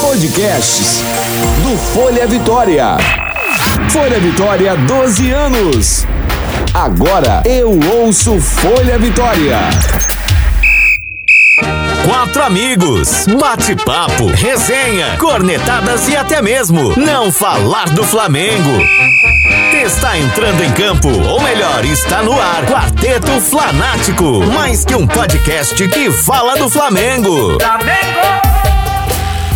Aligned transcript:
Podcasts 0.00 1.02
do 1.62 1.76
Folha 1.92 2.26
Vitória. 2.26 2.96
Folha 3.90 4.18
Vitória, 4.18 4.74
12 4.76 5.30
anos. 5.30 6.06
Agora 6.72 7.42
eu 7.44 7.78
ouço 8.00 8.40
Folha 8.40 8.98
Vitória. 8.98 9.58
Quatro 12.04 12.42
amigos, 12.42 13.26
bate-papo, 13.38 14.26
resenha, 14.28 15.16
cornetadas 15.18 16.08
e 16.08 16.16
até 16.16 16.40
mesmo 16.40 16.94
não 16.96 17.30
falar 17.30 17.90
do 17.90 18.02
Flamengo. 18.02 18.80
Está 19.84 20.18
entrando 20.18 20.64
em 20.64 20.72
campo, 20.72 21.08
ou 21.08 21.40
melhor, 21.42 21.84
está 21.84 22.22
no 22.22 22.32
ar. 22.32 22.64
Quarteto 22.64 23.40
Flanático, 23.40 24.44
mais 24.46 24.84
que 24.84 24.94
um 24.94 25.06
podcast 25.06 25.88
que 25.88 26.10
fala 26.10 26.56
do 26.56 26.70
Flamengo. 26.70 27.58
Flamengo! 27.60 28.69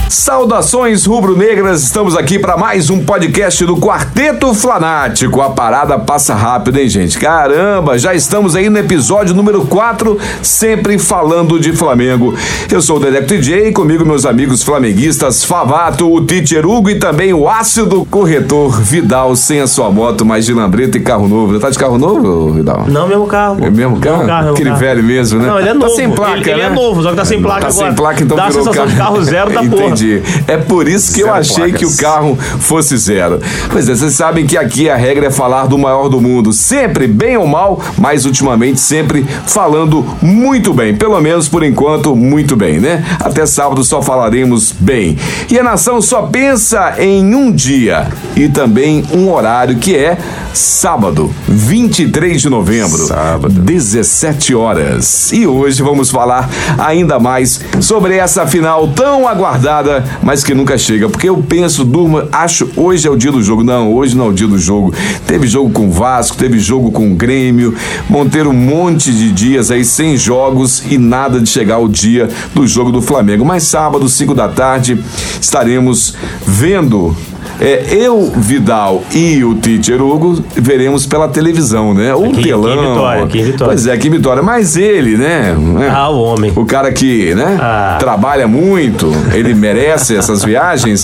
Saudações 0.09 1.07
rubro-negras, 1.07 1.82
estamos 1.82 2.16
aqui 2.16 2.38
para 2.38 2.56
mais 2.56 2.88
um 2.88 3.05
podcast 3.05 3.65
do 3.65 3.77
Quarteto 3.77 4.55
Flanático. 4.55 5.41
A 5.41 5.51
parada 5.51 5.98
passa 5.98 6.34
rápido, 6.34 6.79
hein, 6.79 6.88
gente? 6.88 7.19
Caramba, 7.19 7.98
já 7.98 8.15
estamos 8.15 8.55
aí 8.55 8.70
no 8.70 8.79
episódio 8.79 9.34
número 9.34 9.66
4, 9.66 10.16
sempre 10.41 10.98
falando 10.98 11.59
de 11.59 11.73
Flamengo. 11.73 12.32
Eu 12.70 12.80
sou 12.80 12.98
o 12.98 13.01
Dedeco 13.01 13.27
DJ, 13.27 13.73
comigo 13.73 14.05
meus 14.06 14.24
amigos 14.24 14.62
flamenguistas 14.62 15.43
Favato, 15.45 16.10
o 16.10 16.21
Teacher 16.24 16.65
Hugo 16.65 16.91
e 16.91 16.98
também 16.98 17.32
o 17.34 17.48
ácido 17.48 18.05
corretor 18.05 18.80
Vidal, 18.80 19.34
sem 19.34 19.60
a 19.60 19.66
sua 19.66 19.91
moto, 19.91 20.24
mas 20.24 20.46
de 20.46 20.52
lambreta 20.55 20.96
e 20.96 21.01
carro 21.01 21.27
novo. 21.27 21.59
Tá 21.59 21.71
de 21.71 21.79
carro 21.79 21.98
novo, 21.98 22.52
Vidal? 22.52 22.84
Não, 22.87 23.09
mesmo 23.09 23.27
carro. 23.27 23.57
É 23.65 23.71
mesmo 23.71 23.98
carro? 23.98 24.18
Mesmo 24.18 24.29
carro 24.29 24.51
Aquele 24.52 24.71
mesmo 24.71 24.79
carro. 24.80 24.95
velho 24.95 25.02
mesmo, 25.02 25.38
né? 25.41 25.48
Não, 25.48 25.59
ele 25.59 25.68
é 25.71 25.74
novo. 25.74 25.88
Tá 25.91 25.96
sem 25.96 26.10
placa, 26.10 26.37
ele, 26.38 26.51
ele 26.51 26.60
né? 26.62 26.66
é 26.66 26.71
novo, 26.71 27.02
só 27.02 27.10
que 27.10 27.16
tá 27.16 27.24
sem 27.24 27.43
placa 27.43 27.60
Tá 27.62 27.68
agora. 27.68 27.87
sem 27.88 27.95
placa, 27.95 28.23
então 28.23 28.37
Dá 28.37 28.45
a 28.46 28.51
sensação 28.52 28.87
de 28.87 28.95
carro 28.96 29.23
zero 29.23 29.52
da 29.52 29.62
porra. 29.65 29.94
Entendi. 29.95 30.23
É 30.47 30.57
por 30.57 30.89
isso 30.89 31.12
que 31.12 31.21
eu 31.21 31.27
Zero 31.27 31.39
achei 31.39 31.69
placas. 31.71 31.79
que 31.79 31.87
o 31.87 31.97
carro 31.97 32.37
fosse 32.61 32.97
zero. 32.97 33.41
Pois 33.71 33.88
é, 33.88 33.95
vocês 33.95 34.13
sabem 34.15 34.46
que 34.46 34.57
aqui 34.57 34.88
a 34.88 34.96
regra 34.96 35.27
é 35.27 35.30
falar 35.30 35.66
do 35.66 35.79
maior 35.79 36.09
do 36.09 36.21
mundo, 36.21 36.52
sempre 36.52 37.07
bem 37.07 37.37
ou 37.37 37.46
mal, 37.46 37.80
mas 37.99 38.24
ultimamente 38.24 38.80
sempre 38.80 39.24
falando 39.46 40.05
muito 40.21 40.73
bem. 40.73 40.95
Pelo 40.96 41.21
menos 41.21 41.49
por 41.49 41.63
enquanto, 41.63 42.15
muito 42.15 42.57
bem, 42.57 42.79
né? 42.80 43.05
Até 43.21 43.46
sábado 43.46 43.83
só 43.85 44.02
falaremos 44.02 44.73
bem. 44.79 45.16
E 45.51 45.59
a 45.59 45.63
nação 45.63 46.01
só 46.01 46.23
pensa 46.23 46.95
em 46.99 47.35
um 47.35 47.52
dia 47.52 48.09
e 48.37 48.49
também 48.49 49.05
um 49.13 49.30
horário 49.33 49.77
que 49.77 49.95
é 49.96 50.16
sábado, 50.52 51.33
23 51.49 52.40
de 52.40 52.49
novembro. 52.49 53.07
Sábado. 53.07 53.49
17 53.61 54.55
horas. 54.55 55.33
E 55.33 55.46
hoje 55.46 55.83
vamos 55.83 56.11
falar 56.11 56.49
ainda 56.79 57.18
mais 57.18 57.61
sobre 57.80 58.16
essa 58.16 58.46
final 58.46 58.88
tão 58.88 59.27
aguardada, 59.27 59.84
mas 60.23 60.43
que 60.43 60.54
nunca 60.54 60.77
chega. 60.79 61.09
Porque 61.09 61.29
eu 61.29 61.37
penso, 61.38 61.85
durmo, 61.85 62.23
acho 62.32 62.71
hoje 62.77 63.07
é 63.07 63.10
o 63.10 63.16
dia 63.16 63.32
do 63.32 63.43
jogo. 63.43 63.63
Não, 63.63 63.93
hoje 63.93 64.16
não 64.16 64.27
é 64.27 64.28
o 64.28 64.32
dia 64.32 64.47
do 64.47 64.59
jogo. 64.59 64.93
Teve 65.27 65.47
jogo 65.47 65.71
com 65.71 65.91
Vasco, 65.91 66.37
teve 66.37 66.59
jogo 66.59 66.91
com 66.91 67.15
Grêmio, 67.15 67.75
vão 68.09 68.28
ter 68.28 68.47
um 68.47 68.53
monte 68.53 69.12
de 69.12 69.31
dias 69.32 69.71
aí 69.71 69.84
sem 69.84 70.16
jogos 70.16 70.82
e 70.91 70.99
nada 70.99 71.41
de 71.41 71.49
chegar 71.49 71.78
o 71.78 71.88
dia 71.88 72.28
do 72.55 72.66
jogo 72.66 72.91
do 72.91 73.03
Flamengo. 73.03 73.44
Mas 73.44 73.65
sábado, 73.65 74.09
5 74.09 74.34
da 74.34 74.49
tarde, 74.49 75.03
estaremos 75.41 76.15
vendo 76.47 77.16
é, 77.60 77.84
eu, 77.91 78.33
Vidal 78.37 79.03
e 79.12 79.44
o 79.44 79.55
Teacher 79.55 80.03
Hugo 80.03 80.43
veremos 80.55 81.06
pela 81.06 81.28
televisão, 81.28 81.94
né? 81.94 82.15
Ou 82.15 82.25
Aqui- 82.25 82.33
aqui 82.33 82.41
em 82.41 82.44
telão. 82.44 82.93
Vitória, 82.94 83.25
aqui 83.25 83.38
em 83.41 83.44
Vitória. 83.44 83.66
Pois 83.75 83.87
é, 83.87 83.93
aqui 83.93 84.09
em 84.09 84.11
Vitória. 84.11 84.43
Mas 84.43 84.77
ele, 84.77 85.16
né? 85.16 85.55
né? 85.59 85.91
Ah, 85.94 86.09
o 86.11 86.21
homem. 86.21 86.53
O 86.56 86.65
cara 86.66 86.93
que, 86.93 87.34
né? 87.34 87.59
Ah. 87.61 87.97
Trabalha 88.00 88.47
muito, 88.49 89.11
ele 89.33 89.55
merece 89.55 90.16
essas 90.16 90.43
viagens. 90.44 91.03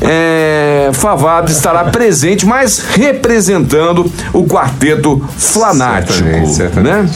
É, 0.00 0.90
Favado 0.92 1.50
estará 1.50 1.84
presente, 1.84 2.44
mas 2.46 2.78
representando 2.78 4.10
o 4.32 4.44
quarteto 4.44 5.22
flanático, 5.36 6.12
Certamente, 6.14 6.52
certamente. 6.54 6.92
né? 6.92 7.10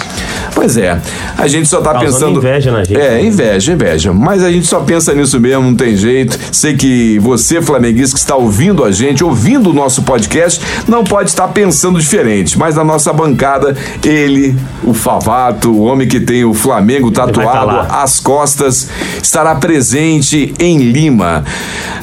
Pois 0.55 0.77
é, 0.77 0.99
a 1.37 1.49
gente 1.49 1.67
só 1.69 1.81
tá 1.81 1.93
Causando 1.95 2.13
pensando. 2.13 2.39
inveja 2.39 2.71
na 2.71 2.85
gente, 2.85 3.01
É, 3.01 3.11
né? 3.11 3.25
inveja, 3.25 3.73
inveja. 3.73 4.13
Mas 4.13 4.43
a 4.45 4.51
gente 4.53 4.67
só 4.67 4.79
pensa 4.81 5.13
nisso 5.13 5.41
mesmo, 5.41 5.63
não 5.65 5.75
tem 5.75 5.97
jeito. 5.97 6.39
Sei 6.53 6.77
que 6.77 7.19
você, 7.19 7.61
flamenguista, 7.61 8.15
que 8.15 8.21
está 8.21 8.37
ouvindo 8.37 8.64
a 8.85 8.91
gente, 8.91 9.23
ouvindo 9.23 9.71
o 9.71 9.73
nosso 9.73 10.03
podcast, 10.03 10.61
não 10.89 11.05
pode 11.05 11.31
estar 11.31 11.49
pensando 11.49 12.01
diferente. 12.01 12.59
Mas 12.59 12.77
na 12.77 12.85
nossa 12.85 13.13
bancada, 13.13 13.77
ele, 14.03 14.57
o 14.83 14.95
Favato, 14.95 15.71
o 15.71 15.83
homem 15.83 16.09
que 16.09 16.19
tem 16.19 16.45
o 16.45 16.55
Flamengo 16.55 17.11
tatuado 17.11 17.67
tá 17.67 17.73
lá. 17.73 18.03
às 18.03 18.19
costas, 18.19 18.89
estará 19.23 19.55
presente 19.55 20.55
em 20.59 20.79
Lima. 20.79 21.45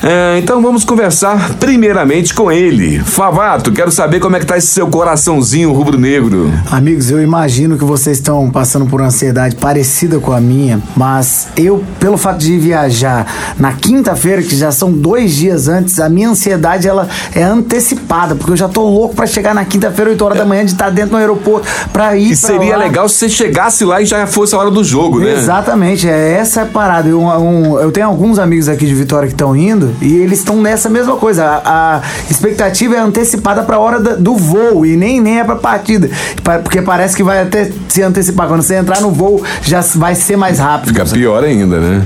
É, 0.03 0.38
então 0.39 0.61
vamos 0.61 0.83
conversar 0.83 1.55
primeiramente 1.55 2.33
com 2.33 2.51
ele. 2.51 3.00
Favato, 3.00 3.71
quero 3.71 3.91
saber 3.91 4.19
como 4.19 4.35
é 4.35 4.39
que 4.39 4.45
tá 4.45 4.57
esse 4.57 4.67
seu 4.67 4.88
coraçãozinho 4.88 5.71
rubro-negro. 5.71 6.51
Amigos, 6.69 7.09
eu 7.09 7.21
imagino 7.21 7.77
que 7.77 7.83
vocês 7.83 8.17
estão 8.17 8.50
passando 8.50 8.85
por 8.85 9.01
uma 9.01 9.07
ansiedade 9.07 9.55
parecida 9.55 10.19
com 10.19 10.31
a 10.31 10.41
minha, 10.41 10.81
mas 10.95 11.47
eu, 11.57 11.83
pelo 12.00 12.17
fato 12.17 12.39
de 12.39 12.57
viajar 12.57 13.55
na 13.57 13.73
quinta-feira, 13.73 14.41
que 14.41 14.55
já 14.55 14.71
são 14.71 14.91
dois 14.91 15.35
dias 15.35 15.67
antes, 15.67 16.00
a 16.00 16.09
minha 16.09 16.29
ansiedade 16.29 16.50
ela 16.88 17.07
é 17.34 17.44
antecipada, 17.44 18.35
porque 18.35 18.51
eu 18.51 18.57
já 18.57 18.67
tô 18.67 18.84
louco 18.84 19.16
pra 19.16 19.25
chegar 19.25 19.53
na 19.56 19.63
quinta-feira, 19.66 20.12
8 20.12 20.23
horas 20.25 20.38
da 20.38 20.45
manhã, 20.45 20.66
de 20.66 20.72
estar 20.72 20.89
dentro 20.89 21.12
do 21.12 21.17
aeroporto, 21.17 21.67
pra 21.91 22.16
ir 22.16 22.31
E 22.31 22.35
seria 22.35 22.78
lá. 22.78 22.84
legal 22.84 23.07
se 23.09 23.16
você 23.16 23.29
chegasse 23.29 23.84
lá 23.85 24.01
e 24.01 24.06
já 24.06 24.25
fosse 24.28 24.53
a 24.56 24.57
hora 24.57 24.72
do 24.72 24.84
jogo, 24.84 25.19
né? 25.19 25.34
Exatamente, 25.34 26.07
é 26.07 26.34
essa 26.34 26.63
a 26.63 26.66
parada. 26.66 27.09
Eu, 27.09 27.22
um- 27.22 27.79
eu 27.79 27.91
tenho 27.91 28.07
alguns 28.07 28.38
amigos 28.39 28.67
aqui 28.69 28.85
de 28.85 28.94
Vitória 28.94 29.28
que 29.28 29.34
estão 29.34 29.56
indo 29.56 29.94
e 30.01 30.13
eles 30.17 30.39
estão 30.39 30.62
nessa 30.62 30.89
mesma 30.89 31.16
coisa. 31.16 31.44
A, 31.45 31.97
a 31.97 32.01
expectativa 32.29 32.95
é 32.95 33.00
antecipada 33.00 33.63
para 33.63 33.75
a 33.75 33.79
hora 33.79 34.00
da- 34.00 34.16
do 34.16 34.35
voo 34.35 34.85
e 34.85 34.95
nem, 34.97 35.19
nem 35.22 35.39
é 35.39 35.44
para 35.44 35.56
partida. 35.56 36.09
Pa- 36.44 36.59
Porque 36.59 36.81
parece 36.81 37.16
que 37.16 37.23
vai 37.23 37.41
até 37.41 37.72
se 37.88 38.01
antecipar. 38.01 38.47
Quando 38.47 38.62
você 38.62 38.75
entrar 38.75 39.01
no 39.01 39.12
voo, 39.12 39.44
já 39.63 39.81
vai 39.95 40.16
ser 40.16 40.35
mais 40.38 40.59
rápido. 40.59 40.89
Fica 40.89 41.06
pior 41.06 41.44
ainda, 41.44 41.79
né? 41.79 42.03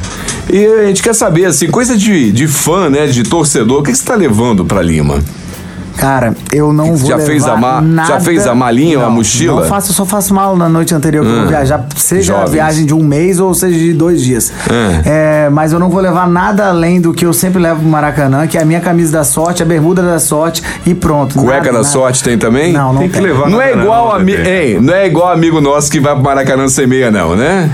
E 0.48 0.64
a 0.66 0.86
gente 0.88 1.02
quer 1.02 1.16
saber, 1.16 1.46
assim, 1.46 1.68
coisa 1.68 1.98
de, 1.98 2.32
de 2.32 2.48
fã, 2.48 2.90
né? 2.90 3.08
De 3.08 3.24
torcedor, 3.24 3.80
o 3.80 3.84
que 3.84 3.92
que 3.92 3.98
você 3.98 4.06
tá 4.06 4.16
levando 4.16 4.35
pra 4.68 4.82
Lima? 4.82 5.20
Cara, 5.98 6.36
eu 6.52 6.74
não 6.74 6.94
vou 6.98 7.08
Já 7.10 7.16
levar 7.16 7.26
fez 7.30 7.46
a 7.48 7.56
ma- 7.56 7.80
nada... 7.80 8.10
já 8.10 8.20
fez 8.20 8.46
a 8.46 8.54
malinha 8.54 9.00
ou 9.00 9.06
a 9.06 9.10
mochila? 9.10 9.62
Não 9.62 9.70
faço, 9.70 9.92
eu 9.92 9.96
só 9.96 10.06
faço 10.06 10.34
mala 10.34 10.54
na 10.58 10.68
noite 10.68 10.94
anterior 10.94 11.24
que 11.24 11.32
eu 11.32 11.36
vou 11.36 11.44
Ah, 11.46 11.48
viajar, 11.48 11.86
seja 11.96 12.34
a 12.34 12.38
jovens. 12.40 12.52
viagem 12.52 12.86
de 12.86 12.94
um 12.94 13.02
mês 13.02 13.40
ou 13.40 13.54
seja 13.54 13.80
de 13.80 13.94
dois 13.94 14.22
dias. 14.22 14.52
Ah. 14.70 15.02
É, 15.06 15.50
mas 15.50 15.72
eu 15.72 15.80
não 15.80 15.90
vou 15.90 16.02
levar 16.02 16.28
nada 16.28 16.68
além 16.68 17.00
do 17.00 17.14
que 17.14 17.26
eu 17.26 17.32
sempre 17.32 17.62
levo 17.62 17.80
pro 17.80 17.88
Maracanã, 17.88 18.46
que 18.46 18.58
é 18.58 18.62
a 18.62 18.66
minha 18.66 18.82
camisa 18.82 19.14
da 19.14 19.24
sorte, 19.24 19.64
a 19.64 19.66
bermuda 19.66 20.02
da 20.02 20.20
sorte 20.20 20.62
e 20.86 20.94
pronto. 20.94 21.36
Cueca 21.36 21.50
Nada, 21.60 21.66
da 21.68 21.72
nada. 21.72 21.84
sorte 21.86 22.22
tem 22.26 22.38
também? 22.38 22.74
Não, 22.74 22.92
não 22.92 23.00
Tem 23.00 23.08
que 23.10 23.14
tem. 23.18 23.24
levar 23.28 23.50
Não 23.50 23.62
é 23.62 23.72
igual 23.72 24.10
não, 24.10 24.16
ami- 24.18 24.36
Dedé. 24.36 24.64
Ei, 24.66 24.80
não 24.82 24.94
é 24.94 25.08
igual 25.08 25.32
amigo 25.32 25.62
nosso 25.62 25.90
que 25.90 26.02
vai 26.02 26.14
pro 26.14 26.22
Maracanã 26.26 26.68
sem 26.68 26.86
meia, 26.86 27.10
não, 27.10 27.38
né? 27.38 27.72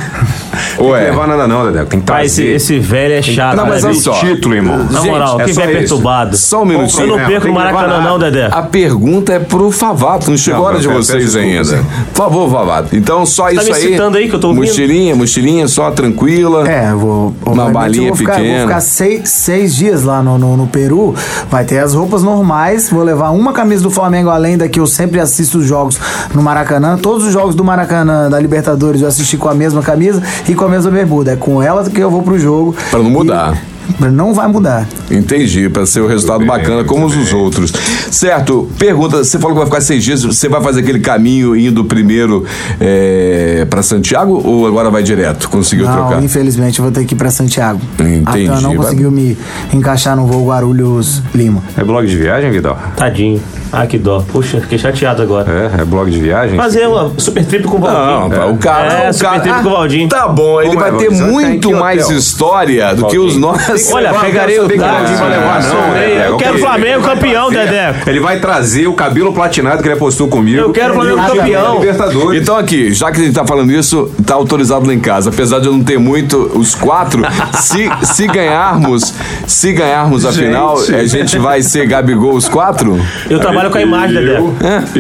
Ou 0.78 0.90
Não 0.90 0.96
é? 0.96 1.04
levar 1.06 1.28
nada 1.28 1.48
não, 1.48 1.66
Dedé. 1.72 1.86
Tem 1.86 2.00
que 2.02 2.12
Ah, 2.12 2.24
esse, 2.26 2.36
trazer. 2.42 2.56
esse 2.56 2.80
velho 2.80 3.14
é 3.14 3.22
chato. 3.22 3.56
Não, 3.56 3.66
mas 3.66 3.84
né, 3.84 3.90
olha 3.90 3.98
bicho? 3.98 4.04
só. 4.14 4.20
título, 4.20 4.56
irmão. 4.56 4.78
Na 4.90 5.00
Gente, 5.02 5.12
moral, 5.12 5.40
é 5.42 5.44
quem 5.46 5.52
isso. 5.52 5.62
perturbado? 5.62 6.38
Só 6.38 6.62
um 6.62 6.66
minutinho. 6.66 7.04
Eu 7.04 7.08
não 7.08 7.16
perco 7.16 7.30
tem 7.30 7.36
no 7.38 7.42
que 7.42 7.48
levar 7.66 7.74
Maracanã, 7.74 8.10
não, 8.10 8.20
Dedé. 8.20 8.50
A 8.52 8.62
pergunta 8.62 9.34
é 9.34 9.40
pro 9.40 9.72
Favato, 9.72 10.30
não 10.30 10.38
chegou 10.38 10.66
a 10.66 10.70
hora 10.70 10.80
de 10.80 10.88
vocês 10.88 11.36
ainda. 11.36 11.84
Por 12.14 12.24
favor, 12.24 12.50
Favato. 12.52 12.96
Então 12.96 13.26
só 13.26 13.46
Tá 13.46 13.54
isso 13.54 13.66
me 13.66 13.74
aí. 13.74 13.86
excitando 13.86 14.18
aí 14.18 14.30
que 14.30 14.36
eu 14.36 14.40
tô 14.40 14.48
ouvindo? 14.50 14.66
Mochilinha, 14.68 15.16
mochilinha, 15.16 15.68
só 15.68 15.90
tranquila. 15.92 16.68
É, 16.70 16.92
eu 16.92 17.00
vou. 17.00 17.34
Uma 17.46 17.70
balinha 17.70 18.04
eu 18.04 18.08
vou 18.10 18.16
ficar, 18.18 18.36
pequena. 18.36 18.58
Vou 18.60 18.68
ficar 18.68 18.82
seis, 18.82 19.30
seis 19.30 19.76
dias 19.76 20.04
lá 20.04 20.22
no 20.22 20.68
Peru. 20.68 21.14
Vai 21.50 21.64
ter 21.66 21.80
as 21.80 21.94
roupas 21.94 22.24
normais. 22.24 22.90
Vou 22.90 23.04
levar 23.04 23.30
uma 23.32 23.54
camisa 23.54 23.84
do 23.84 23.90
Flamengo, 23.90 24.30
além 24.30 24.58
da 24.58 24.68
que 24.68 24.80
eu 24.80 24.88
sempre 24.88 25.20
assisto 25.20 25.60
os 25.60 25.66
jogos 25.66 26.00
no 26.34 26.42
Maracanã. 26.42 26.98
Todos 26.98 27.26
os 27.28 27.34
jogos 27.34 27.56
do 27.56 27.64
Maracanã, 27.64 28.30
da 28.30 28.40
Libertadores, 28.40 29.02
eu 29.02 29.08
assisti 29.08 29.38
com 29.38 29.50
a 29.50 29.54
mesma 29.54 29.82
camisa 29.82 30.22
e 30.48 30.56
com 30.56 30.66
a 30.66 30.70
mesma 30.70 30.92
bermuda. 30.92 31.32
É 31.32 31.36
com 31.36 31.62
ela 31.62 31.84
que 31.90 32.00
eu 32.00 32.10
vou 32.12 32.22
pro 32.24 32.38
jogo. 32.40 32.76
Pra 32.90 33.00
não 33.00 33.10
mudar. 33.10 33.54
E- 33.68 33.72
não 34.10 34.34
vai 34.34 34.48
mudar. 34.48 34.88
Entendi, 35.12 35.68
para 35.70 35.86
ser 35.86 36.00
o 36.00 36.08
resultado 36.08 36.40
bem, 36.40 36.48
bacana 36.48 36.84
como 36.84 37.06
os 37.08 37.14
bem. 37.14 37.36
outros. 37.36 37.72
Certo, 38.10 38.68
pergunta, 38.80 39.18
você 39.24 39.38
falou 39.38 39.54
que 39.54 39.60
vai 39.60 39.66
ficar 39.68 39.82
seis 39.82 40.04
dias, 40.04 40.24
você 40.24 40.48
vai 40.48 40.62
fazer 40.62 40.80
aquele 40.80 41.00
caminho 41.00 41.56
indo 41.58 41.84
primeiro 41.84 42.46
é, 42.80 43.66
para 43.70 43.84
Santiago 43.84 44.42
ou 44.46 44.66
agora 44.66 44.90
vai 44.90 45.04
direto? 45.04 45.50
Conseguiu 45.50 45.86
não, 45.86 45.94
trocar? 45.94 46.24
infelizmente 46.24 46.80
eu 46.80 46.84
vou 46.84 46.92
ter 46.92 47.04
que 47.06 47.14
ir 47.14 47.18
pra 47.18 47.30
Santiago. 47.30 47.82
Entendi, 48.00 48.48
A 48.48 48.54
TAM 48.54 48.62
não 48.62 48.70
vai- 48.70 48.78
conseguiu 48.78 49.12
me 49.12 49.38
encaixar 49.74 50.16
no 50.16 50.26
voo 50.26 50.48
Guarulhos-Lima. 50.48 51.62
É 51.78 51.84
blog 51.84 52.08
de 52.08 52.16
viagem, 52.18 52.50
Vidal? 52.50 52.80
Tadinho. 52.96 53.42
Ah, 53.72 53.86
que 53.88 53.98
dó. 53.98 54.22
Puxa, 54.32 54.60
fiquei 54.60 54.78
chateado 54.78 55.22
agora. 55.22 55.72
É, 55.78 55.82
é 55.82 55.86
blog 55.86 56.10
de 56.12 56.20
viagem? 56.20 56.58
Fazer 56.58 56.88
uma 56.88 57.12
super 57.18 57.46
trip 57.46 57.64
com 57.66 57.78
o 57.78 57.80
Não, 57.80 58.30
Valdir. 58.30 58.50
o 58.54 58.58
cara. 58.58 58.94
É, 58.94 59.10
o 59.10 59.14
super 59.14 59.30
cara 59.30 59.40
trip 59.42 59.64
com 59.64 59.70
o 59.70 59.72
Valdir. 59.72 60.08
Tá 60.10 60.28
bom, 60.28 60.60
ele 60.60 60.70
Como 60.70 60.80
vai 60.82 60.90
é, 60.90 60.94
ter 60.98 61.12
em 61.12 61.22
muito 61.22 61.72
mais 61.72 62.06
hotel? 62.06 62.18
história 62.18 62.96
do 62.96 63.08
que 63.08 63.18
os 63.18 63.36
nossos. 63.38 63.92
Olha, 63.92 64.14
pegarei 64.14 64.60
o 64.60 64.66
ele 64.66 64.78
vai 64.78 65.30
levar, 65.30 65.64
não. 65.64 65.88
Eu 65.88 65.96
é, 65.96 66.38
quero 66.38 66.52
ok. 66.56 66.62
Flamengo 66.62 67.04
campeão, 67.04 67.50
Dedé. 67.50 67.96
Ele 68.08 68.20
vai 68.20 68.40
trazer 68.40 68.88
o 68.88 68.94
cabelo 68.94 69.34
platinado 69.34 69.82
que 69.82 69.88
ele 69.88 69.96
apostou 69.96 70.28
comigo. 70.28 70.60
Eu 70.60 70.72
quero 70.72 70.92
o 70.92 70.96
Flamengo 70.96 71.18
campeão. 71.18 71.80
Libertadores. 71.80 72.42
Então 72.42 72.58
aqui, 72.58 72.94
já 72.94 73.12
que 73.12 73.22
a 73.22 73.24
gente 73.24 73.34
tá 73.34 73.46
falando 73.46 73.72
isso, 73.72 74.12
tá 74.26 74.34
autorizado 74.36 74.86
lá 74.86 74.94
em 74.94 75.00
casa. 75.00 75.30
Apesar 75.30 75.60
de 75.60 75.68
eu 75.68 75.74
não 75.74 75.84
ter 75.84 75.98
muito, 75.98 76.52
os 76.56 76.76
quatro, 76.76 77.22
se, 77.54 77.90
se 78.04 78.28
ganharmos, 78.28 79.14
se 79.48 79.72
ganharmos 79.74 80.26
a 80.26 80.32
Gente. 80.32 80.46
final, 80.46 80.78
a 80.78 81.06
gente 81.06 81.38
vai 81.38 81.62
ser 81.62 81.86
Gabigol 81.86 82.34
os 82.34 82.48
quatro? 82.48 83.00
Eu 83.30 83.40
trabalho 83.40 83.61
com 83.70 83.78
a 83.78 83.82
imagem, 83.82 84.16
Dedé. 84.16 84.38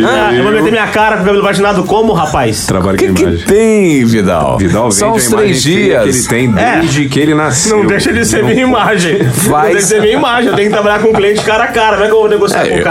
Ah, 0.05 0.33
eu 0.33 0.43
vou 0.43 0.51
meter 0.51 0.71
minha 0.71 0.87
cara 0.87 1.17
com 1.17 1.23
o 1.23 1.25
cabelo 1.25 1.43
patinado 1.43 1.83
como, 1.83 2.13
rapaz? 2.13 2.65
Trabalho 2.65 2.97
com 2.97 3.05
que, 3.05 3.13
que 3.13 3.21
imagem. 3.23 3.45
tem, 3.45 4.05
Vidal? 4.05 4.57
Vidal 4.57 4.83
vende 4.83 4.95
São 4.95 5.09
a 5.09 5.13
os 5.15 5.25
imagem 5.27 5.47
três 5.47 5.63
feia 5.63 5.75
que 5.99 6.03
ele 6.03 6.11
dias. 6.11 6.25
tem 6.27 6.51
desde 6.51 7.09
que 7.09 7.19
ele 7.19 7.33
nasceu. 7.35 7.77
Não 7.77 7.85
deixa 7.87 8.13
de 8.13 8.25
ser 8.25 8.43
minha 8.43 8.61
imagem. 8.61 9.17
Não 9.19 9.61
deixa 9.61 9.77
de 9.77 9.83
ser 9.85 10.01
minha 10.01 10.13
imagem. 10.13 10.49
Eu 10.49 10.55
tenho 10.55 10.67
que 10.69 10.73
trabalhar 10.73 10.99
com 10.99 11.09
o 11.09 11.13
cliente 11.13 11.41
cara 11.41 11.63
a 11.65 11.67
cara. 11.67 11.93
Como 11.93 12.03
é 12.03 12.07
que 12.07 12.13
eu 12.13 12.19
vou 12.19 12.29
negociar 12.29 12.65
É, 12.65 12.69
com 12.69 12.75
o 12.75 12.77
eu- 12.77 12.83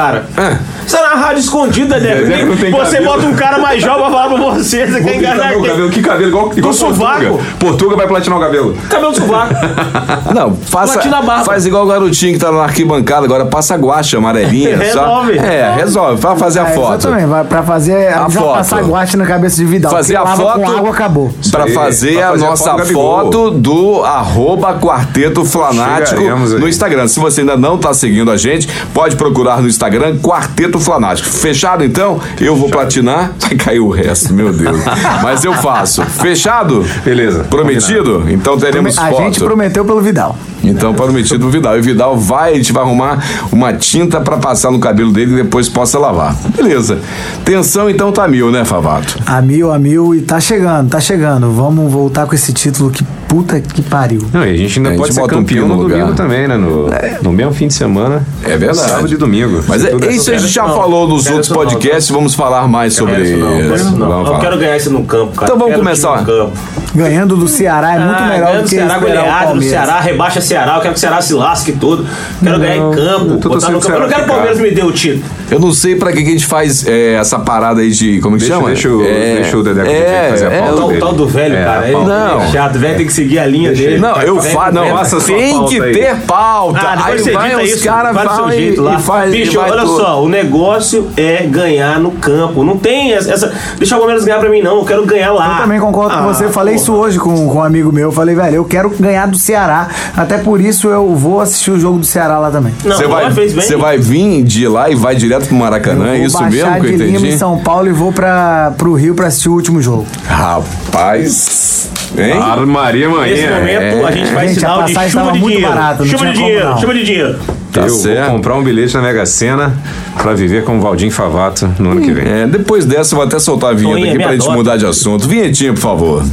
É. 0.90 0.96
Você 0.96 0.96
tá 0.96 1.02
na 1.14 1.14
rádio 1.22 1.40
escondida, 1.40 1.98
não 2.00 2.56
tem 2.56 2.70
Você 2.70 2.96
cabelo. 2.96 3.04
bota 3.04 3.26
um 3.26 3.34
cara 3.34 3.58
mais 3.58 3.80
jovem 3.82 4.00
pra 4.00 4.10
falar 4.10 4.28
pra 4.28 4.36
você. 4.54 4.86
Você 4.86 4.92
Vou 5.00 5.02
quer 5.10 5.18
pintar 5.18 5.34
enganar 5.34 5.50
meu 5.50 5.60
quem? 5.60 5.70
cabelo. 5.70 5.90
Que 5.90 6.02
cabelo? 6.02 6.28
Igual, 6.30 6.52
igual 6.56 6.72
sovaco. 6.72 7.20
Portuga. 7.20 7.44
Portuga 7.60 7.96
vai 7.96 8.06
platinar 8.08 8.38
o 8.38 8.40
cabelo. 8.40 8.76
Cabelo 8.88 9.12
de 9.12 9.18
sovaco. 9.18 9.54
Não, 10.34 10.54
faça, 10.56 10.94
Platina 10.94 11.18
a 11.18 11.22
barba. 11.22 11.44
faz 11.44 11.66
igual 11.66 11.84
o 11.84 11.86
garotinho 11.86 12.32
que 12.34 12.38
tá 12.38 12.50
na 12.50 12.62
arquibancada 12.62 13.24
agora, 13.24 13.46
passa 13.46 13.76
guache 13.76 14.16
amarelinha. 14.16 14.76
só, 14.92 15.22
Resolve. 15.22 15.38
é, 15.38 15.74
resolve. 15.76 16.20
Vai 16.20 16.36
fazer 16.36 16.60
a 16.60 16.68
É, 16.68 16.74
foto. 16.74 16.94
Exatamente, 16.98 17.26
vai 17.26 17.44
pra 17.44 17.62
fazer. 17.62 18.08
A 18.08 18.28
já 18.28 18.40
foto. 18.40 18.54
passar 18.54 18.82
guache 18.82 19.16
na 19.16 19.26
cabeça 19.26 19.56
de 19.56 19.64
Vidal. 19.64 19.92
Fazer 19.92 20.14
porque 20.14 20.28
a 20.28 20.30
lava 20.30 20.42
foto 20.42 20.60
com 20.60 20.70
água 20.78 20.90
acabou. 20.90 21.34
Pra 21.50 21.66
Isso 21.66 21.78
aí, 21.78 21.84
fazer 21.84 22.14
pra 22.16 22.26
a 22.26 22.30
fazer 22.32 22.44
a 22.44 22.48
nossa 22.50 22.64
foto 22.64 22.76
do 22.76 22.82
Gabigol. 22.82 23.20
foto 23.24 23.50
do 23.52 24.04
arroba 24.04 24.74
Quarteto 24.80 25.44
Flanático 25.44 26.18
Chegaremos 26.20 26.54
aí. 26.54 26.60
no 26.60 26.68
Instagram. 26.68 27.06
Se 27.08 27.20
você 27.20 27.40
ainda 27.42 27.56
não 27.56 27.78
tá 27.78 27.92
seguindo 27.94 28.30
a 28.30 28.36
gente, 28.36 28.68
pode 28.92 29.14
procurar 29.16 29.60
no 29.62 29.68
Instagram 29.68 30.18
Quarteto 30.18 30.79
Flanático. 30.80 31.28
Fechado 31.28 31.84
então? 31.84 32.20
Eu 32.40 32.56
vou 32.56 32.68
platinar. 32.68 33.32
Vai 33.38 33.54
cair 33.56 33.80
o 33.80 33.90
resto, 33.90 34.32
meu 34.32 34.52
Deus. 34.52 34.78
Mas 35.22 35.44
eu 35.44 35.52
faço. 35.54 36.02
Fechado? 36.04 36.84
Beleza. 37.04 37.44
Prometido? 37.44 38.24
Então 38.28 38.58
teremos 38.58 38.96
A 38.98 39.08
foto. 39.10 39.22
gente 39.22 39.40
prometeu 39.40 39.84
pelo 39.84 40.00
Vidal. 40.00 40.36
Então, 40.62 40.94
prometido 40.94 41.46
o 41.46 41.50
Vidal. 41.50 41.76
E 41.76 41.80
o 41.80 41.82
Vidal 41.82 42.16
vai, 42.16 42.52
a 42.52 42.56
gente 42.56 42.72
vai 42.72 42.82
arrumar 42.82 43.22
uma 43.50 43.72
tinta 43.72 44.20
pra 44.20 44.36
passar 44.36 44.70
no 44.70 44.78
cabelo 44.78 45.12
dele 45.12 45.32
e 45.32 45.36
depois 45.42 45.68
possa 45.68 45.98
lavar. 45.98 46.34
Beleza. 46.56 46.98
Tensão 47.44 47.88
então 47.88 48.12
tá 48.12 48.26
mil, 48.28 48.50
né, 48.50 48.64
Favato? 48.64 49.18
A 49.26 49.40
mil, 49.40 49.72
a 49.72 49.78
mil 49.78 50.14
e 50.14 50.20
tá 50.20 50.40
chegando, 50.40 50.90
tá 50.90 51.00
chegando. 51.00 51.50
Vamos 51.50 51.90
voltar 51.90 52.26
com 52.26 52.34
esse 52.34 52.52
título 52.52 52.90
que 52.90 53.04
puta 53.28 53.60
que 53.60 53.80
pariu. 53.80 54.22
Não, 54.32 54.44
e 54.44 54.50
a 54.50 54.56
gente 54.56 54.78
ainda 54.78 54.88
A 54.88 54.92
gente 54.92 55.00
pode 55.00 55.14
ser 55.14 55.20
bota 55.20 55.34
um 55.34 55.38
campeão 55.38 55.64
pino 55.64 55.76
no 55.76 55.82
no 55.82 55.88
domingo 55.88 56.14
também, 56.14 56.48
né? 56.48 56.56
No, 56.56 56.90
no 57.22 57.32
mesmo 57.32 57.52
fim 57.52 57.68
de 57.68 57.74
semana. 57.74 58.26
É 58.44 58.56
verdade. 58.56 58.78
Sábado 58.78 59.12
e 59.12 59.16
domingo. 59.16 59.62
Mas 59.68 59.84
é, 59.84 59.94
isso 60.12 60.30
a 60.30 60.36
gente 60.36 60.52
já 60.52 60.66
não. 60.66 60.74
falou 60.74 61.08
nos 61.08 61.26
outros 61.26 61.46
isso 61.46 61.54
não, 61.54 61.62
podcasts, 61.62 62.10
vamos 62.10 62.34
falar 62.34 62.66
mais 62.66 62.94
sobre 62.94 63.22
isso 63.22 63.36
não, 63.38 63.98
não. 63.98 64.18
Eu 64.20 64.26
falar. 64.26 64.40
quero 64.40 64.58
ganhar 64.58 64.76
isso 64.76 64.90
no 64.90 65.04
campo, 65.04 65.32
cara. 65.32 65.44
Então 65.44 65.56
vamos 65.56 65.74
Quero 65.74 65.84
começar. 65.84 66.20
no 66.20 66.26
campo. 66.26 66.58
Ganhando 66.94 67.36
do 67.36 67.46
Ceará 67.46 67.94
é 67.94 67.98
muito 67.98 68.22
Ah, 68.22 68.26
melhor 68.26 68.46
ganhando 68.46 68.62
do 68.62 68.68
que 68.68 68.74
Ceará 68.74 68.94
esperar 68.96 69.12
o 69.12 69.22
goleado, 69.22 69.54
do. 69.54 69.62
Ceará, 69.62 70.00
rebaixa 70.00 70.40
Ceará, 70.40 70.74
eu 70.76 70.80
quero 70.80 70.94
que 70.94 70.98
o 70.98 71.00
Ceará 71.00 71.22
se 71.22 71.34
lasque 71.34 71.72
todo. 71.72 72.06
Quero 72.42 72.58
ganhar 72.58 72.76
em 72.76 72.90
campo, 72.90 73.48
botar 73.48 73.70
no 73.70 73.80
campo. 73.80 73.94
Eu 73.94 74.00
não 74.00 74.08
quero 74.08 74.24
que 74.24 74.30
o 74.30 74.32
Palmeiras 74.32 74.58
me 74.60 74.70
dê 74.72 74.82
o 74.82 74.90
título. 74.92 75.24
Eu 75.50 75.58
não 75.60 75.72
sei 75.72 75.96
pra 75.96 76.12
que, 76.12 76.22
que 76.22 76.28
a 76.28 76.32
gente 76.32 76.46
faz 76.46 76.86
é, 76.86 77.14
essa 77.14 77.38
parada 77.38 77.80
aí 77.80 77.90
de. 77.90 78.20
Como 78.20 78.36
que 78.36 78.40
Deixa- 78.42 78.54
chama? 78.54 78.68
deixa 78.68 78.88
o- 78.88 79.04
é, 79.04 79.34
deixa 79.36 79.56
o 79.56 79.62
Dedé 79.62 79.80
é, 79.90 80.28
fazer 80.30 80.46
a 80.46 80.52
é, 80.52 80.58
pauta 80.60 80.72
O 80.72 80.76
tal, 80.76 80.84
o 80.84 80.88
dele. 80.88 81.00
tal 81.00 81.12
do 81.14 81.26
velho, 81.26 81.56
É, 81.56 81.64
cara. 81.64 81.80
a 81.80 81.88
Ele. 81.88 82.04
Não. 82.04 82.40
é 82.42 82.46
chato, 82.48 82.76
o 82.76 82.78
velho 82.78 82.96
tem 82.96 83.06
que 83.06 83.12
seguir 83.12 83.38
a 83.38 83.46
linha 83.46 83.72
dele. 83.72 83.98
Não, 83.98 84.16
eu 84.22 84.40
falo. 84.40 84.74
Não, 84.74 84.88
faça 84.96 85.20
tem 85.20 85.52
pauta 85.52 85.68
que 85.70 85.80
aí. 85.82 85.92
ter 85.92 86.16
pauta. 86.26 86.80
Ah, 86.80 87.06
aí 87.06 87.18
você 87.18 87.32
vai 87.32 87.62
os 87.64 87.82
caras 87.82 88.14
faz 88.14 88.54
e, 88.56 88.70
lá. 88.76 88.98
faz. 88.98 89.30
Bicho, 89.32 89.52
e 89.52 89.56
vai 89.56 89.70
olha 89.70 89.82
tudo. 89.82 89.96
só, 89.96 90.22
o 90.22 90.28
negócio 90.28 91.08
é 91.16 91.42
ganhar 91.46 91.98
no 92.00 92.10
campo. 92.12 92.62
Não 92.64 92.76
tem 92.76 93.12
essa. 93.12 93.52
deixa 93.78 93.94
o 93.96 93.98
Palmeiras 93.98 94.24
ganhar 94.24 94.38
pra 94.38 94.48
mim, 94.48 94.62
não. 94.62 94.78
Eu 94.78 94.84
quero 94.84 95.04
ganhar 95.04 95.32
lá. 95.32 95.56
Eu 95.56 95.62
também 95.62 95.80
concordo 95.80 96.14
com 96.16 96.24
Ah, 96.24 96.26
você. 96.32 96.44
Eu 96.44 96.50
falei 96.50 96.74
porra. 96.74 96.82
isso 96.84 96.94
hoje 96.94 97.18
com, 97.18 97.48
com 97.48 97.58
um 97.58 97.62
amigo 97.62 97.92
meu. 97.92 98.08
Eu 98.08 98.12
falei, 98.12 98.34
velho, 98.34 98.56
eu 98.56 98.64
quero 98.64 98.90
ganhar 98.90 99.26
do 99.26 99.38
Ceará. 99.38 99.88
Até 100.16 100.38
por 100.38 100.60
isso 100.60 100.88
eu 100.88 101.14
vou 101.14 101.40
assistir 101.40 101.70
o 101.70 101.78
jogo 101.78 101.98
do 101.98 102.06
Ceará 102.06 102.38
lá 102.38 102.50
também. 102.50 102.72
Não, 102.84 102.96
Você 102.96 103.06
vai, 103.06 103.30
vai 103.78 103.98
vir 103.98 104.42
de 104.42 104.66
lá 104.68 104.90
e 104.90 104.94
vai 104.94 105.14
direto 105.14 105.39
pro 105.46 105.56
Maracanã, 105.56 106.14
é 106.14 106.18
vou 106.18 106.26
isso 106.26 106.38
baixar 106.38 106.50
mesmo 106.50 106.80
que 106.80 106.86
eu 106.86 106.90
de 106.98 107.04
Lima 107.04 107.18
entendi? 107.18 107.34
em 107.34 107.38
São 107.38 107.58
Paulo 107.58 107.88
e 107.88 107.92
vou 107.92 108.12
pra, 108.12 108.72
pro 108.76 108.94
Rio 108.94 109.14
pra 109.14 109.26
assistir 109.28 109.48
o 109.48 109.52
último 109.54 109.80
jogo. 109.82 110.06
Rapaz. 110.26 111.88
Hein? 112.18 112.32
Armaria 112.32 113.08
Nesse 113.08 113.46
manhã. 113.46 113.58
momento, 113.60 114.06
a 114.06 114.10
gente 114.10 114.32
vai 114.32 114.48
Gente, 114.48 114.56
a 114.66 114.68
sinal 114.68 114.82
de 114.84 115.10
chuva 115.10 115.32
de 115.32 115.38
dinheiro. 115.40 115.62
barata, 115.68 115.98
não 116.02 116.10
chuva 116.10 116.26
de 116.26 116.32
como 116.32 116.34
dinheiro, 116.46 116.78
chuva 116.80 116.94
de 116.94 117.04
dinheiro. 117.04 117.38
Tá 117.72 117.80
eu 117.82 117.88
certo. 117.90 118.24
vou 118.26 118.34
comprar 118.36 118.54
um 118.56 118.64
bilhete 118.64 118.94
na 118.96 119.02
Mega 119.02 119.24
Sena 119.24 119.72
pra 120.20 120.32
viver 120.34 120.64
com 120.64 120.76
o 120.78 120.80
Valdir 120.80 121.12
Favato 121.12 121.72
no 121.78 121.92
ano 121.92 122.00
que 122.00 122.10
vem. 122.12 122.24
É, 122.28 122.46
depois 122.48 122.84
dessa 122.84 123.14
eu 123.14 123.18
vou 123.18 123.26
até 123.26 123.38
soltar 123.38 123.70
a 123.70 123.74
vinheta 123.74 123.96
Toinha, 123.96 124.12
aqui 124.14 124.22
pra 124.22 124.32
gente 124.32 124.40
adota. 124.42 124.56
mudar 124.56 124.76
de 124.76 124.86
assunto. 124.86 125.28
Vinhetinha, 125.28 125.72
por 125.72 125.80
favor. 125.80 126.24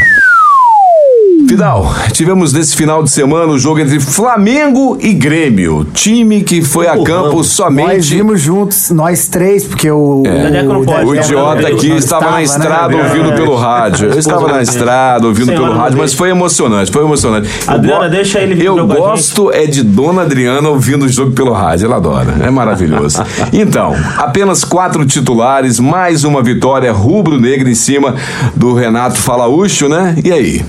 Fidal, 1.48 1.90
tivemos 2.12 2.52
nesse 2.52 2.76
final 2.76 3.02
de 3.02 3.10
semana 3.10 3.46
o 3.54 3.58
jogo 3.58 3.80
entre 3.80 4.02
Flamengo 4.02 4.98
e 5.00 5.14
Grêmio. 5.14 5.86
Time 5.94 6.44
que 6.44 6.62
foi 6.62 6.88
a 6.88 7.02
campo 7.02 7.38
Nós 7.38 7.48
somente. 7.48 8.14
vimos 8.16 8.42
juntos, 8.42 8.90
nós 8.92 9.30
três, 9.30 9.64
porque 9.64 9.90
o. 9.90 10.24
Dedeco 10.24 10.74
não 10.74 10.84
pode, 10.84 11.06
O 11.06 11.16
É, 11.16 11.20
idiota 11.20 11.68
aqui 11.70 11.90
estava 11.96 12.32
na 12.32 12.38
né? 12.38 12.44
estrada 12.44 12.98
né? 12.98 13.04
ouvindo 13.04 13.32
É. 13.32 13.36
pelo 13.36 13.56
rádio. 13.56 14.10
Eu 14.12 14.20
estava 14.20 14.48
na 14.52 14.62
estrada 14.62 15.26
ouvindo 15.26 15.54
pelo 15.54 15.72
rádio, 15.74 15.98
mas 15.98 16.14
foi 16.14 16.30
emocionante, 16.30 16.92
foi 16.92 17.04
emocionante. 17.04 17.50
Adriana, 17.66 18.10
deixa 18.10 18.40
ele 18.40 18.54
vir 18.54 18.66
Eu 18.66 18.86
gosto 18.86 19.50
é 19.52 19.66
de 19.66 19.84
Dona 19.84 20.24
Adriana 20.24 20.68
ouvindo 20.68 21.06
o 21.06 21.10
jogo 21.10 21.32
pelo 21.32 21.54
rádio, 21.54 21.86
ela 21.86 21.96
adora. 21.96 22.36
É 22.42 22.50
maravilhoso. 22.50 23.24
Então, 23.54 23.96
apenas 24.18 24.64
quatro 24.66 25.06
titulares, 25.06 25.80
mais 25.80 26.24
uma 26.24 26.44
vitória 26.44 26.92
rubro-negra 26.92 27.70
em 27.70 27.76
cima 27.76 28.14
do 28.56 28.74
Renato 28.74 29.18
Falaúcho, 29.18 29.88
né? 29.88 30.16
E 30.24 30.32
aí? 30.32 30.66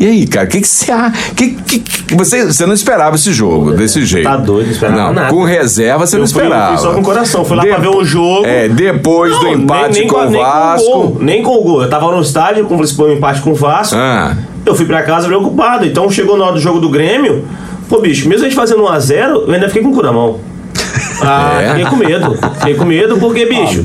E 0.00 0.06
aí, 0.06 0.26
cara, 0.26 0.46
o 0.46 0.48
que, 0.48 0.60
que 0.60 0.68
você 0.68 0.92
acha? 0.92 1.32
Que, 1.34 1.48
que, 1.50 1.78
que- 1.80 2.14
você, 2.14 2.44
você 2.46 2.64
não 2.66 2.72
esperava 2.74 3.16
esse 3.16 3.32
jogo 3.32 3.72
desse 3.72 4.04
jeito? 4.06 4.24
Tá 4.28 4.36
doido, 4.36 4.66
não 4.66 4.72
esperava 4.72 4.98
Não, 5.02 5.12
nada. 5.12 5.28
com 5.28 5.42
reserva 5.44 6.06
você 6.06 6.16
Eu 6.16 6.18
não 6.20 6.24
esperava. 6.26 6.68
fui 6.76 6.78
só 6.86 6.94
com 6.94 7.00
o 7.00 7.02
coração, 7.02 7.44
fui 7.44 7.56
lá 7.56 7.64
pra 7.66 7.78
ver 7.78 7.88
o 7.88 8.04
jogo. 8.04 8.46
É, 8.46 8.68
depois 8.68 9.36
do 9.38 9.44
Não, 9.44 9.52
empate 9.54 10.06
com 10.06 10.16
o 10.16 10.30
nem 10.30 10.40
Vasco. 10.40 10.86
Com 10.90 10.98
o 10.98 11.02
gol, 11.08 11.18
nem 11.20 11.42
com 11.42 11.50
o 11.56 11.62
gol. 11.62 11.82
Eu 11.82 11.90
tava 11.90 12.10
no 12.10 12.20
estádio, 12.22 12.64
com 12.66 12.76
o 12.76 13.12
empate 13.12 13.40
com 13.40 13.50
o 13.50 13.54
Vasco. 13.54 13.96
Ah, 13.96 14.36
Eu 14.64 14.74
fui 14.74 14.86
pra 14.86 15.02
casa 15.02 15.26
preocupado. 15.26 15.84
Então 15.84 16.08
chegou 16.10 16.36
na 16.38 16.44
hora 16.44 16.54
do 16.54 16.60
jogo 16.60 16.78
do 16.80 16.88
Grêmio. 16.88 17.44
Pô, 17.88 18.00
bicho, 18.00 18.28
mesmo 18.28 18.44
a 18.44 18.48
gente 18.48 18.56
fazendo 18.56 18.82
1x0, 18.82 19.44
eu 19.48 19.52
ainda 19.52 19.66
fiquei 19.68 19.82
com 19.82 19.88
o 19.90 19.94
cu 19.94 20.02
na 20.02 20.12
mão. 20.12 20.38
Ah, 21.20 21.60
É? 21.60 21.68
fiquei 21.70 21.84
com 21.86 21.96
medo. 21.96 22.38
Fiquei 22.60 22.74
com 22.74 22.84
medo 22.84 23.16
porque, 23.18 23.44
bicho, 23.46 23.82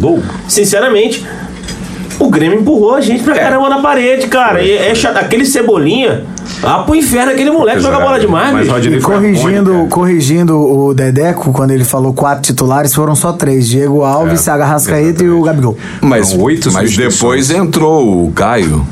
sinceramente, 0.47 1.25
o 2.19 2.29
Grêmio 2.29 2.59
empurrou 2.59 2.95
a 2.95 3.01
gente 3.01 3.23
pra 3.23 3.35
caramba 3.35 3.69
na 3.69 3.79
parede, 3.79 4.27
cara. 4.27 4.61
E 4.61 4.71
é 4.71 4.93
chato. 4.95 5.17
Aquele 5.17 5.45
cebolinha. 5.45 6.23
Ah, 6.61 6.79
pro 6.79 6.95
inferno, 6.95 7.31
aquele 7.31 7.51
moleque 7.51 7.79
joga 7.81 7.99
bola 7.99 8.19
demais, 8.19 8.53
Mas 8.53 8.67
bicho. 8.69 8.89
E 8.95 9.01
foi 9.01 9.13
corrigindo, 9.15 9.87
corrigindo 9.89 10.57
o 10.57 10.93
Dedeco, 10.93 11.51
quando 11.51 11.71
ele 11.71 11.83
falou 11.83 12.13
quatro 12.13 12.41
titulares, 12.43 12.93
foram 12.93 13.15
só 13.15 13.33
três: 13.33 13.67
Diego 13.67 14.03
Alves, 14.03 14.33
É, 14.39 14.43
Saga 14.43 14.65
Rascaeta 14.65 15.23
e 15.23 15.29
o 15.29 15.41
Gabigol. 15.41 15.77
mas, 16.01 16.31
Foram 16.31 16.43
oito 16.45 16.65
mas 16.71 16.89
substituições. 16.91 17.47
depois 17.47 17.51
entrou 17.51 18.25
o 18.27 18.31
Caio. 18.31 18.85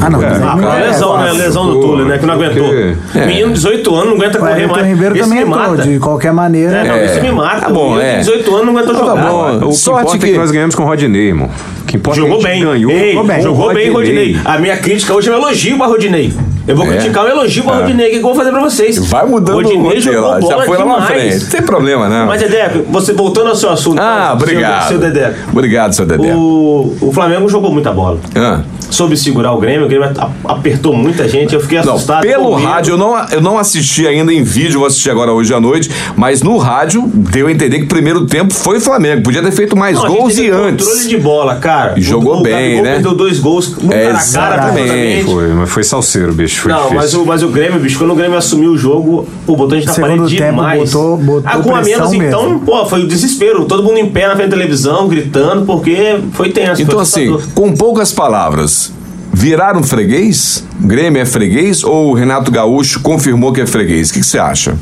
Ah, 0.00 0.10
não. 0.10 0.22
É. 0.22 0.26
Ah, 0.26 0.56
não 0.56 0.70
foi 0.70 0.80
é 0.80 0.86
lesão, 0.86 1.16
né? 1.18 1.26
fácil. 1.26 1.38
Lesão 1.42 1.66
do 1.66 1.80
Túlio, 1.80 2.04
né? 2.06 2.18
Que 2.18 2.26
não 2.26 2.34
aguentou. 2.34 2.64
Porque- 2.64 2.96
Menino 3.26 3.48
de 3.48 3.54
18 3.54 3.94
anos 3.94 4.06
não 4.08 4.16
aguenta 4.16 4.38
O 4.38 4.40
correr 4.40 4.52
Everton 4.54 4.74
mais. 4.74 4.86
Ribeiro 4.86 5.14
Esse 5.16 5.24
também 5.28 5.44
me 5.44 5.50
entrou, 5.50 5.70
mata. 5.70 5.82
de 5.82 5.98
qualquer 5.98 6.32
maneira. 6.32 6.72
É, 6.78 6.84
não, 6.88 6.94
É. 6.94 7.04
isso 7.06 7.20
me 7.22 7.32
mata. 7.32 7.60
Tá 7.60 7.68
bom, 7.70 7.94
o 7.94 8.00
é. 8.00 8.12
de 8.14 8.18
18 8.20 8.54
anos 8.54 8.66
não 8.66 8.72
aguentou 8.76 8.94
Tá 8.94 9.00
jogar. 9.06 9.30
bom. 9.30 9.56
O 9.66 9.68
que 9.68 9.74
Sorte 9.76 10.00
importa 10.02 10.16
é 10.16 10.20
que- 10.28 10.32
que 10.32 10.38
nós 10.38 10.50
ganhamos 10.50 10.74
com 10.74 10.82
o 10.82 10.86
Rodinei, 10.86 11.28
irmão. 11.28 11.48
Que 11.86 11.96
importa 11.96 12.20
Jogou 12.20 12.42
bem. 12.42 12.62
ganhou 12.62 12.90
Ei, 12.90 13.14
com 13.14 13.20
o 13.22 13.40
jogou 13.42 13.72
bem, 13.72 13.90
Rodinei. 13.90 14.36
A 14.44 14.58
minha 14.58 14.76
crítica 14.76 15.14
hoje 15.14 15.28
é 15.28 15.32
um 15.32 15.36
elogio 15.36 15.76
pra 15.76 15.86
Rodinei. 15.86 16.32
Eu 16.66 16.76
vou 16.76 16.86
É. 16.86 16.96
criticar 16.96 17.24
um 17.24 17.28
elogio 17.28 17.64
pra 17.64 17.74
É. 17.76 17.80
Rodinei. 17.82 18.06
O 18.06 18.10
que 18.10 18.16
que 18.16 18.22
eu 18.24 18.28
vou 18.28 18.34
fazer 18.34 18.50
pra 18.50 18.60
vocês? 18.60 18.98
Vai 19.06 19.26
mudando 19.26 19.54
Rodinei 19.56 19.76
o 19.78 19.82
roteiro, 19.84 20.02
jogou 20.02 20.22
ó, 20.30 20.34
já 20.34 20.40
bola 20.40 20.64
foi 20.64 20.78
lá 20.78 20.84
na 20.84 20.92
demais. 20.94 21.06
frente. 21.06 21.44
Não 21.44 21.50
tem 21.50 21.62
problema, 21.62 22.08
não. 22.08 22.26
Mas, 22.26 22.40
Dedeco, 22.40 22.84
você 22.90 23.12
voltando 23.12 23.48
ao 23.48 23.56
seu 23.56 23.70
assunto. 23.70 24.00
ah, 24.00 24.26
seu- 24.26 24.34
obrigado. 24.48 24.88
Seu, 24.88 24.98
Dedeco. 24.98 25.36
Obrigado, 25.52 25.92
seu 25.94 26.06
Dedé. 26.06 26.34
O, 26.34 26.96
o 27.00 27.12
Flamengo 27.12 27.48
jogou 27.48 27.72
muita 27.72 27.92
bola. 27.92 28.18
Ah. 28.34 28.60
Soube 28.88 29.16
segurar 29.16 29.52
o 29.52 29.58
Grêmio, 29.58 29.86
o 29.86 29.88
Grêmio 29.88 30.08
apertou 30.44 30.94
muita 30.94 31.28
gente, 31.28 31.52
eu 31.52 31.60
fiquei 31.60 31.80
Não, 31.82 31.94
assustado. 31.94 32.22
pelo 32.22 32.54
rádio, 32.54 32.92
eu 32.92 32.96
não, 32.98 33.16
eu 33.30 33.40
não 33.40 33.58
assisti 33.58 34.06
ainda 34.06 34.32
em 34.32 34.44
vídeo, 34.44 34.78
vou 34.78 34.86
assistir 34.86 35.10
agora 35.10 35.32
hoje 35.32 35.52
à 35.52 35.58
noite, 35.60 35.90
mas 36.16 36.40
no 36.40 36.56
rádio 36.56 37.02
deu 37.12 37.48
a 37.48 37.52
entender 37.52 37.78
que 37.80 37.84
o 37.84 37.88
primeiro 37.88 38.26
tempo 38.26 38.54
foi 38.54 38.78
Flamengo. 38.78 39.22
Podia 39.22 39.42
ter 39.42 39.50
feito 39.50 39.76
mais 39.76 39.96
Não, 39.96 40.04
a 40.04 40.08
gente 40.08 40.18
gols 40.18 40.34
teve 40.36 40.46
e 40.46 40.50
controle 40.52 40.70
antes. 40.72 41.08
de 41.08 41.16
bola, 41.18 41.56
cara. 41.56 41.94
E 41.96 42.00
jogou 42.00 42.38
o, 42.38 42.42
bem, 42.42 42.52
o 42.52 42.56
Gabigol 42.58 42.84
né? 42.84 42.92
perdeu 42.92 43.14
dois 43.14 43.40
gols 43.40 43.76
no 43.76 43.88
cara 43.90 44.00
a 44.02 44.12
cara, 44.12 44.18
Exatamente. 44.20 45.24
Foi, 45.24 45.48
mas 45.48 45.68
foi 45.70 45.82
salseiro, 45.82 46.32
bicho. 46.32 46.55
Foi 46.60 46.72
Não, 46.72 46.78
difícil. 46.88 46.96
mas 46.98 47.14
o, 47.14 47.24
mas 47.26 47.42
o 47.42 47.48
Grêmio, 47.48 47.78
bicho, 47.80 47.98
quando 47.98 48.12
o 48.12 48.14
Grêmio 48.14 48.36
assumiu 48.38 48.70
o 48.72 48.78
jogo, 48.78 49.26
pô, 49.46 49.56
botou 49.56 49.76
a 49.76 49.80
gente 49.80 49.86
na 49.88 49.92
Segundo 49.94 50.10
parede 50.18 50.36
tempo, 50.36 50.50
demais. 50.50 50.92
botou- 50.92 51.16
botou 51.16 51.42
ah, 51.44 51.58
com 51.58 51.74
a 51.74 51.82
menos, 51.82 52.12
então, 52.12 52.42
mesmo. 52.50 52.60
pô, 52.60 52.84
foi 52.86 53.02
o 53.02 53.06
desespero. 53.08 53.64
Todo 53.64 53.82
mundo 53.82 53.98
em 53.98 54.10
pé 54.10 54.26
na 54.28 54.36
frente 54.36 54.50
da 54.50 54.56
televisão, 54.56 55.08
gritando, 55.08 55.64
porque 55.66 56.18
foi 56.32 56.50
tenso. 56.50 56.82
Então, 56.82 56.94
foi 56.94 57.02
assim, 57.02 57.38
com 57.54 57.72
poucas 57.74 58.12
palavras, 58.12 58.92
viraram 59.32 59.82
freguês? 59.82 60.64
Grêmio 60.80 61.20
é 61.20 61.24
freguês 61.26 61.82
ou 61.84 62.10
o 62.10 62.14
Renato 62.14 62.50
Gaúcho 62.50 63.00
confirmou 63.00 63.52
que 63.52 63.60
é 63.60 63.66
freguês? 63.66 64.10
O 64.10 64.14
que 64.14 64.20
que 64.20 64.26
você 64.26 64.38
acha? 64.38 64.76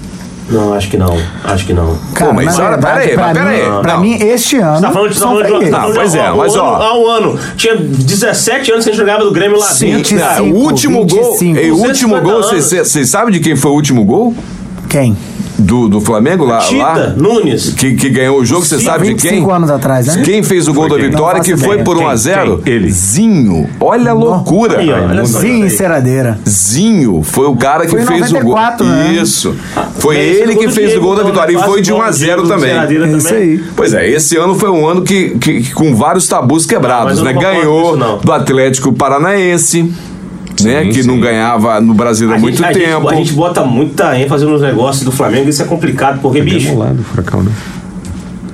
Não, 0.50 0.74
acho 0.74 0.90
que 0.90 0.96
não. 0.98 1.16
Acho 1.42 1.64
que 1.66 1.72
não. 1.72 1.96
Cara, 2.14 2.30
Pô, 2.30 2.36
mas 2.36 2.58
na 2.58 2.64
olha, 2.64 2.70
verdade, 2.72 2.94
pera 3.00 3.00
aí, 3.10 3.14
pra 3.14 3.22
mas 3.24 3.32
pera 3.38 3.48
mim, 3.50 3.56
aí. 3.56 3.82
Pra 3.82 3.92
Não. 3.94 4.00
mim, 4.00 4.14
este 4.20 4.56
ano. 4.58 4.74
Você 4.76 4.82
tá 4.82 4.90
falando, 4.92 5.08
tá 5.08 5.14
são 5.18 5.36
de, 5.36 5.48
freguês. 5.48 5.70
tá 5.70 5.78
Não, 5.80 5.92
pois 5.94 6.12
de- 6.12 6.18
é, 6.18 6.30
mas, 6.32 6.56
ó. 6.56 6.74
ano- 6.74 6.82
Há 6.84 6.98
um 6.98 7.06
ano. 7.08 7.38
Tinha 7.56 7.76
17 7.76 8.72
anos 8.72 8.84
que 8.84 8.90
a 8.90 8.92
gente 8.92 9.00
jogava 9.00 9.24
do 9.24 9.30
Grêmio 9.32 9.58
lá 9.58 9.66
Sim, 9.66 9.96
dentro. 9.96 10.18
cara. 10.18 10.42
o 10.42 10.44
25, 10.46 10.58
último 10.66 11.06
gol. 11.06 11.32
25. 11.32 11.58
E 11.58 11.70
o 11.70 11.76
último 11.76 12.20
250 12.20 12.20
gol, 12.20 12.42
vocês 12.84 13.08
sabem 13.10 13.32
de 13.32 13.40
quem 13.40 13.56
foi 13.56 13.70
o 13.70 13.74
último 13.74 14.04
gol? 14.04 14.34
Quem? 14.88 15.16
Do, 15.56 15.88
do 15.88 16.00
Flamengo 16.00 16.44
lá? 16.44 16.58
Tita, 16.58 16.82
lá? 16.82 17.14
Nunes. 17.16 17.70
Que, 17.74 17.94
que 17.94 18.08
ganhou 18.10 18.38
o 18.40 18.44
jogo, 18.44 18.64
você 18.64 18.78
sabe 18.80 19.04
de 19.08 19.14
quem? 19.14 19.30
25 19.30 19.50
anos 19.52 19.70
atrás, 19.70 20.06
né? 20.08 20.22
Quem 20.24 20.42
fez 20.42 20.66
o 20.66 20.74
gol 20.74 20.88
da 20.88 20.96
vitória, 20.96 21.40
que 21.40 21.56
foi 21.56 21.68
ideia. 21.74 21.84
por 21.84 21.96
1 21.96 22.00
Quem? 22.00 22.08
a 22.08 22.16
0 22.16 22.58
Quem? 22.64 22.72
Ele. 22.74 22.90
Zinho. 22.90 23.68
Olha 23.80 24.10
a 24.10 24.14
loucura. 24.14 24.78
Aí, 24.80 24.90
olha 24.90 25.24
só. 25.24 25.38
Sim, 25.40 25.64
enceradeira. 25.64 26.38
Zinho 26.48 27.22
foi 27.22 27.46
o 27.46 27.54
cara 27.56 27.84
que 27.84 27.90
Foi 27.92 28.04
fez 28.04 28.32
94, 28.32 28.84
o 28.84 28.88
gol. 28.88 28.96
né? 28.98 29.12
Isso. 29.14 29.54
Foi 29.98 30.18
Esse 30.18 30.40
ele 30.42 30.56
que 30.56 30.68
fez 30.68 30.96
o 30.96 31.00
gol 31.00 31.14
da 31.14 31.22
gol 31.22 31.30
vitória. 31.30 31.56
E 31.56 31.62
foi 31.62 31.80
de 31.80 31.92
1 31.92 31.96
gol 31.96 32.04
a 32.04 32.10
do 32.10 32.16
0 32.16 32.42
Diego, 32.42 32.48
também. 32.48 32.70
Enceradeira 32.70 33.06
É 33.06 33.12
isso 33.16 33.34
aí. 33.34 33.64
Pois 33.76 33.94
é, 33.94 34.10
esse 34.10 34.36
ano 34.36 34.54
foi 34.56 34.70
um 34.70 34.86
ano 34.86 35.02
que, 35.02 35.30
que- 35.38 35.60
que 35.62 35.72
com 35.72 35.94
vários 35.94 36.26
tabus 36.26 36.66
quebrados, 36.66 37.18
Não, 37.18 37.24
mas 37.24 37.34
eu 37.36 37.40
né? 37.40 37.54
Ganhou 37.54 37.96
isso, 37.96 38.18
do 38.24 38.32
Atlético 38.32 38.92
Paranaense, 38.92 39.92
né? 40.64 40.84
Que 40.86 41.02
sim. 41.02 41.08
não 41.08 41.20
ganhava 41.20 41.80
no 41.80 41.94
Brasil 41.94 42.32
há 42.32 42.38
muito 42.38 42.56
gente, 42.56 42.64
a 42.66 42.72
gente- 42.72 42.84
tempo. 42.86 43.08
a 43.08 43.14
gente 43.14 43.32
bota 43.32 43.64
muita 43.64 44.18
ênfase 44.18 44.44
nos 44.44 44.60
negócios 44.62 45.04
do 45.04 45.12
Flamengo, 45.12 45.48
isso 45.48 45.62
é 45.62 45.64
complicado, 45.66 46.20
porque, 46.20 46.40
bicho. 46.42 46.66
Ganhamos 46.68 46.86
lá 46.86 46.92
do 46.92 47.02
Furacão, 47.02 47.42
né? 47.42 47.52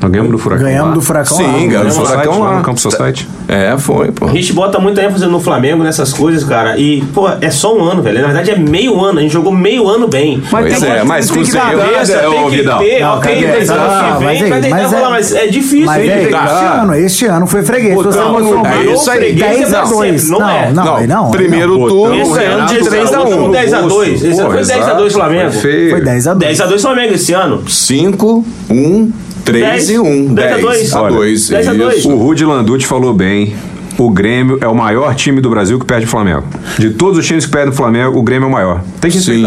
Nós 0.00 0.10
ganhamos 0.10 0.32
do 0.32 0.38
Furacão 0.38 0.64
Ganhamos 0.64 0.88
lá. 0.88 0.94
do 0.94 1.02
Furacão 1.02 1.36
Sim, 1.36 1.42
lá. 1.44 1.52
ganhamos 1.52 1.94
do 1.96 2.02
lá, 2.02 2.08
Furacão 2.08 2.40
Lá 2.40 2.50
lá. 2.50 2.56
no 2.58 2.62
Campo 2.62 2.80
Society. 2.80 3.28
É, 3.46 3.76
foi, 3.76 4.10
pô. 4.12 4.26
A 4.26 4.32
gente 4.32 4.52
bota 4.52 4.78
muita 4.78 5.02
ênfase 5.02 5.26
no 5.26 5.38
Flamengo 5.40 5.82
nessas 5.82 6.12
coisas, 6.12 6.42
cara. 6.44 6.78
E, 6.78 7.02
pô, 7.12 7.28
é 7.40 7.50
só 7.50 7.76
um 7.76 7.84
ano, 7.84 8.00
velho. 8.02 8.20
Na 8.20 8.26
verdade, 8.28 8.50
é 8.50 8.56
meio 8.58 8.98
ano. 9.04 9.18
A 9.18 9.22
gente 9.22 9.32
jogou 9.32 9.52
meio 9.52 9.86
ano 9.88 10.08
bem. 10.08 10.42
Pois 10.50 10.78
Tem 10.80 10.90
é, 10.90 11.00
que- 11.00 11.06
mas 11.06 11.28
tem 11.28 11.42
que 11.42 11.52
dar 11.52 11.60
conseguiu. 11.72 11.92
cabeça, 11.92 12.12
É, 12.14 12.28
ô, 12.28 12.32
tem 12.32 12.44
que 12.50 12.56
Vidal. 12.56 12.78
ter. 12.78 13.00
Mas 13.00 13.70
ano 13.70 13.80
Ah, 13.82 14.16
que 14.18 14.24
mas 14.24 14.38
vem 14.38 14.42
aí, 14.44 14.50
vai 14.50 14.60
tentar 14.60 14.76
mas 14.76 14.92
é- 14.92 14.96
falar, 14.96 15.10
mas 15.10 15.34
é 15.34 15.46
difícil. 15.48 15.86
Mas 15.86 16.08
é, 16.08 16.22
este 16.22 16.34
ano, 16.80 16.94
este 16.94 17.26
ano 17.26 17.46
foi 17.46 17.62
freguês. 17.62 17.94
Você 17.94 18.18
não, 18.18 18.32
não, 18.40 18.62
não, 18.62 18.66
é 18.66 18.84
isso 18.86 19.10
aí. 19.10 19.32
10 19.34 19.58
a 19.60 19.62
Esse 19.62 19.74
é 19.74 19.94
2. 19.94 20.20
sempre, 20.22 20.38
não 20.38 20.48
é. 20.48 20.72
Não, 20.72 20.84
não, 20.84 21.06
não. 21.06 21.30
primeiro 21.30 21.78
não. 21.78 21.88
turno, 21.88 22.14
Esse 22.22 22.42
ano 22.44 22.66
de 22.66 22.78
3 22.78 23.12
a 23.12 23.22
1 23.22 23.50
10 23.50 23.74
a 23.74 23.80
2. 23.82 24.24
Esse 24.24 24.40
ano 24.40 24.50
foi 24.50 24.64
10 24.64 24.88
a 24.88 24.94
2 24.94 25.12
Flamengo. 25.12 25.50
Foi 25.52 25.60
feio. 25.60 25.90
Foi 25.90 26.00
10 26.00 26.26
a 26.26 26.32
2. 26.34 26.46
10 26.46 26.60
a 26.62 26.66
2 26.66 26.80
Flamengo 26.82 27.14
esse 27.14 27.32
ano. 27.34 27.62
5, 27.68 28.44
1, 28.70 29.12
3 29.52 29.86
10, 29.86 29.90
e 29.90 29.98
1. 29.98 30.34
10 30.34 30.46
a 30.46 30.56
10 30.56 30.62
2. 30.62 30.94
a 30.94 31.02
Olha, 31.02 31.16
2. 31.16 31.48
10 31.50 31.68
a 31.68 31.72
2. 31.74 32.04
O 32.06 32.16
Rudy 32.16 32.44
Landucci 32.44 32.86
falou 32.86 33.12
bem. 33.12 33.54
O 34.00 34.08
Grêmio 34.08 34.56
é 34.62 34.66
o 34.66 34.74
maior 34.74 35.14
time 35.14 35.42
do 35.42 35.50
Brasil 35.50 35.78
que 35.78 35.84
perde 35.84 36.06
o 36.06 36.08
Flamengo. 36.08 36.44
De 36.78 36.88
todos 36.88 37.18
os 37.18 37.26
times 37.26 37.44
que 37.44 37.52
perdem 37.52 37.70
o 37.70 37.76
Flamengo, 37.76 38.18
o 38.18 38.22
Grêmio 38.22 38.46
é 38.46 38.48
o 38.48 38.50
maior. 38.50 38.80
Tem 38.98 39.10
que 39.10 39.20
Sim, 39.20 39.44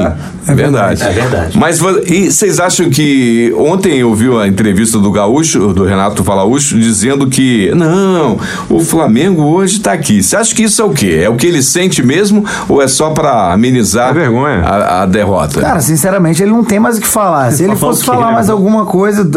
é 0.48 0.54
verdade. 0.54 1.02
É 1.02 1.10
verdade. 1.10 1.58
Mas 1.58 1.80
e 2.06 2.32
vocês 2.32 2.60
acham 2.60 2.88
que 2.88 3.52
ontem 3.58 3.98
eu 4.02 4.14
vi 4.14 4.30
a 4.38 4.48
entrevista 4.48 5.00
do 5.00 5.12
Gaúcho, 5.12 5.74
do 5.74 5.84
Renato 5.86 6.24
Falaúcho, 6.24 6.78
dizendo 6.78 7.28
que 7.28 7.72
não, 7.74 8.38
o 8.70 8.80
Flamengo 8.80 9.42
hoje 9.42 9.80
tá 9.80 9.92
aqui. 9.92 10.22
Você 10.22 10.36
acha 10.36 10.54
que 10.54 10.62
isso 10.62 10.80
é 10.84 10.86
o 10.86 10.92
quê? 10.92 11.22
É 11.24 11.30
o 11.30 11.36
que 11.36 11.48
ele 11.48 11.64
sente 11.64 12.04
mesmo 12.04 12.46
ou 12.70 12.80
é 12.80 12.88
só 12.88 13.10
pra 13.10 13.52
amenizar 13.52 14.12
É 14.12 14.14
vergonha. 14.14 14.60
A, 14.60 15.02
a 15.02 15.06
derrota? 15.08 15.62
Cara, 15.62 15.82
sinceramente, 15.82 16.44
ele 16.44 16.52
não 16.52 16.64
tem 16.64 16.80
mais 16.80 17.00
o 17.00 17.02
que 17.02 17.08
falar. 17.08 17.52
Se 17.52 17.64
ele 17.64 17.76
Falar 17.76 17.92
fosse 17.92 18.06
falar 18.06 18.28
né? 18.28 18.34
mais 18.34 18.52
alguma 18.52 18.86
coisa, 18.86 19.28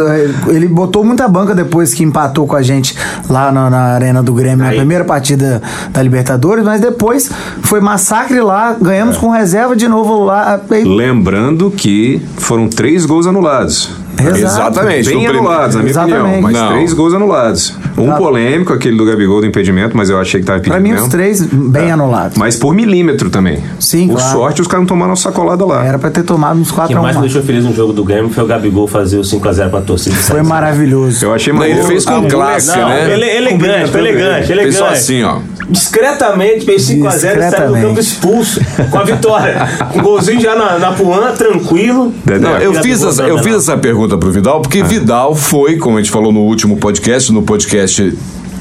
ele 0.48 0.68
botou 0.68 1.02
muita 1.02 1.26
banca 1.26 1.54
depois 1.54 1.94
que 1.94 2.04
empatou 2.04 2.46
com 2.46 2.54
a 2.54 2.60
gente 2.62 2.94
lá 3.30 3.50
na, 3.50 3.70
na 3.70 3.78
Arena 3.94 4.22
do 4.22 4.34
Grêmio, 4.34 4.58
na 4.58 4.68
Aí. 4.68 4.76
primeira 4.76 5.05
partida 5.06 5.62
da 5.90 6.02
Libertadores, 6.02 6.64
mas 6.64 6.80
depois 6.80 7.30
foi 7.62 7.80
massacre 7.80 8.40
lá, 8.40 8.76
ganhamos 8.80 9.16
com 9.16 9.30
reserva 9.30 9.74
de 9.74 9.88
novo 9.88 10.24
lá. 10.24 10.60
Lembrando 10.84 11.70
que 11.70 12.20
foram 12.36 12.68
três 12.68 13.06
gols 13.06 13.26
anulados. 13.26 13.90
Exato. 14.18 14.36
Exatamente. 14.38 15.08
Bem 15.08 15.26
anulados, 15.26 15.74
na 15.76 15.82
minha 15.82 15.90
Exatamente. 15.90 16.20
opinião. 16.20 16.42
Mas 16.42 16.52
Não. 16.52 16.68
três 16.72 16.92
gols 16.92 17.14
anulados. 17.14 17.74
Um 17.96 18.06
Tá. 18.08 18.16
polêmico, 18.16 18.72
aquele 18.72 18.96
do 18.96 19.04
Gabigol 19.04 19.40
do 19.40 19.46
impedimento, 19.46 19.96
mas 19.96 20.10
eu 20.10 20.18
achei 20.20 20.40
que 20.40 20.46
tava 20.46 20.58
Pra 20.60 20.68
impedido 20.78 20.82
mim, 20.82 20.90
mesmo. 20.92 21.06
os 21.06 21.12
três 21.12 21.42
bem 21.42 21.90
anulados. 21.90 22.36
Mas 22.36 22.56
por 22.56 22.74
milímetro 22.74 23.30
também. 23.30 23.62
Sim, 23.78 24.08
Por 24.08 24.16
claro. 24.18 24.32
sorte, 24.32 24.60
os 24.62 24.66
caras 24.66 24.82
não 24.82 24.86
tomaram 24.86 25.10
uma 25.10 25.16
sacolada 25.16 25.64
lá. 25.64 25.84
Era 25.84 25.98
pra 25.98 26.10
ter 26.10 26.22
tomado 26.22 26.58
uns 26.60 26.68
O 26.68 26.70
que 26.70 26.76
4 26.76 26.96
a 26.96 27.00
1 27.00 27.02
mais 27.02 27.16
me 27.16 27.22
deixou 27.22 27.42
feliz 27.42 27.64
no 27.64 27.74
jogo 27.74 27.92
do 27.92 28.04
Grêmio 28.04 28.30
foi 28.30 28.44
o 28.44 28.46
Gabigol 28.46 28.86
fazer 28.86 29.18
o 29.18 29.22
5x0 29.24 29.70
pra 29.70 29.80
torcida. 29.80 30.16
Foi 30.16 30.42
maravilhoso. 30.42 31.24
Eu 31.24 31.32
achei 31.34 31.52
maneiro. 31.52 31.80
ele 31.80 31.86
fez 31.88 32.04
com 32.04 32.26
classe, 32.28 32.76
né? 32.76 33.12
Ele, 33.12 33.24
elegante, 33.24 33.96
elegante, 33.96 34.46
Fez 34.46 34.50
elegante. 34.50 34.76
só 34.76 34.86
assim, 34.88 35.22
ó. 35.22 35.38
Discretamente, 35.68 36.64
fez 36.64 36.88
5x0 36.88 37.14
e 37.14 37.50
saiu 37.50 37.72
do 37.72 37.80
campo 37.80 38.00
expulso 38.00 38.60
com 38.90 38.98
a 38.98 39.04
vitória. 39.04 39.66
Um 39.94 40.02
golzinho 40.02 40.40
já 40.40 40.54
na, 40.54 40.78
na 40.78 40.92
Puan, 40.92 41.32
tranquilo. 41.32 42.14
Não, 42.40 42.58
eu 42.58 42.74
fiz, 42.74 43.02
essa, 43.02 43.22
eu 43.24 43.38
fiz 43.38 43.54
essa 43.54 43.76
pergunta 43.76 44.16
pro 44.16 44.30
Vidal, 44.30 44.60
porque 44.60 44.82
Vidal 44.82 45.34
foi, 45.34 45.76
como 45.76 45.98
a 45.98 46.00
gente 46.00 46.10
falou 46.10 46.32
no 46.32 46.40
último 46.40 46.76
podcast, 46.76 47.32
no 47.32 47.42
podcast 47.42 48.16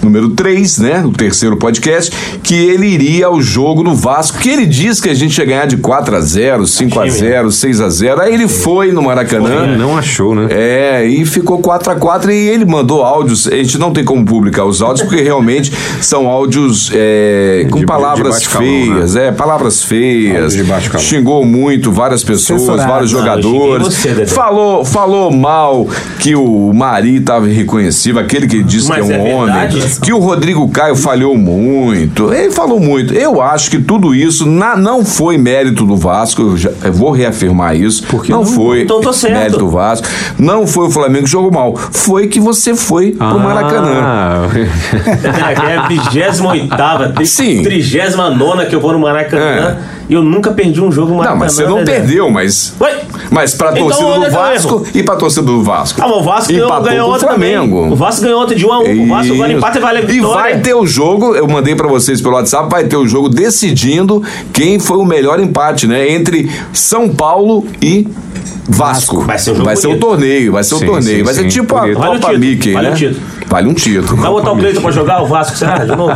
número 0.05 0.29
3, 0.29 0.77
né? 0.79 1.03
O 1.05 1.11
terceiro 1.11 1.57
podcast, 1.57 2.11
que 2.41 2.55
ele 2.55 2.87
iria 2.87 3.27
ao 3.27 3.41
jogo 3.41 3.83
no 3.83 3.93
Vasco, 3.93 4.37
que 4.39 4.49
ele 4.49 4.65
disse 4.65 5.01
que 5.01 5.09
a 5.09 5.13
gente 5.13 5.37
ia 5.37 5.45
ganhar 5.45 5.65
de 5.65 5.77
4 5.77 6.15
a 6.15 6.21
0 6.21 6.65
5 6.67 6.99
a 6.99 7.07
0 7.09 7.51
6 7.51 7.81
a 7.81 7.89
0 7.89 8.21
Aí 8.21 8.33
ele 8.33 8.47
foi 8.47 8.91
no 8.91 9.01
Maracanã. 9.03 9.63
Ele 9.65 9.77
não 9.77 9.97
achou, 9.97 10.33
né? 10.35 10.47
É, 10.49 11.05
e 11.05 11.25
ficou 11.25 11.59
4 11.59 11.91
a 11.91 11.95
4 11.95 12.31
e 12.31 12.47
ele 12.49 12.65
mandou 12.65 13.03
áudios. 13.03 13.47
A 13.47 13.55
gente 13.55 13.77
não 13.77 13.91
tem 13.91 14.03
como 14.03 14.23
publicar 14.25 14.65
os 14.65 14.81
áudios, 14.81 15.07
porque 15.07 15.21
realmente 15.21 15.71
são 16.01 16.27
áudios 16.27 16.91
é, 16.93 17.65
com 17.69 17.75
De- 17.75 17.81
de 17.81 17.85
palavras 17.85 18.33
baixo 18.33 18.49
calão, 18.49 18.65
feias, 18.67 19.15
é, 19.15 19.31
palavras 19.31 19.83
feias. 19.83 20.53
Xingou 20.99 21.45
muito 21.45 21.91
várias 21.91 22.23
pessoas, 22.23 22.61
Censurado. 22.61 22.89
vários 22.89 23.11
Não, 23.11 23.19
eu 23.19 23.25
xinguei 23.25 23.41
jogadores. 23.51 23.87
você, 23.95 24.25
falou, 24.25 24.85
falou 24.85 25.31
mal 25.31 25.87
que 26.19 26.35
o 26.35 26.71
Mari 26.73 27.17
estava 27.17 27.49
irreconhecível, 27.49 28.21
aquele 28.21 28.47
que 28.47 28.61
disse 28.63 28.87
Mas 28.89 29.05
que 29.05 29.11
é 29.13 29.17
um 29.17 29.27
é 29.27 29.33
homem. 29.35 29.55
Que 30.01 30.13
o 30.13 30.19
Rodrigo 30.19 30.67
Caio 30.69 30.95
falhou 30.95 31.37
muito. 31.37 32.33
Ele 32.33 32.51
falou 32.51 32.79
muito. 32.79 33.13
Eu 33.13 33.41
acho 33.41 33.69
que 33.69 33.79
tudo 33.79 34.13
isso 34.15 34.45
na- 34.45 34.75
não 34.75 35.03
foi 35.05 35.37
mérito 35.37 35.85
do 35.85 35.95
Vasco. 35.97 36.41
Eu, 36.41 36.57
já- 36.57 36.71
eu 36.83 36.93
vou 36.93 37.11
reafirmar 37.11 37.75
isso. 37.75 38.03
Porque 38.07 38.31
não, 38.31 38.45
foi 38.45 38.81
Então 38.83 39.01
certo. 39.13 39.33
mérito 39.33 39.57
do 39.59 39.69
Vasco. 39.69 40.07
Não 40.37 40.65
foi 40.67 40.87
o 40.87 40.91
Flamengo 40.91 41.25
que 41.25 41.31
jogou 41.31 41.51
mal. 41.51 41.75
Foi 41.75 42.27
que 42.27 42.39
você 42.39 42.75
foi 42.75 43.11
pro 43.11 43.39
Maracanã. 43.39 43.99
Ah, 44.01 44.47
é 45.69 45.77
a 45.77 45.87
28 45.87 47.25
Sim. 47.25 47.63
39 47.63 48.65
que 48.65 48.75
eu 48.75 48.79
vou 48.81 48.93
no 48.93 48.99
Maracanã 48.99 49.77
e 49.94 49.94
eu 50.09 50.21
nunca 50.21 50.51
perdi 50.51 50.81
um 50.81 50.91
jogo 50.91 51.09
no 51.11 51.17
Não, 51.17 51.23
Maracanã. 51.23 51.39
mas 51.45 51.53
você 51.53 51.63
não 51.65 51.77
Dedé. 51.77 51.99
perdeu, 51.99 52.29
mas. 52.29 52.73
Ué? 52.79 53.01
Mas 53.31 53.53
pra 53.55 53.71
Então, 53.71 53.87
torcida 53.87 54.19
do 54.19 54.31
Vasco 54.31 54.85
e 54.93 55.03
pra 55.03 55.15
torcida 55.15 55.41
do 55.45 55.63
Vasco. 55.63 56.01
Ah, 56.03 56.07
mas 56.07 56.17
o 56.17 56.23
Vasco 56.23 56.51
ganhou, 56.53 56.65
Empatou 56.67 56.83
ganhou 56.89 57.05
com 57.05 57.11
o 57.11 57.15
ontem 57.15 57.27
também. 57.27 57.51
Flamengo. 57.55 57.87
O 57.91 57.95
Vasco 57.95 58.21
ganhou 58.23 58.41
ontem 58.43 58.55
de 58.55 58.65
1 58.65 58.71
a 58.73 58.79
1 58.79 58.81
O 59.03 59.07
Vasco 59.07 59.33
agora 59.33 59.49
Isso. 59.49 59.57
empata 59.57 59.77
e 59.77 59.81
vale 59.81 59.97
a 59.97 60.01
E 60.01 60.05
vitória. 60.05 60.41
vai 60.41 60.59
ter 60.59 60.73
o 60.75 60.85
jogo, 60.85 61.35
eu 61.35 61.47
mandei 61.47 61.75
pra 61.75 61.87
vocês 61.87 62.21
pelo 62.21 62.35
WhatsApp, 62.35 62.69
vai 62.69 62.83
ter 62.85 62.97
o 62.97 63.07
jogo 63.07 63.29
decidindo 63.29 64.21
quem 64.53 64.79
foi 64.79 64.97
o 64.97 65.05
melhor 65.05 65.39
empate, 65.39 65.87
né? 65.87 66.09
Entre 66.11 66.49
São 66.71 67.09
Paulo 67.09 67.65
e 67.81 68.07
Vasco. 68.67 69.21
Vai 69.21 69.37
ser 69.37 69.51
um 69.51 69.55
jogo 69.55 69.65
Vai 69.65 69.75
ser 69.75 69.87
o 69.87 69.97
torneio, 69.97 70.51
vai 70.53 70.63
ser 70.63 70.75
o 70.75 70.79
Sim, 70.79 70.85
torneio. 70.85 71.17
sim, 71.17 71.23
vai 71.23 71.33
ser 71.33 71.41
sim, 71.41 71.47
tipo 71.47 71.75
a. 71.75 71.81
Vale 71.81 71.93
Copa 71.95 72.11
título, 72.17 72.39
Mickey, 72.39 72.73
vale 72.73 72.87
né? 72.87 72.93
o 72.93 72.97
título. 72.97 73.21
Vale 73.47 73.67
um 73.69 73.73
título. 73.73 74.17
Vai 74.21 74.31
botar 74.31 74.51
o 74.53 74.57
Cleiton 74.57 74.81
pra 74.81 74.91
jogar 74.91 75.21
o 75.21 75.27
Vasco, 75.27 75.55
será? 75.55 75.77
De 75.77 75.95
novo? 75.95 76.11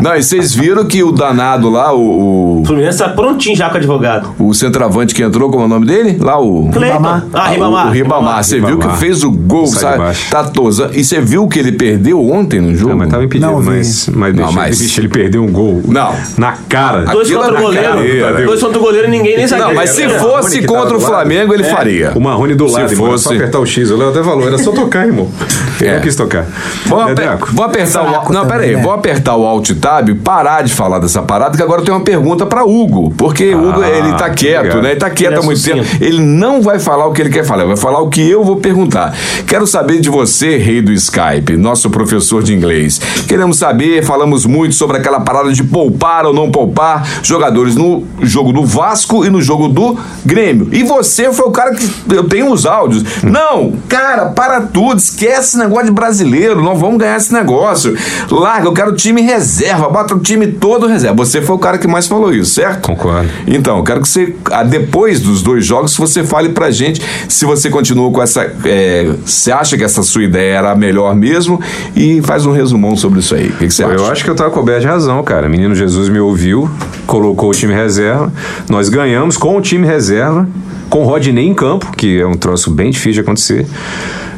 Não, 0.00 0.14
e 0.14 0.22
vocês 0.22 0.54
viram 0.54 0.84
que 0.84 1.02
o 1.02 1.10
danado 1.10 1.68
lá, 1.68 1.92
o, 1.92 2.60
O 2.60 2.64
Fluminense 2.64 2.98
tá 2.98 3.08
prontinho 3.08 3.56
já 3.56 3.68
com 3.68 3.74
o 3.74 3.78
advogado. 3.78 4.34
o, 4.38 4.54
centroavante 4.54 5.12
que 5.14 5.22
entrou, 5.22 5.50
como 5.50 5.62
é 5.64 5.66
o 5.66 5.68
nome 5.68 5.86
dele? 5.86 6.16
Lá 6.20 6.38
o. 6.40 6.68
Cleiton. 6.72 6.96
Ribamar. 6.98 7.26
Ah, 7.32 7.48
Ribamar. 7.48 7.86
O 7.88 7.90
Ribamar, 7.90 8.44
você 8.44 8.60
viu 8.60 8.78
que 8.78 8.88
fez 8.98 9.24
o 9.24 9.30
gol, 9.32 9.66
sabe? 9.66 10.16
Tá 10.30 10.44
tosa. 10.44 10.90
E 10.94 11.04
você 11.04 11.20
viu 11.20 11.48
que 11.48 11.58
ele 11.58 11.72
perdeu 11.72 12.24
ontem 12.30 12.60
no 12.60 12.74
jogo? 12.76 12.92
Ah, 12.92 12.96
mas 12.96 13.08
tava 13.10 13.24
impedido, 13.24 13.50
Não 13.50 13.60
mas, 13.62 14.08
mas, 14.14 14.34
Não, 14.34 14.44
deixa, 14.44 14.52
mas- 14.60 14.78
bicho, 14.78 15.00
ele 15.00 15.08
perdeu 15.08 15.42
um 15.42 15.50
gol. 15.50 15.82
Não. 15.86 16.14
Na 16.38 16.52
cara. 16.68 17.04
Dois 17.06 17.26
Aquilo 17.26 17.42
contra 17.42 17.58
o 17.58 17.62
goleiro. 17.62 18.46
Dois 18.46 18.60
contra 18.62 18.78
o 18.78 18.82
goleiro 18.82 19.08
e 19.08 19.10
ninguém 19.10 19.36
nem 19.36 19.48
sabia. 19.48 19.66
Não, 19.66 19.74
mas 19.74 19.90
se 19.90 20.02
É. 20.04 20.08
fosse 20.10 20.62
contra 20.62 20.96
o. 20.96 21.00
Flamengo, 21.00 21.54
ele 21.56 21.64
faria. 21.64 22.12
O 22.14 22.20
Marrone 22.20 22.54
do 22.54 22.68
Se 22.68 22.74
lado, 22.74 22.86
era 22.86 22.96
só 22.96 23.04
fosse- 23.06 23.34
apertar 23.34 23.58
o 23.60 23.66
X. 23.66 23.90
O 23.90 23.96
Léo 23.96 24.08
até 24.10 24.22
falou, 24.22 24.46
era 24.46 24.58
só 24.58 24.70
tocar, 24.72 25.06
irmão. 25.06 25.28
Ele 25.80 25.90
É. 25.90 25.94
não 25.96 26.00
quis 26.00 26.16
tocar. 26.16 26.46
Vou, 26.86 27.00
aper- 27.00 27.14
Dedeco, 27.16 27.48
vou 27.52 27.64
apertar 27.66 28.02
o. 28.02 28.10
Não, 28.32 28.44
também, 28.44 28.46
peraí, 28.46 28.76
né? 28.76 28.82
vou 28.82 28.92
apertar 28.92 29.36
o 29.36 29.44
Alt 29.44 29.70
Tab, 29.78 30.08
parar 30.24 30.62
de 30.62 30.72
falar 30.72 30.98
dessa 31.00 31.20
parada, 31.20 31.54
que 31.56 31.62
agora 31.62 31.82
eu 31.82 31.84
tenho 31.84 31.98
uma 31.98 32.02
pergunta 32.04 32.46
pra 32.46 32.64
Hugo. 32.64 33.12
Porque 33.16 33.54
o 33.54 33.68
Hugo, 33.68 33.84
ele 33.84 34.12
tá 34.14 34.30
quieto, 34.30 34.58
obrigado. 34.60 34.82
né? 34.82 34.90
Ele 34.92 35.00
tá 35.00 35.10
quieto 35.10 35.32
Ele 35.32 35.36
é 35.36 35.42
há 35.42 35.44
muito 35.44 35.62
tempo. 35.62 35.84
Ele 36.00 36.20
não 36.22 36.62
vai 36.62 36.78
falar 36.78 37.06
o 37.06 37.12
que 37.12 37.20
ele 37.20 37.28
quer 37.30 37.44
falar, 37.44 37.64
vai 37.66 37.76
falar 37.76 38.00
o 38.00 38.08
que 38.08 38.26
eu 38.26 38.42
vou 38.42 38.56
perguntar. 38.56 39.14
Quero 39.46 39.66
saber 39.66 40.00
de 40.00 40.08
você, 40.08 40.56
rei 40.56 40.80
do 40.80 40.92
Skype, 40.92 41.56
nosso 41.58 41.90
professor 41.90 42.42
de 42.42 42.54
inglês. 42.54 42.98
Queremos 43.28 43.58
saber, 43.58 44.02
falamos 44.02 44.46
muito 44.46 44.74
sobre 44.74 44.96
aquela 44.96 45.20
parada 45.20 45.52
de 45.52 45.62
poupar 45.62 46.24
ou 46.24 46.32
não 46.32 46.50
poupar 46.50 47.06
jogadores 47.22 47.76
no 47.76 48.04
jogo 48.22 48.50
do 48.52 48.64
Vasco 48.64 49.24
e 49.26 49.30
no 49.30 49.42
jogo 49.42 49.68
do 49.68 49.96
Grêmio. 50.24 50.68
E 50.72 50.82
você 50.82 51.30
foi 51.32 51.45
o 51.46 51.52
cara 51.52 51.74
que. 51.74 51.88
Eu 52.14 52.24
tenho 52.24 52.50
os 52.50 52.66
áudios. 52.66 53.22
Não, 53.22 53.72
cara, 53.88 54.26
para 54.26 54.60
tudo, 54.60 54.98
esquece 54.98 55.48
esse 55.48 55.58
negócio 55.58 55.86
de 55.86 55.92
brasileiro, 55.92 56.62
não 56.62 56.76
vamos 56.76 56.98
ganhar 56.98 57.16
esse 57.16 57.32
negócio. 57.32 57.96
Larga, 58.30 58.66
eu 58.68 58.72
quero 58.72 58.94
time 58.94 59.22
reserva, 59.22 59.88
bota 59.88 60.14
o 60.14 60.18
time 60.18 60.46
todo 60.48 60.86
reserva. 60.86 61.16
Você 61.16 61.40
foi 61.40 61.56
o 61.56 61.58
cara 61.58 61.78
que 61.78 61.86
mais 61.86 62.06
falou 62.06 62.32
isso, 62.32 62.54
certo? 62.54 62.82
Concordo. 62.82 63.28
Então, 63.46 63.78
eu 63.78 63.84
quero 63.84 64.00
que 64.00 64.08
você, 64.08 64.34
ah, 64.50 64.62
depois 64.62 65.20
dos 65.20 65.42
dois 65.42 65.64
jogos, 65.64 65.96
você 65.96 66.24
fale 66.24 66.50
pra 66.50 66.70
gente 66.70 67.02
se 67.28 67.44
você 67.44 67.70
continua 67.70 68.10
com 68.10 68.22
essa. 68.22 68.42
é, 68.64 69.10
você 69.24 69.52
acha 69.52 69.76
que 69.76 69.84
essa 69.84 70.02
sua 70.02 70.24
ideia 70.24 70.58
era 70.58 70.72
a 70.72 70.76
melhor 70.76 71.14
mesmo 71.14 71.60
e 71.94 72.20
faz 72.22 72.46
um 72.46 72.52
resumão 72.52 72.96
sobre 72.96 73.20
isso 73.20 73.34
aí. 73.34 73.48
O 73.48 73.52
que, 73.52 73.66
que 73.66 73.74
você 73.74 73.82
Pô, 73.84 73.90
acha? 73.90 74.02
Eu 74.02 74.10
acho 74.10 74.24
que 74.24 74.30
eu 74.30 74.34
tava 74.34 74.50
coberto 74.50 74.80
de 74.82 74.86
razão, 74.86 75.22
cara. 75.22 75.48
Menino 75.48 75.74
Jesus 75.74 76.08
me 76.08 76.18
ouviu, 76.18 76.70
colocou 77.06 77.50
o 77.50 77.52
time 77.52 77.74
reserva. 77.74 78.32
Nós 78.68 78.88
ganhamos 78.88 79.36
com 79.36 79.56
o 79.56 79.60
time 79.60 79.86
reserva, 79.86 80.48
com 80.88 81.00
o 81.00 81.04
Rodney 81.04 81.46
em 81.46 81.54
campo, 81.54 81.92
que 81.96 82.20
é 82.20 82.26
um 82.26 82.34
troço 82.34 82.70
bem 82.70 82.90
difícil 82.90 83.14
de 83.14 83.20
acontecer. 83.20 83.66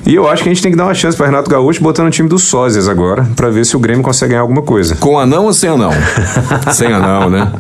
E 0.07 0.15
eu 0.15 0.29
acho 0.29 0.43
que 0.43 0.49
a 0.49 0.53
gente 0.53 0.63
tem 0.63 0.73
que 0.73 0.79
dar 0.79 0.85
uma 0.85 0.95
chance 0.95 1.17
para 1.17 1.27
Renato 1.27 1.51
Gaúcho 1.51 1.83
botando 1.83 2.07
o 2.07 2.11
time 2.11 2.29
dos 2.29 2.45
sósias 2.45 2.89
agora, 2.89 3.27
para 3.37 3.51
ver 3.51 3.67
se 3.67 3.77
o 3.77 3.79
Grêmio 3.79 4.03
consegue 4.03 4.31
ganhar 4.31 4.41
alguma 4.41 4.63
coisa. 4.63 4.97
Com 4.97 5.19
anão 5.19 5.45
ou 5.45 5.53
sem 5.53 5.69
anão? 5.69 5.91
sem 6.73 6.93
anão, 6.93 7.29
né? 7.29 7.53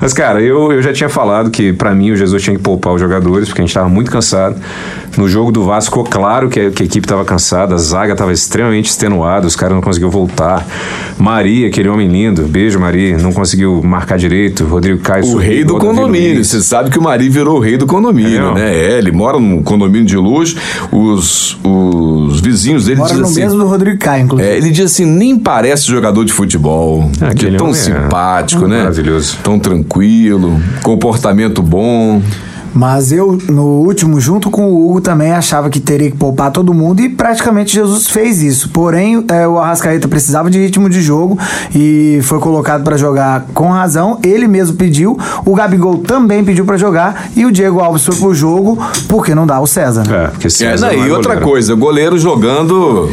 Mas, 0.00 0.12
cara, 0.12 0.40
eu, 0.40 0.72
eu 0.72 0.80
já 0.80 0.92
tinha 0.92 1.08
falado 1.08 1.50
que, 1.50 1.72
pra 1.72 1.94
mim, 1.94 2.12
o 2.12 2.16
Jesus 2.16 2.42
tinha 2.42 2.56
que 2.56 2.62
poupar 2.62 2.94
os 2.94 3.00
jogadores, 3.00 3.48
porque 3.48 3.60
a 3.60 3.64
gente 3.66 3.74
tava 3.74 3.88
muito 3.88 4.10
cansado. 4.10 4.56
No 5.16 5.28
jogo 5.28 5.50
do 5.50 5.64
Vasco 5.64 5.90
ficou 5.96 6.04
claro 6.04 6.48
que 6.48 6.60
a, 6.60 6.70
que 6.70 6.82
a 6.82 6.86
equipe 6.86 7.06
tava 7.06 7.24
cansada, 7.24 7.74
a 7.74 7.78
zaga 7.78 8.14
tava 8.14 8.32
extremamente 8.32 8.90
extenuada, 8.90 9.46
os 9.46 9.56
caras 9.56 9.74
não 9.74 9.82
conseguiam 9.82 10.10
voltar. 10.10 10.66
Maria, 11.18 11.68
aquele 11.68 11.88
homem 11.88 12.08
lindo, 12.08 12.42
beijo, 12.42 12.78
Maria, 12.78 13.16
não 13.18 13.32
conseguiu 13.32 13.82
marcar 13.82 14.18
direito. 14.18 14.64
Rodrigo 14.64 15.00
Caio 15.00 15.22
O 15.22 15.26
subiu, 15.26 15.40
rei 15.40 15.64
do 15.64 15.78
condomínio. 15.78 16.44
Você 16.44 16.60
sabe 16.60 16.90
que 16.90 16.98
o 16.98 17.02
Mari 17.02 17.28
virou 17.28 17.56
o 17.56 17.60
rei 17.60 17.76
do 17.76 17.86
condomínio, 17.86 18.50
É 18.50 18.54
né? 18.54 18.76
É, 18.76 18.98
ele 18.98 19.12
mora 19.12 19.38
num 19.38 19.62
condomínio 19.62 20.06
de 20.06 20.16
luxo. 20.16 20.56
Os, 20.92 21.56
os 21.64 22.40
vizinhos 22.40 22.84
dele 22.84 22.98
Mora 22.98 23.08
dizem 23.08 23.22
no 23.22 23.28
assim. 23.28 23.40
mesmo 23.40 23.58
do 23.58 23.66
Rodrigo 23.66 23.98
Caio, 23.98 24.24
inclusive. 24.24 24.48
É, 24.50 24.56
ele 24.56 24.70
diz 24.70 24.92
assim, 24.92 25.06
nem 25.06 25.38
parece 25.38 25.86
jogador 25.86 26.24
de 26.24 26.32
futebol. 26.32 27.10
Ah, 27.20 27.28
aquele 27.28 27.56
tão 27.56 27.68
homem 27.68 27.80
é 27.80 27.82
simpático, 27.84 28.66
né? 28.66 28.78
maravilhoso. 28.78 29.38
Tão 29.42 29.58
tranquilo, 29.58 30.60
comportamento 30.82 31.62
bom. 31.62 32.20
Mas 32.76 33.10
eu, 33.10 33.38
no 33.48 33.64
último, 33.86 34.20
junto 34.20 34.50
com 34.50 34.66
o 34.70 34.86
Hugo, 34.90 35.00
também 35.00 35.32
achava 35.32 35.70
que 35.70 35.80
teria 35.80 36.10
que 36.10 36.16
poupar 36.16 36.50
todo 36.52 36.74
mundo 36.74 37.00
e 37.00 37.08
praticamente 37.08 37.72
Jesus 37.72 38.06
fez 38.06 38.42
isso. 38.42 38.68
Porém, 38.68 39.24
é, 39.28 39.48
o 39.48 39.58
Arrascaeta 39.58 40.06
precisava 40.06 40.50
de 40.50 40.58
ritmo 40.58 40.90
de 40.90 41.00
jogo 41.00 41.38
e 41.74 42.20
foi 42.22 42.38
colocado 42.38 42.84
para 42.84 42.96
jogar 42.96 43.46
com 43.54 43.68
razão. 43.70 44.18
Ele 44.22 44.46
mesmo 44.46 44.76
pediu, 44.76 45.18
o 45.44 45.54
Gabigol 45.54 45.98
também 45.98 46.44
pediu 46.44 46.64
para 46.66 46.76
jogar 46.76 47.30
e 47.34 47.46
o 47.46 47.50
Diego 47.50 47.80
Alves 47.80 48.04
foi 48.04 48.14
pro 48.16 48.34
jogo 48.34 48.78
porque 49.08 49.34
não 49.34 49.46
dá 49.46 49.58
o 49.60 49.66
César. 49.66 50.06
né? 50.06 50.24
É, 50.24 50.28
porque 50.28 50.46
É, 50.48 50.50
César 50.50 50.88
não, 50.88 50.96
não 50.96 51.04
é 51.04 51.08
e 51.08 51.10
outra 51.10 51.30
goleiro. 51.34 51.46
coisa, 51.50 51.74
goleiro 51.74 52.18
jogando, 52.18 53.08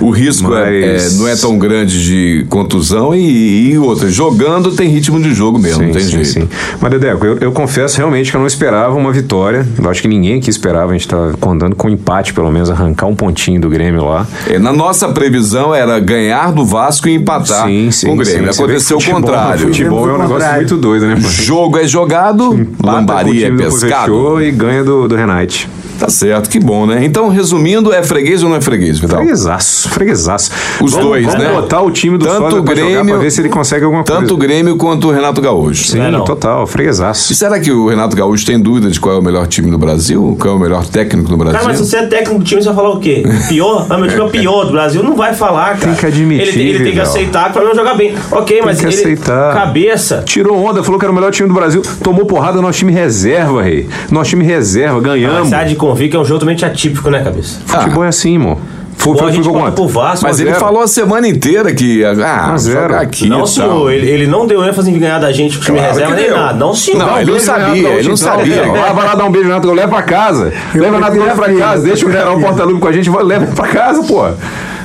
o 0.00 0.10
risco 0.10 0.54
é- 0.54 0.92
Mas- 0.94 1.14
é, 1.14 1.18
não 1.18 1.28
é 1.28 1.36
tão 1.36 1.58
grande 1.58 2.02
de 2.04 2.46
contusão 2.48 3.14
e, 3.14 3.72
e 3.72 3.78
outra, 3.78 4.08
jogando 4.08 4.70
tem 4.72 4.88
ritmo 4.88 5.20
de 5.20 5.34
jogo 5.34 5.58
mesmo, 5.58 5.82
não 5.82 5.92
tem 5.92 6.02
sim, 6.02 6.10
jeito. 6.22 6.28
sim. 6.28 6.48
Mas, 6.80 6.90
Dedeco, 6.90 7.24
eu, 7.26 7.36
eu 7.38 7.52
confesso 7.52 7.96
realmente 7.98 8.30
que 8.30 8.36
eu 8.36 8.40
não 8.40 8.46
esperava 8.46 8.85
uma 8.94 9.12
vitória. 9.12 9.66
Eu 9.82 9.90
acho 9.90 10.02
que 10.02 10.08
ninguém 10.08 10.38
aqui 10.38 10.50
esperava. 10.50 10.92
A 10.92 10.94
gente 10.94 11.08
tá 11.08 11.32
contando 11.40 11.74
com 11.74 11.88
um 11.88 11.90
empate, 11.90 12.32
pelo 12.32 12.50
menos, 12.50 12.70
arrancar 12.70 13.06
um 13.06 13.14
pontinho 13.14 13.60
do 13.60 13.68
Grêmio 13.68 14.04
lá. 14.04 14.26
É, 14.46 14.58
na 14.58 14.72
nossa 14.72 15.08
previsão 15.08 15.74
era 15.74 15.98
ganhar 15.98 16.52
do 16.52 16.64
Vasco 16.64 17.08
e 17.08 17.14
empatar 17.14 17.66
sim, 17.66 17.90
sim. 17.90 18.06
com 18.06 18.14
o 18.14 18.16
Grêmio. 18.16 18.52
sim. 18.52 18.62
Aconteceu 18.62 18.98
o 18.98 19.04
contrário. 19.04 19.66
Futebol 19.66 20.08
é 20.08 20.12
um 20.14 20.18
negócio 20.18 20.52
muito 20.54 20.76
doido, 20.76 21.06
né, 21.06 21.14
mano? 21.14 21.28
Jogo 21.28 21.78
é 21.78 21.86
jogado, 21.86 22.68
lambaria 22.82 23.48
é 23.48 23.50
pescado. 23.50 24.12
Fechou 24.12 24.42
e 24.42 24.50
ganha 24.50 24.84
do, 24.84 25.08
do 25.08 25.16
Renate. 25.16 25.68
Tá 25.98 26.08
certo, 26.08 26.48
que 26.50 26.58
bom, 26.60 26.86
né? 26.86 27.04
Então, 27.04 27.28
resumindo, 27.28 27.92
é 27.92 28.02
freguês 28.02 28.42
ou 28.42 28.48
não 28.50 28.56
é 28.56 28.60
freguês, 28.60 28.98
Vidal? 28.98 29.18
Freguesaço, 29.18 29.88
freguesaço. 29.88 30.50
Os 30.82 30.92
Vamos- 30.92 31.06
dois, 31.06 31.26
vamos 31.26 31.40
né? 31.42 31.50
botar 31.52 31.80
o 31.80 31.90
time 31.90 32.18
do 32.18 32.26
Tanto 32.26 32.36
o 32.58 32.62
pra 32.62 32.74
jogar 32.74 32.90
Grêmio- 32.90 33.14
pra 33.14 33.22
ver 33.24 33.30
se 33.30 33.40
ele 33.40 33.48
consegue 33.48 33.84
alguma 33.84 34.04
Tanto 34.04 34.34
o 34.34 34.38
coisa. 34.38 34.52
Grêmio 34.52 34.76
quanto 34.76 35.08
o 35.08 35.10
Renato 35.12 35.40
Gaúcho. 35.40 35.84
Sim, 35.88 35.98
Não 35.98 36.04
é 36.06 36.10
não. 36.10 36.24
total, 36.24 36.64
E 36.64 36.66
freguesaço. 36.66 37.34
será 37.34 37.58
que 37.58 37.70
o 37.72 37.88
Renato 37.88 38.14
Gaúcho 38.16 38.44
tem 38.44 38.60
dúvida 38.60 38.90
de 38.90 39.00
qual 39.00 39.16
é 39.16 39.18
o 39.18 39.22
melhor 39.22 39.46
time 39.46 39.70
do 39.70 39.78
Brasil? 39.78 40.36
Qual 40.40 40.54
é 40.54 40.56
o 40.56 40.60
melhor 40.60 40.84
técnico 40.86 41.28
do 41.30 41.36
Brasil? 41.36 41.58
Cara, 41.58 41.68
mas 41.70 41.78
se 41.78 41.86
você 41.86 41.96
é 41.96 42.06
técnico 42.06 42.38
do 42.40 42.44
time, 42.44 42.60
você 42.62 42.68
vai 42.68 42.76
falar 42.76 42.90
o 42.90 43.00
quê? 43.00 43.22
Pior? 43.48 43.86
Ah, 43.88 43.96
meu 43.98 44.08
time 44.08 44.20
é 44.20 44.24
o 44.24 44.28
pior 44.30 44.64
do 44.66 44.72
Brasil. 44.72 45.02
Não 45.02 45.16
vai 45.16 45.32
falar, 45.34 45.78
cara. 45.78 45.92
Tem 45.92 45.94
que 45.94 46.06
admitir, 46.06 46.42
Ele, 46.48 46.52
tem- 46.52 46.66
ele 46.68 46.84
tem 46.84 46.92
que 46.92 47.00
aceitar 47.00 47.46
que 47.46 47.52
pra 47.54 47.64
mim 47.68 47.74
jogar 47.74 47.94
bem. 47.94 48.14
Ok, 48.30 48.60
mas 48.64 48.78
que 48.80 48.86
ele. 48.86 48.94
aceitar. 48.94 49.54
Cabeça. 49.54 50.22
Tirou 50.26 50.56
onda, 50.62 50.82
falou 50.82 50.98
que 50.98 51.04
era 51.04 51.12
o 51.12 51.14
melhor 51.14 51.30
time 51.32 51.48
do 51.48 51.54
Brasil. 51.54 51.82
Tomou 52.02 52.26
porrada 52.26 52.56
no 52.56 52.62
nosso 52.62 52.78
time 52.78 52.92
reserva, 52.92 53.62
rei. 53.62 53.88
Nosso 54.10 54.30
time 54.30 54.44
reserva, 54.44 55.00
ganhamos. 55.00 55.50
Mas 55.50 55.52
a 55.52 55.64
de 55.64 55.74
convir 55.88 56.10
que 56.10 56.16
é 56.16 56.18
um 56.18 56.24
jogo 56.24 56.40
totalmente 56.40 56.64
atípico, 56.64 57.10
né, 57.10 57.22
cabeça? 57.22 57.58
Futebol 57.66 58.04
é 58.04 58.08
assim, 58.08 58.32
irmão. 58.34 58.58
Foi, 58.98 59.12
Pô, 59.12 59.18
foi, 59.20 59.28
a 59.28 59.32
gente 59.32 59.46
quanto? 59.48 59.74
pro 59.74 59.86
Vasco. 59.86 60.24
Mas 60.26 60.40
ele 60.40 60.48
zero. 60.48 60.60
falou 60.60 60.82
a 60.82 60.88
semana 60.88 61.28
inteira 61.28 61.72
que. 61.74 62.02
Ah, 62.02 62.56
zero. 62.56 62.96
aqui. 62.96 63.28
Não, 63.28 63.46
senhor. 63.46 63.92
Ele, 63.92 64.08
ele 64.08 64.26
não 64.26 64.46
deu 64.46 64.64
ênfase 64.64 64.90
em 64.90 64.98
ganhar 64.98 65.18
da 65.18 65.30
gente 65.30 65.58
com 65.58 65.62
o 65.62 65.64
time 65.66 65.78
Claro 65.78 65.92
reserva 65.92 66.14
nem 66.16 66.24
deu. 66.28 66.36
nada. 66.36 66.54
Não, 66.58 66.74
senhor. 66.74 66.98
Não, 67.06 67.20
ele 67.20 67.30
não 67.30 67.38
sabia, 67.38 67.66
Renato 67.74 67.98
ele 67.98 68.08
não 68.08 68.16
sabia. 68.16 68.62
Vidal. 68.62 68.94
Vai, 68.94 69.04
lá 69.04 69.14
dar 69.14 69.24
um 69.24 69.30
beijo 69.30 69.48
no 69.48 69.54
Renato 69.54 69.70
leva 69.72 69.88
pra 69.88 70.02
casa. 70.02 70.52
leva 70.74 70.92
o 70.92 70.94
Renato 70.94 71.16
Gaúcho 71.18 71.34
pra 71.36 71.54
casa, 71.54 71.82
deixa 71.84 72.06
o 72.06 72.10
Carol 72.10 72.24
prefiro. 72.36 72.46
porta-lupe 72.48 72.80
com 72.80 72.88
a 72.88 72.92
gente, 72.92 73.10
vai- 73.10 73.22
leva 73.22 73.44
ele 73.44 73.54
pra 73.54 73.68
casa, 73.68 74.02
pô. 74.02 74.24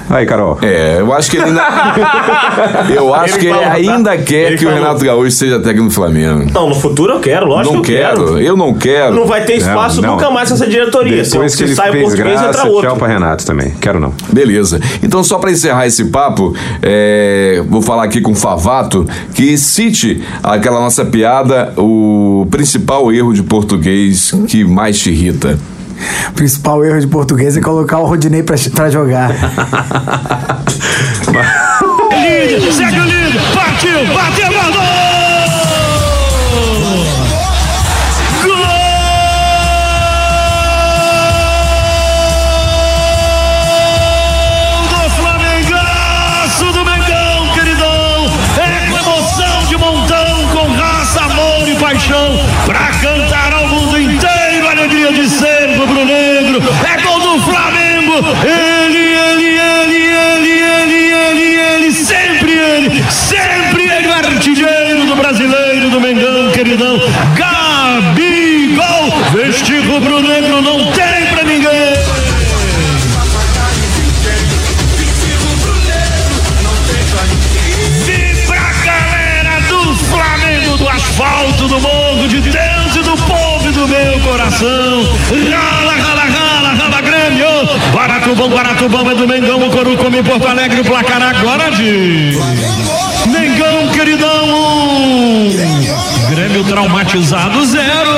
Aí, 0.09 0.25
Carol. 0.25 0.57
É, 0.61 0.97
eu 0.99 1.13
acho 1.13 1.29
que 1.31 1.37
ele 1.37 1.45
ainda. 1.45 1.61
eu 2.93 3.13
acho 3.13 3.33
Ele 3.35 3.39
que 3.39 3.45
ele 3.47 3.53
falou, 3.53 3.69
tá? 3.69 3.73
ainda 3.73 4.17
quer 4.17 4.47
Ele 4.47 4.57
que 4.57 4.65
o 4.65 4.69
falou. 4.69 4.83
Renato 4.83 5.05
Gaúcho 5.05 5.31
seja 5.31 5.59
técnico 5.59 5.87
do 5.87 5.93
Flamengo. 5.93 6.51
Não, 6.53 6.69
no 6.69 6.75
futuro 6.75 7.13
eu 7.13 7.19
quero, 7.19 7.45
lógico 7.47 7.75
não 7.75 7.81
que 7.81 7.91
eu 7.93 7.97
quero. 7.97 8.25
quero, 8.25 8.39
eu 8.39 8.57
não 8.57 8.73
quero. 8.73 9.15
Não 9.15 9.25
vai 9.25 9.43
ter 9.45 9.53
espaço 9.55 10.01
Não, 10.01 10.09
não. 10.09 10.15
nunca 10.17 10.29
mais 10.31 10.49
com 10.49 10.55
essa 10.55 10.67
diretoria. 10.67 11.23
Se, 11.23 11.31
Depois 11.31 11.51
que 11.53 11.57
se 11.59 11.63
ele 11.63 11.75
sai 11.75 11.89
o 11.89 11.93
fez 11.93 12.03
português, 12.03 12.41
graça, 12.41 12.59
entra 12.59 12.69
outro. 12.71 12.89
tchau 12.89 12.97
pra 12.97 13.07
Renato 13.07 13.45
também. 13.45 13.71
Quero 13.79 13.99
não. 13.99 14.13
Beleza. 14.31 14.79
Então, 15.01 15.23
só 15.23 15.37
para 15.39 15.51
encerrar 15.51 15.87
esse 15.87 16.05
papo, 16.05 16.53
é, 16.81 17.63
vou 17.69 17.81
falar 17.81 18.03
aqui 18.03 18.19
com 18.21 18.31
o 18.31 18.35
Favato 18.35 19.05
que 19.33 19.57
cite 19.57 20.21
aquela 20.43 20.79
nossa 20.79 21.05
piada, 21.05 21.73
o 21.77 22.45
principal 22.51 23.11
erro 23.11 23.33
de 23.33 23.43
português 23.43 24.31
que 24.47 24.63
mais 24.63 24.99
te 24.99 25.09
irrita. 25.11 25.57
O 26.29 26.33
principal 26.33 26.83
erro 26.83 26.99
de 26.99 27.07
português 27.07 27.57
é 27.57 27.61
colocar 27.61 27.99
o 27.99 28.05
Rodinei 28.05 28.43
pra, 28.43 28.55
pra 28.73 28.89
jogar. 28.89 29.31
líder, 32.11 32.71
segue 32.71 32.99
o 32.99 33.03
líder, 33.03 33.41
partiu, 33.53 34.13
bateu, 34.13 34.50
coração. 84.61 85.03
Rala, 85.49 85.93
rala, 85.93 86.21
rala, 86.21 86.73
rala, 86.73 87.01
Grêmio. 87.01 87.47
Guaratubão, 87.93 88.49
Guaratubão 88.49 89.11
é 89.11 89.15
do 89.15 89.27
Mengão, 89.27 89.67
o 89.67 89.71
Coru 89.71 89.97
come 89.97 90.23
Porto 90.23 90.47
Alegre, 90.47 90.81
o 90.81 90.85
placar 90.85 91.21
agora 91.21 91.71
de. 91.71 92.37
Mengão, 93.27 93.87
queridão. 93.93 94.47
Grêmio 96.29 96.63
traumatizado, 96.65 97.65
zero. 97.65 98.11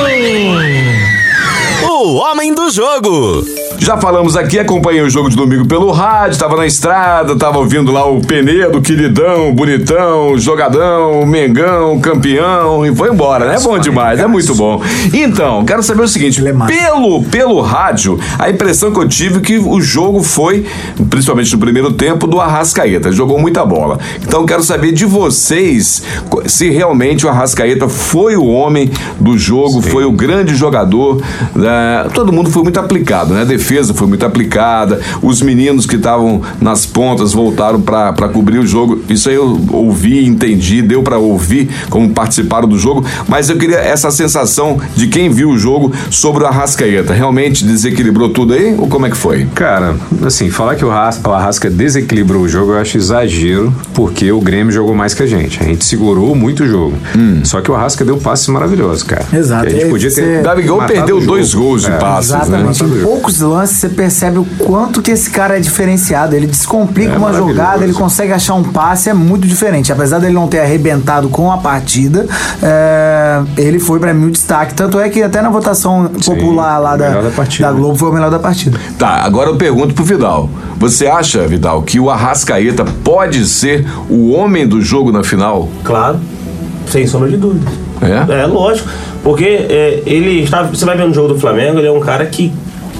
O 1.83 2.15
homem 2.15 2.53
do 2.53 2.69
jogo. 2.69 3.45
Já 3.83 3.97
falamos 3.97 4.37
aqui, 4.37 4.57
acompanhei 4.57 5.01
o 5.01 5.09
jogo 5.09 5.29
de 5.29 5.35
domingo 5.35 5.67
pelo 5.67 5.91
rádio, 5.91 6.39
tava 6.39 6.55
na 6.55 6.65
estrada, 6.65 7.35
tava 7.35 7.57
ouvindo 7.57 7.91
lá 7.91 8.09
o 8.09 8.21
Penedo, 8.21 8.81
queridão, 8.81 9.53
bonitão, 9.53 10.37
jogadão, 10.37 11.25
Mengão, 11.25 11.99
campeão, 11.99 12.85
e 12.85 12.95
foi 12.95 13.09
embora, 13.09 13.43
né? 13.45 13.55
É 13.57 13.59
bom 13.59 13.77
demais, 13.77 14.21
é 14.21 14.25
muito 14.25 14.55
bom. 14.55 14.81
Então, 15.13 15.65
quero 15.65 15.83
saber 15.83 16.03
o 16.03 16.07
seguinte: 16.07 16.41
pelo, 16.41 17.23
pelo 17.23 17.59
rádio, 17.59 18.17
a 18.39 18.49
impressão 18.49 18.93
que 18.93 18.99
eu 19.01 19.09
tive 19.09 19.39
é 19.39 19.41
que 19.41 19.57
o 19.57 19.81
jogo 19.81 20.23
foi, 20.23 20.65
principalmente 21.09 21.51
no 21.51 21.59
primeiro 21.59 21.91
tempo, 21.91 22.25
do 22.25 22.39
Arrascaeta. 22.39 23.11
Jogou 23.11 23.37
muita 23.37 23.65
bola. 23.65 23.99
Então, 24.25 24.45
quero 24.45 24.63
saber 24.63 24.93
de 24.93 25.03
vocês 25.03 26.03
se 26.45 26.69
realmente 26.69 27.25
o 27.25 27.29
Arrascaeta 27.29 27.89
foi 27.89 28.37
o 28.37 28.45
homem 28.45 28.89
do 29.19 29.37
jogo, 29.37 29.81
foi 29.81 30.05
o 30.05 30.11
grande 30.13 30.55
jogador. 30.55 31.21
né? 31.53 32.07
Todo 32.13 32.31
mundo 32.31 32.49
foi 32.49 32.63
muito 32.63 32.79
aplicado, 32.79 33.33
né? 33.33 33.41
A 33.41 33.45
defesa 33.73 33.93
foi 33.93 34.07
muito 34.07 34.25
aplicada, 34.25 34.99
os 35.21 35.41
meninos 35.41 35.85
que 35.85 35.95
estavam 35.95 36.41
nas 36.61 36.85
pontas 36.85 37.33
voltaram 37.33 37.81
para 37.81 38.29
cobrir 38.29 38.59
o 38.59 38.67
jogo. 38.67 39.01
Isso 39.09 39.29
aí 39.29 39.35
eu 39.35 39.59
ouvi, 39.71 40.25
entendi, 40.25 40.81
deu 40.81 41.01
para 41.01 41.17
ouvir 41.17 41.69
como 41.89 42.09
participaram 42.11 42.67
do 42.67 42.77
jogo, 42.77 43.03
mas 43.27 43.49
eu 43.49 43.57
queria 43.57 43.77
essa 43.77 44.11
sensação 44.11 44.77
de 44.95 45.07
quem 45.07 45.29
viu 45.29 45.49
o 45.49 45.57
jogo 45.57 45.91
sobre 46.11 46.43
o 46.43 46.47
Arrascaeta. 46.47 47.13
Realmente 47.13 47.65
desequilibrou 47.65 48.29
tudo 48.29 48.53
aí 48.53 48.75
ou 48.77 48.87
como 48.87 49.05
é 49.07 49.09
que 49.09 49.17
foi? 49.17 49.45
Cara, 49.55 49.95
assim, 50.25 50.49
falar 50.49 50.75
que 50.75 50.85
o 50.85 50.91
Arrasca, 50.91 51.69
desequilibrou 51.69 52.43
o 52.43 52.49
jogo 52.49 52.73
eu 52.73 52.77
acho 52.79 52.97
exagero, 52.97 53.73
porque 53.93 54.31
o 54.31 54.39
Grêmio 54.39 54.71
jogou 54.71 54.93
mais 54.93 55.13
que 55.13 55.23
a 55.23 55.27
gente. 55.27 55.59
A 55.61 55.65
gente 55.65 55.83
segurou 55.83 56.35
muito 56.35 56.63
o 56.63 56.67
jogo. 56.67 56.93
Só 57.43 57.61
que 57.61 57.71
o 57.71 57.75
Arrasca 57.75 58.05
deu 58.05 58.17
passes 58.17 58.47
maravilhosos, 58.47 59.03
cara. 59.03 59.25
Exato. 59.33 59.63
Que 59.65 59.69
a 59.69 59.71
gente 59.75 59.87
E 59.87 59.89
podia 59.89 60.13
ter. 60.13 60.39
O 60.39 60.43
Gabigol 60.43 60.83
perdeu 60.83 61.19
dois 61.21 61.53
gols 61.53 61.83
de 61.83 61.91
É, 61.91 61.97
passes, 61.97 62.31
né? 62.31 62.37
Exatamente. 62.43 62.83
né? 62.83 62.99
Em 62.99 63.03
poucos 63.03 63.39
lances 63.39 63.62
você 63.71 63.89
percebe 63.89 64.39
o 64.39 64.45
quanto 64.57 65.01
que 65.01 65.11
esse 65.11 65.29
cara 65.29 65.57
é 65.57 65.59
diferenciado. 65.59 66.35
Ele 66.35 66.47
descomplica 66.47 67.13
É 67.13 67.17
uma 67.17 67.33
jogada, 67.33 67.83
ele 67.83 67.93
consegue 67.93 68.31
achar 68.31 68.53
um 68.55 68.63
passe, 68.63 69.09
é 69.09 69.13
muito 69.13 69.47
diferente. 69.47 69.91
Apesar 69.91 70.19
dele 70.19 70.33
não 70.33 70.47
ter 70.47 70.59
arrebentado 70.59 71.29
com 71.29 71.51
a 71.51 71.57
partida, 71.57 72.25
é, 72.61 73.41
ele 73.57 73.79
foi 73.79 73.99
pra 73.99 74.13
mim 74.13 74.27
o 74.27 74.31
destaque. 74.31 74.73
Tanto 74.73 74.99
é 74.99 75.09
que 75.09 75.21
até 75.21 75.41
na 75.41 75.49
votação 75.49 76.09
popular 76.25 76.77
lá 76.77 76.95
da, 76.95 77.21
da 77.21 77.29
partida. 77.29 77.67
da 77.67 77.73
Globo 77.73 77.95
foi 77.95 78.09
o 78.09 78.13
melhor 78.13 78.31
da 78.31 78.39
partida. 78.39 78.79
Tá, 78.97 79.23
agora 79.23 79.49
eu 79.49 79.55
pergunto 79.55 79.93
pro 79.93 80.03
Vidal. 80.03 80.49
Você 80.77 81.07
acha, 81.07 81.47
Vidal, 81.47 81.81
que 81.83 81.99
o 81.99 82.09
Arrascaeta 82.09 82.85
pode 83.03 83.45
ser 83.45 83.87
o 84.09 84.31
homem 84.31 84.67
do 84.67 84.81
jogo 84.81 85.11
na 85.11 85.23
final? 85.23 85.69
Claro, 85.83 86.19
sem 86.87 87.07
sombra 87.07 87.29
de 87.29 87.37
dúvida. 87.37 87.71
É? 88.01 88.41
É, 88.41 88.45
lógico. 88.45 88.89
Porque 89.23 89.45
é, 89.45 90.03
ele 90.05 90.41
está. 90.43 90.63
Você 90.63 90.83
vai 90.83 90.97
ver 90.97 91.07
no 91.07 91.13
jogo 91.13 91.29
do 91.29 91.39
Flamengo, 91.39 91.79
ele 91.79 91.87
é 91.87 91.91
um 91.91 91.99
cara 91.99 92.25
que. 92.25 92.51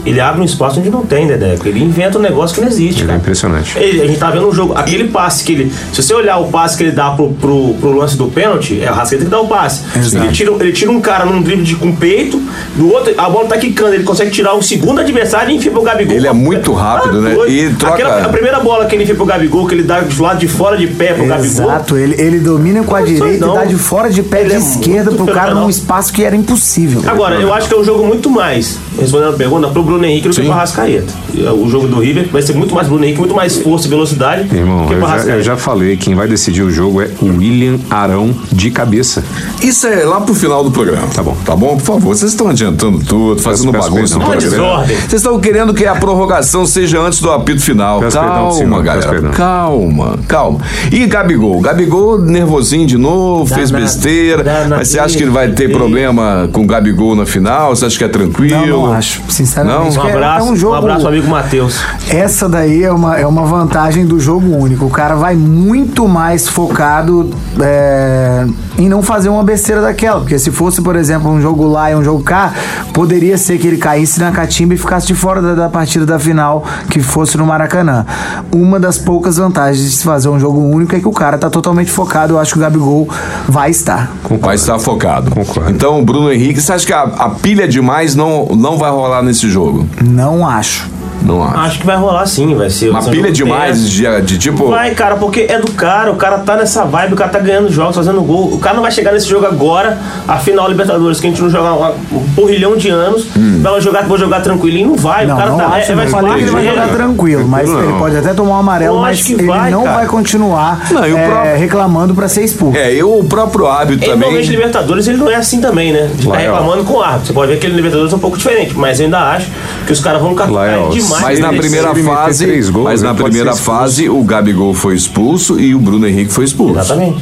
Ele 0.06 0.20
abre 0.20 0.42
um 0.42 0.44
espaço 0.46 0.80
onde 0.80 0.90
não 0.90 1.06
tem, 1.06 1.28
Dedeco. 1.28 1.68
Ele 1.68 1.84
inventa 1.84 2.18
um 2.18 2.22
negócio 2.22 2.54
que 2.56 2.62
não 2.62 2.68
existe, 2.68 3.02
Ele 3.02 3.04
é 3.04 3.08
cara. 3.08 3.18
impressionante. 3.20 3.78
Ele- 3.78 4.02
a 4.02 4.08
gente 4.08 4.20
tá 4.20 4.30
vendo 4.30 4.48
um 4.48 4.52
jogo. 4.54 4.74
Aquele 4.76 5.06
passe 5.10 5.44
que 5.44 5.54
ele. 5.54 5.72
Se 5.94 6.02
você 6.04 6.14
olhar 6.14 6.38
o 6.38 6.48
passe 6.48 6.76
que 6.78 6.84
ele 6.84 6.92
dá 6.92 7.12
pro, 7.12 7.30
pro, 7.32 7.74
pro 7.80 7.92
lance 7.98 8.18
do 8.18 8.28
pênalti, 8.28 8.82
é 8.82 8.92
o 8.92 8.94
Rascaeta 8.94 9.24
que 9.26 9.32
dá 9.32 9.40
o 9.40 9.48
passe. 9.48 9.82
Exato. 9.98 10.26
Ele 10.26 10.34
tira, 10.34 10.52
ele 10.60 10.72
tira 10.72 10.92
um 10.92 11.00
cara 11.02 11.26
num 11.26 11.42
drible 11.42 11.64
de, 11.64 11.76
com 11.76 11.96
peito, 11.96 12.42
do 12.76 12.92
outro, 12.92 13.14
a 13.18 13.30
bola 13.30 13.48
tá 13.48 13.58
quicando, 13.58 13.94
ele 13.94 14.04
consegue 14.04 14.32
tirar 14.32 14.54
o 14.56 14.62
segundo 14.62 15.00
adversário 15.00 15.52
e 15.52 15.56
enfia 15.56 15.72
pro 15.72 15.82
Gabigol. 15.82 16.16
Ele 16.16 16.28
é 16.28 16.34
muito 16.34 16.74
rápido, 16.74 17.22
né? 17.22 17.34
doido. 17.34 17.52
E 17.52 17.74
troca- 17.76 17.94
Aquela, 17.96 18.26
a 18.26 18.30
primeira 18.30 18.60
bola 18.60 18.86
que 18.86 18.96
ele 18.96 19.04
enfia 19.04 19.16
pro 19.16 19.26
Gabigol, 19.26 19.68
que 19.68 19.76
ele 19.76 19.84
dá 19.84 20.02
do 20.02 20.22
lado 20.22 20.40
de 20.40 20.48
fora 20.48 20.78
de 20.78 20.88
pé 20.88 21.14
pro 21.14 21.26
Gabigol. 21.26 21.46
Exato, 21.66 21.98
ele, 21.98 22.16
ele 22.22 22.40
domina 22.40 22.84
com 22.84 22.96
a 22.96 23.02
direita 23.02 23.46
não. 23.46 23.54
e 23.56 23.58
dá 23.60 23.66
de 23.66 23.76
fora 23.76 24.10
de 24.10 24.22
pé 24.24 24.42
Ele 24.42 24.50
de 24.50 24.56
é 24.56 24.58
esquerda 24.60 25.12
pro 25.12 25.26
cara 25.28 25.54
num 25.54 25.70
espaço 25.70 26.12
que 26.12 26.24
era 26.24 26.36
impossível. 26.36 27.02
Agora, 27.08 27.36
eu 27.36 27.54
acho 27.54 27.68
que 27.68 27.74
é 27.74 27.78
um 27.78 27.84
jogo 27.84 28.06
muito 28.06 28.30
mais, 28.30 28.78
respondendo 29.00 29.34
a 29.34 29.38
pergunta, 29.38 29.68
pro 29.70 29.84
Bruno 29.94 30.06
Henrique 30.06 30.28
do 30.28 30.36
que 30.36 30.42
Sim. 30.42 30.48
pro 30.48 30.54
Arrascaeta. 30.54 31.14
O 31.54 31.70
jogo 31.70 31.88
do 31.88 32.00
River 32.00 32.28
vai 32.32 32.42
ser 32.42 32.54
muito 32.54 32.74
mais 32.74 32.88
Bruno 32.88 33.04
Henrique, 33.04 33.20
muito 33.20 33.36
mais 33.36 33.58
força 33.58 33.88
e 33.88 33.90
velocidade 33.90 34.56
Irmão, 34.56 34.84
do 34.84 34.88
que 34.88 34.94
eu 34.94 34.98
pro 35.00 35.08
já, 35.08 35.14
Arrascaeta. 35.14 35.40
eu 35.40 35.44
já 35.44 35.58
falei, 35.58 35.98
quem 35.98 36.16
vai 36.16 36.28
decidir 36.28 36.62
o 36.64 36.72
jogo 36.72 37.02
é 37.02 37.10
o 37.22 37.26
William 37.38 37.80
Arão 37.90 38.34
de 38.52 38.72
cabeça. 38.72 39.24
Isso 39.62 39.88
é 39.88 40.04
lá 40.04 40.22
pro 40.22 40.34
final 40.34 40.64
do 40.64 40.72
programa. 40.72 41.08
Tá 41.14 41.22
bom. 41.24 41.36
Tá 41.46 41.56
bom? 41.56 41.78
Por 41.78 41.84
favor, 41.84 42.16
vocês 42.16 42.32
estão 42.32 42.48
adiantando 42.50 43.00
tudo, 43.00 43.42
fazendo 43.42 43.72
peço 43.72 43.90
bagunça 43.92 44.14
no 44.16 44.26
programa. 44.26 44.50
desordem. 44.50 44.96
Vocês 44.98 45.14
estão 45.14 45.40
querendo 45.40 45.74
que 45.74 45.86
a 45.86 45.96
prorrogação 45.96 46.66
seja 46.66 47.00
antes 47.00 47.20
do 47.20 47.32
apito 47.32 47.62
final. 47.62 48.00
Peço 48.00 48.18
perdão, 48.18 48.34
calma, 48.36 48.52
senhor, 48.54 48.84
galera. 48.84 49.30
Calma, 49.30 50.20
calma. 50.28 50.60
E 50.92 51.06
Gabigol? 51.06 51.60
Gabigol 51.62 52.20
nervosinho 52.20 52.86
de 52.86 52.98
novo, 52.98 53.54
fez 53.54 53.70
Danado, 53.72 53.86
besteira. 53.92 54.68
Mas 54.70 54.88
você 54.90 55.00
acha 55.00 55.18
que 55.18 55.24
ele 55.24 55.32
vai 55.32 55.52
ter 55.52 55.72
problema 55.72 56.50
com 56.52 56.62
o 56.62 56.66
Gabigol 56.68 57.16
na 57.16 57.26
final? 57.26 57.76
Você 57.76 57.86
acha 57.86 57.98
que 57.98 58.04
é 58.04 58.08
tranquilo? 58.08 58.56
Não, 58.66 58.68
não 58.84 58.94
acho. 58.94 59.22
Sinceramente, 59.30 59.83
Não? 59.83 59.83
Um 59.84 60.08
é- 60.08 60.14
abraço, 60.14 60.48
é 60.48 60.52
um 60.52 60.56
jogo. 60.56 60.74
um 60.74 60.78
abraço, 60.78 61.08
amigo 61.08 61.28
Matheus. 61.28 61.82
Essa 62.10 62.48
daí 62.48 62.84
é 62.84 62.92
uma, 62.92 63.18
é 63.18 63.26
uma 63.26 63.46
vantagem 63.46 64.06
do 64.06 64.20
jogo 64.20 64.48
único. 64.56 64.86
O 64.86 64.90
cara 64.90 65.16
vai 65.16 65.36
muito 65.36 66.08
mais 66.08 66.48
focado 66.48 67.30
é, 67.62 68.46
em 68.78 68.90
não 68.90 69.02
fazer 69.02 69.30
uma 69.30 69.44
besteira 69.44 69.82
daquela. 69.82 70.20
Porque 70.20 70.38
se 70.40 70.52
fosse, 70.52 70.82
por 70.82 70.96
exemplo, 70.96 71.30
um 71.30 71.42
jogo 71.42 71.68
lá 71.68 71.92
e 71.92 71.96
um 71.96 72.04
jogo 72.04 72.24
cá, 72.24 72.54
poderia 72.94 73.38
ser 73.38 73.58
que 73.58 73.68
ele 73.68 73.78
caísse 73.78 74.20
na 74.20 74.32
catimba 74.32 74.74
e 74.74 74.78
ficasse 74.78 75.08
de 75.08 75.16
fora 75.16 75.42
da, 75.42 75.54
da 75.54 75.70
partida 75.70 76.06
da 76.06 76.20
final, 76.20 76.64
que 76.90 77.00
fosse 77.00 77.38
no 77.38 77.46
Maracanã. 77.46 78.06
Uma 78.52 78.80
das 78.80 78.98
poucas 78.98 79.38
vantagens 79.38 79.84
de 79.84 79.92
se 79.92 80.04
fazer 80.04 80.30
um 80.30 80.40
jogo 80.40 80.60
único 80.60 80.96
é 80.96 81.00
que 81.00 81.08
o 81.08 81.12
cara 81.12 81.38
tá 81.38 81.50
totalmente 81.50 81.92
focado. 81.92 82.34
Eu 82.34 82.40
acho 82.40 82.54
que 82.54 82.60
o 82.60 82.62
Gabigol 82.62 83.08
vai 83.48 83.72
estar. 83.72 84.12
Vai 84.40 84.56
estar 84.56 84.80
focado. 84.80 85.32
Concordo. 85.32 85.70
Então, 85.70 86.00
o 86.00 86.06
Bruno 86.06 86.32
Henrique, 86.32 86.62
você 86.62 86.74
acha 86.74 86.86
que 86.86 86.94
a, 86.94 87.02
a 87.02 87.30
pilha 87.30 87.68
demais 87.68 88.16
não, 88.16 88.48
não 88.56 88.78
vai 88.78 88.92
rolar 88.92 89.22
nesse 89.22 89.50
jogo? 89.50 89.73
Não 90.04 90.48
acho. 90.48 90.90
Não 91.22 91.44
acho. 91.44 91.58
Acho 91.58 91.80
que 91.80 91.86
vai 91.86 91.96
rolar 91.96 92.26
sim, 92.26 92.54
vai 92.56 92.70
ser. 92.70 92.90
Uma 92.90 93.00
um 93.00 93.10
pilha 93.12 93.32
demais 93.32 93.90
de, 93.90 94.22
de 94.22 94.38
tipo. 94.38 94.68
Vai, 94.68 94.94
cara, 94.94 95.16
porque 95.16 95.46
é 95.50 95.60
do 95.60 95.72
cara, 95.72 96.12
o 96.12 96.16
cara 96.16 96.40
tá 96.40 96.56
nessa 96.56 96.84
vibe, 96.86 97.14
o 97.14 97.16
cara 97.16 97.30
tá 97.30 97.40
ganhando 97.40 97.72
jogos, 97.72 97.96
fazendo 97.96 98.22
gol. 98.22 98.54
O 98.54 98.60
cara 98.60 98.76
não 98.76 98.82
vai 98.84 98.92
chegar 98.92 99.12
nesse 99.14 99.28
jogo 99.28 99.46
agora, 99.46 99.98
a 100.28 100.38
final 100.38 100.68
Libertadores, 100.68 101.20
que 101.20 101.28
a 101.28 101.30
gente 101.30 101.42
não 101.42 101.50
joga 101.50 101.70
há 101.70 101.92
um 102.12 102.24
porrilhão 102.36 102.76
de 102.76 102.90
anos, 102.90 103.28
vai 103.62 103.80
jogar, 103.82 104.04
vou 104.04 104.18
jogar 104.18 104.42
tranquilinho, 104.42 104.90
não 104.90 104.96
vai. 104.96 105.26
Não, 105.26 105.36
o 105.36 105.38
cara 105.38 105.50
não 105.52 105.58
tá. 105.58 105.66
acho, 105.68 105.92
é, 105.92 105.96
não 105.96 106.02
vai 106.04 106.08
falei 106.08 106.34
que 106.34 106.40
ele 106.42 106.52
vai 106.52 106.66
jogar 106.66 106.88
tranquilo, 106.90 107.48
mas 107.48 107.64
Tranquilo 107.64 107.84
ele 107.84 107.92
não. 107.94 108.00
pode 108.00 108.18
até 108.18 108.34
tomar 108.34 108.56
um 108.56 108.60
amarelo, 108.60 108.96
Eu 108.96 109.02
mas 109.02 109.18
acho 109.18 109.26
que 109.28 109.34
ele 109.34 109.48
vai, 109.48 109.72
não 109.72 109.84
cara. 109.84 109.96
vai 109.98 110.06
continuar 110.08 110.92
Não, 110.92 111.08
e 111.08 111.14
o 111.14 111.18
é, 111.18 111.28
próprio- 111.28 111.58
reclamando 111.58 112.14
pra 112.16 112.28
ser 112.28 112.44
expulso. 112.44 112.78
É, 112.78 112.94
eu, 112.94 113.18
o 113.18 113.24
próprio 113.24 113.68
árbitro 113.68 114.04
Ele, 114.04 114.12
Normalmente, 114.12 114.46
também. 114.46 114.58
Libertadores, 114.58 115.08
ele 115.08 115.18
não 115.18 115.30
é 115.30 115.36
assim 115.36 115.62
também, 115.62 115.92
né? 115.94 116.10
De 116.14 116.28
é, 116.28 116.32
ó. 116.32 116.34
reclamando 116.36 116.84
com 116.84 116.94
o 116.96 117.02
árbitro. 117.02 117.28
Você 117.28 117.34
pode 117.34 117.52
ver 117.52 117.60
que 117.60 117.66
ele 117.66 117.76
Libertadores 117.76 118.12
é 118.14 118.16
um 118.16 118.20
pouco 118.20 118.38
diferente, 118.38 118.74
mas 118.78 119.00
eu 119.00 119.06
ainda 119.06 119.20
acho 119.20 119.48
que 119.86 119.92
os 119.94 120.00
caras 120.00 120.22
vão 120.22 120.34
Lá 120.34 120.66
é, 120.68 120.70
cair 120.72 120.80
ó, 120.80 120.90
demais. 121.04 121.22
Mas 121.24 121.40
na 121.40 121.54
primeira 121.54 121.96
fase, 121.96 122.62
gols, 122.72 122.84
mas 122.84 123.02
na 123.02 123.14
primeira 123.14 123.56
fase 123.56 124.10
o 124.10 124.24
Gabigol 124.24 124.74
foi 124.74 124.96
expulso 124.96 125.60
e 125.60 125.76
o 125.76 125.80
Bruno 125.80 126.08
Henrique 126.08 126.32
foi 126.32 126.46
expulso. 126.46 126.80
Exatamente. 126.80 127.18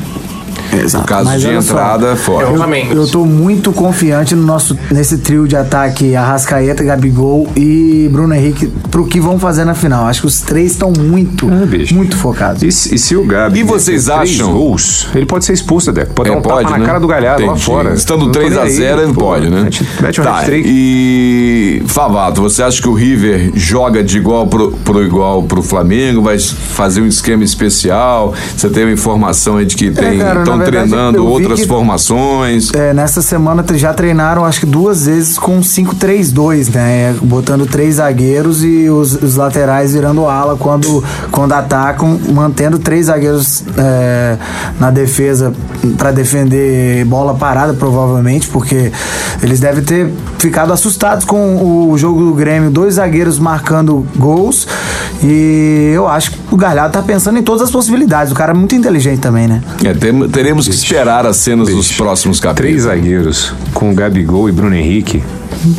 Exato. 0.75 1.01
No 1.03 1.07
caso 1.07 1.25
Mas 1.25 1.41
de 1.41 1.47
olha 1.47 1.61
só, 1.61 1.73
entrada, 1.73 2.15
fora. 2.15 2.47
Eu- 2.47 2.61
Eu, 3.01 3.07
tô 3.07 3.25
muito 3.25 3.71
confiante 3.71 4.35
no 4.35 4.43
nosso 4.43 4.77
nesse 4.89 5.17
trio 5.17 5.47
de 5.47 5.55
ataque 5.55 6.15
Arrascaeta, 6.15 6.83
Gabigol 6.83 7.47
e 7.55 8.09
Bruno 8.11 8.33
Henrique 8.33 8.67
pro 8.89 9.05
que 9.05 9.19
vão 9.19 9.37
fazer 9.39 9.65
na 9.65 9.73
final. 9.73 10.05
Acho 10.07 10.21
que 10.21 10.27
os 10.27 10.41
três 10.41 10.71
estão 10.71 10.91
muito, 10.97 11.47
É, 11.49 11.93
muito 11.93 12.15
focados. 12.15 12.61
E, 12.63 12.71
se- 12.71 12.95
e 12.95 12.97
se 12.97 13.15
o 13.15 13.23
Gabi. 13.25 13.59
E 13.59 13.63
vocês 13.63 14.09
acham- 14.09 14.51
Gols, 14.53 15.07
ele 15.15 15.25
pode 15.25 15.45
ser 15.45 15.53
expulso, 15.53 15.91
Deco. 15.91 16.13
Pode 16.13 16.29
É, 16.29 16.33
dar 16.33 16.39
um 16.39 16.41
tapa 16.41 16.61
na 16.61 16.77
né? 16.77 16.85
cara 16.85 16.99
do 16.99 17.07
galhado 17.07 17.45
lá 17.45 17.55
fora. 17.55 17.93
Estando 17.93 18.25
Não 18.25 18.31
tô 18.31 18.39
3 18.39 18.51
nem 18.51 18.59
a 18.59 18.63
aí, 18.63 18.71
0 18.71 19.01
ele 19.01 19.13
pode, 19.13 19.49
né? 19.49 19.69
Mete, 20.01 20.21
um 20.21 20.23
tá, 20.23 20.43
e 20.95 21.83
Favato, 21.87 22.41
você 22.41 22.63
acha 22.63 22.81
que 22.81 22.87
o 22.87 22.93
River 22.93 23.51
joga 23.55 24.03
de 24.03 24.17
igual 24.17 24.47
pro, 24.47 24.71
pro 24.71 25.03
igual 25.03 25.43
pro 25.43 25.61
Flamengo? 25.61 26.21
Vai 26.21 26.39
fazer 26.39 27.01
um 27.01 27.07
esquema 27.07 27.43
especial? 27.43 28.33
Você 28.55 28.69
tem 28.69 28.83
uma 28.85 28.93
informação 28.93 29.57
aí 29.57 29.65
de 29.65 29.75
que 29.75 29.85
estão 29.85 30.05
É, 30.05 30.17
cara, 30.17 30.39
na 30.39 30.43
verdade, 30.63 30.89
treinando 30.89 31.25
outras 31.25 31.59
que- 31.61 31.67
formações? 31.67 32.71
É, 32.73 32.93
nessa 32.93 33.21
semana 33.21 33.63
já 33.75 33.93
treinaram 33.93 34.43
acho 34.45 34.59
que 34.61 34.65
duas 34.65 35.05
vezes 35.05 35.37
com 35.37 35.59
5-3-2, 35.61 36.69
né? 36.73 37.15
Botando 37.21 37.65
três 37.65 37.95
zagueiros 37.95 38.63
e 38.63 38.89
os, 38.89 39.13
os 39.21 39.35
laterais 39.35 39.93
virando 39.93 40.25
ala 40.25 40.55
quando, 40.57 41.03
quando 41.31 41.53
atacam, 41.53 42.19
mantendo 42.33 42.79
três 42.79 43.05
zagueiros 43.07 43.63
é, 43.77 44.37
na 44.79 44.91
defesa 44.91 45.53
para 45.97 46.11
defender 46.11 47.05
bola 47.05 47.33
parada, 47.33 47.73
provavelmente, 47.73 48.47
porque 48.47 48.91
eles 49.41 49.59
devem 49.59 49.83
ter 49.83 50.09
ficado 50.37 50.71
assustados 50.73 51.25
com 51.25 51.89
o 51.91 51.97
jogo 51.97 52.23
do 52.25 52.33
Grêmio, 52.33 52.69
dois 52.69 52.95
zagueiros 52.95 53.39
marcando 53.39 54.05
gols. 54.15 54.67
E 55.23 55.91
eu 55.93 56.07
acho 56.07 56.31
que 56.31 56.37
o 56.51 56.57
Galhardo 56.57 56.93
tá 56.93 57.01
pensando 57.01 57.37
em 57.37 57.43
todas 57.43 57.61
as 57.61 57.71
possibilidades. 57.71 58.31
O 58.31 58.35
cara 58.35 58.51
é 58.51 58.55
muito 58.55 58.75
inteligente 58.75 59.19
também, 59.19 59.47
né? 59.47 59.61
É, 59.83 59.93
tem- 59.93 60.27
teremos 60.51 60.67
que 60.67 60.73
esperar 60.75 61.25
as 61.25 61.37
cenas 61.37 61.69
dos 61.69 61.87
Bicho, 61.87 62.03
próximos 62.03 62.39
Três 62.39 62.53
capítulos. 62.55 62.83
zagueiros 62.83 63.53
com 63.73 63.95
Gabigol 63.95 64.49
e 64.49 64.51
Bruno 64.51 64.75
Henrique. 64.75 65.23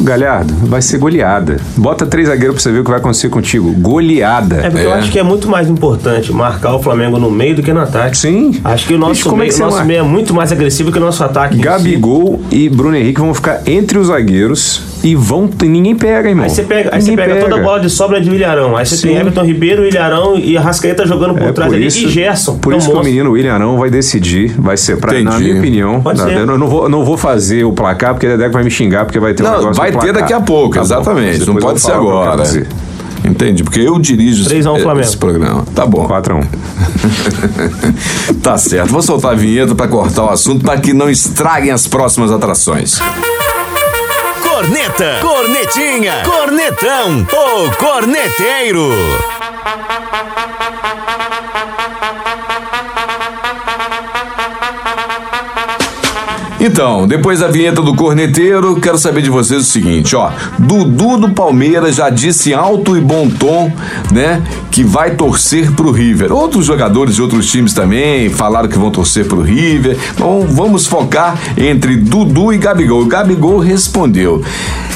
Galhardo, 0.00 0.54
vai 0.66 0.80
ser 0.80 0.96
goleada. 0.98 1.58
Bota 1.76 2.06
três 2.06 2.28
zagueiros 2.28 2.54
pra 2.54 2.62
você 2.62 2.72
ver 2.72 2.80
o 2.80 2.84
que 2.84 2.90
vai 2.90 2.98
acontecer 3.00 3.28
contigo. 3.28 3.72
Goleada. 3.72 4.56
É 4.64 4.70
porque 4.70 4.86
eu 4.86 4.92
É. 4.92 4.98
acho 4.98 5.10
que 5.10 5.18
é 5.18 5.22
muito 5.22 5.48
mais 5.48 5.68
importante 5.68 6.32
marcar 6.32 6.74
o 6.74 6.82
Flamengo 6.82 7.18
no 7.18 7.30
meio 7.30 7.56
do 7.56 7.62
que 7.62 7.72
no 7.72 7.80
ataque. 7.80 8.16
Sim. 8.16 8.60
Acho 8.64 8.86
que 8.86 8.94
o 8.94 8.96
Bicho, 8.96 9.08
nosso, 9.08 9.22
como 9.24 9.36
é 9.36 9.38
meio, 9.40 9.50
que 9.50 9.56
você 9.56 9.62
nosso 9.64 9.84
meio 9.84 9.98
é 10.00 10.02
muito 10.02 10.32
mais 10.32 10.52
agressivo 10.52 10.90
que 10.92 10.98
o 10.98 11.00
nosso 11.00 11.22
ataque. 11.24 11.54
em 11.56 11.58
si. 11.58 11.64
Gabigol 11.64 12.40
e 12.50 12.68
Bruno 12.68 12.96
Henrique 12.96 13.20
vão 13.20 13.34
ficar 13.34 13.60
entre 13.66 13.98
os 13.98 14.06
zagueiros 14.06 14.80
E 15.02 15.14
vão. 15.16 15.48
Ninguém 15.62 15.96
pega, 15.96 16.28
irmão. 16.28 16.44
Aí 16.44 16.50
você 16.50 16.62
pega, 16.62 16.90
aí 16.94 17.00
você 17.02 17.10
Ninguém 17.10 17.26
pega, 17.28 17.40
toda 17.40 17.56
a 17.56 17.62
bola 17.62 17.80
de 17.80 17.90
sobra 17.90 18.20
de 18.20 18.30
Ilharão. 18.30 18.76
Aí 18.76 18.86
você 18.86 18.96
Sim. 18.96 19.08
tem 19.08 19.16
Everton 19.16 19.42
Ribeiro, 19.44 19.86
Ilharão 19.86 20.36
e 20.36 20.56
Arrascaeta 20.56 21.06
jogando 21.06 21.34
por 21.34 21.48
É 21.48 21.52
trás 21.52 21.70
por 21.70 21.76
ali. 21.76 21.86
isso, 21.86 22.06
e 22.06 22.08
Gerson. 22.08 22.58
por 22.58 22.72
um 22.72 22.76
isso 22.76 22.90
que 22.90 22.96
o 22.96 23.02
menino 23.02 23.32
William 23.32 23.54
Arão 23.54 23.78
vai 23.78 23.90
decidir. 23.90 24.54
Vai 24.58 24.76
ser, 24.76 24.98
pra, 24.98 25.20
na 25.20 25.38
minha 25.38 25.58
opinião. 25.58 26.00
Pode 26.00 26.20
tá, 26.20 26.26
ser. 26.26 26.38
eu 26.38 26.46
não 26.58 26.68
vou, 26.68 26.88
não 26.88 27.04
vou 27.04 27.16
fazer 27.16 27.64
o 27.64 27.72
placar, 27.72 28.14
porque 28.14 28.26
o 28.26 28.30
Dedeco 28.30 28.52
vai 28.52 28.62
me 28.62 28.70
xingar, 28.70 29.04
porque 29.04 29.18
vai 29.18 29.34
ter 29.34 29.42
um 29.42 29.46
Não, 29.46 29.58
negócio 29.58 29.74
vai 29.74 29.90
ter 29.90 29.98
placar. 29.98 30.14
daqui 30.14 30.32
a 30.32 30.40
pouco, 30.40 30.74
Tá 30.76 30.82
exatamente. 30.82 31.44
Não 31.46 31.56
pode 31.56 31.80
ser 31.80 31.92
agora. 31.92 32.42
Entende? 33.24 33.62
Porque 33.62 33.80
eu 33.80 33.98
dirijo 34.00 34.44
3 34.44 34.66
a 34.66 34.72
1 34.72 34.74
esse, 34.74 34.82
Flamengo. 34.82 35.06
esse 35.06 35.16
programa. 35.16 35.64
Tá 35.74 35.86
bom. 35.86 36.04
4 36.06 36.34
a 36.34 36.38
1 36.38 36.42
Tá 38.42 38.58
certo. 38.58 38.90
Vou 38.90 39.00
soltar 39.02 39.32
a 39.32 39.34
vinheta 39.34 39.74
pra 39.76 39.86
cortar 39.86 40.24
o 40.24 40.30
assunto 40.30 40.64
para 40.64 40.78
que 40.80 40.92
não 40.92 41.08
estraguem 41.08 41.70
as 41.70 41.86
próximas 41.86 42.32
atrações. 42.32 42.98
Corneta, 44.52 45.18
cornetinha, 45.22 46.22
cornetão, 46.26 47.26
o 47.32 47.76
corneteiro. 47.76 48.90
Então, 56.64 57.08
depois 57.08 57.40
da 57.40 57.48
vinheta 57.48 57.82
do 57.82 57.92
corneteiro, 57.92 58.76
quero 58.76 58.96
saber 58.96 59.20
de 59.20 59.28
vocês 59.28 59.62
o 59.62 59.64
seguinte, 59.64 60.14
ó. 60.14 60.30
Dudu 60.60 61.16
do 61.16 61.30
Palmeiras 61.30 61.96
já 61.96 62.08
disse 62.08 62.54
alto 62.54 62.96
e 62.96 63.00
bom 63.00 63.28
tom, 63.28 63.72
né, 64.12 64.40
que 64.70 64.84
vai 64.84 65.16
torcer 65.16 65.72
pro 65.72 65.90
River. 65.90 66.32
Outros 66.32 66.64
jogadores 66.64 67.16
de 67.16 67.22
outros 67.22 67.50
times 67.50 67.74
também 67.74 68.30
falaram 68.30 68.68
que 68.68 68.78
vão 68.78 68.92
torcer 68.92 69.26
pro 69.26 69.42
River. 69.42 69.98
Então, 70.14 70.46
vamos 70.48 70.86
focar 70.86 71.36
entre 71.58 71.96
Dudu 71.96 72.52
e 72.52 72.58
Gabigol. 72.58 73.02
O 73.02 73.06
Gabigol 73.06 73.58
respondeu. 73.58 74.40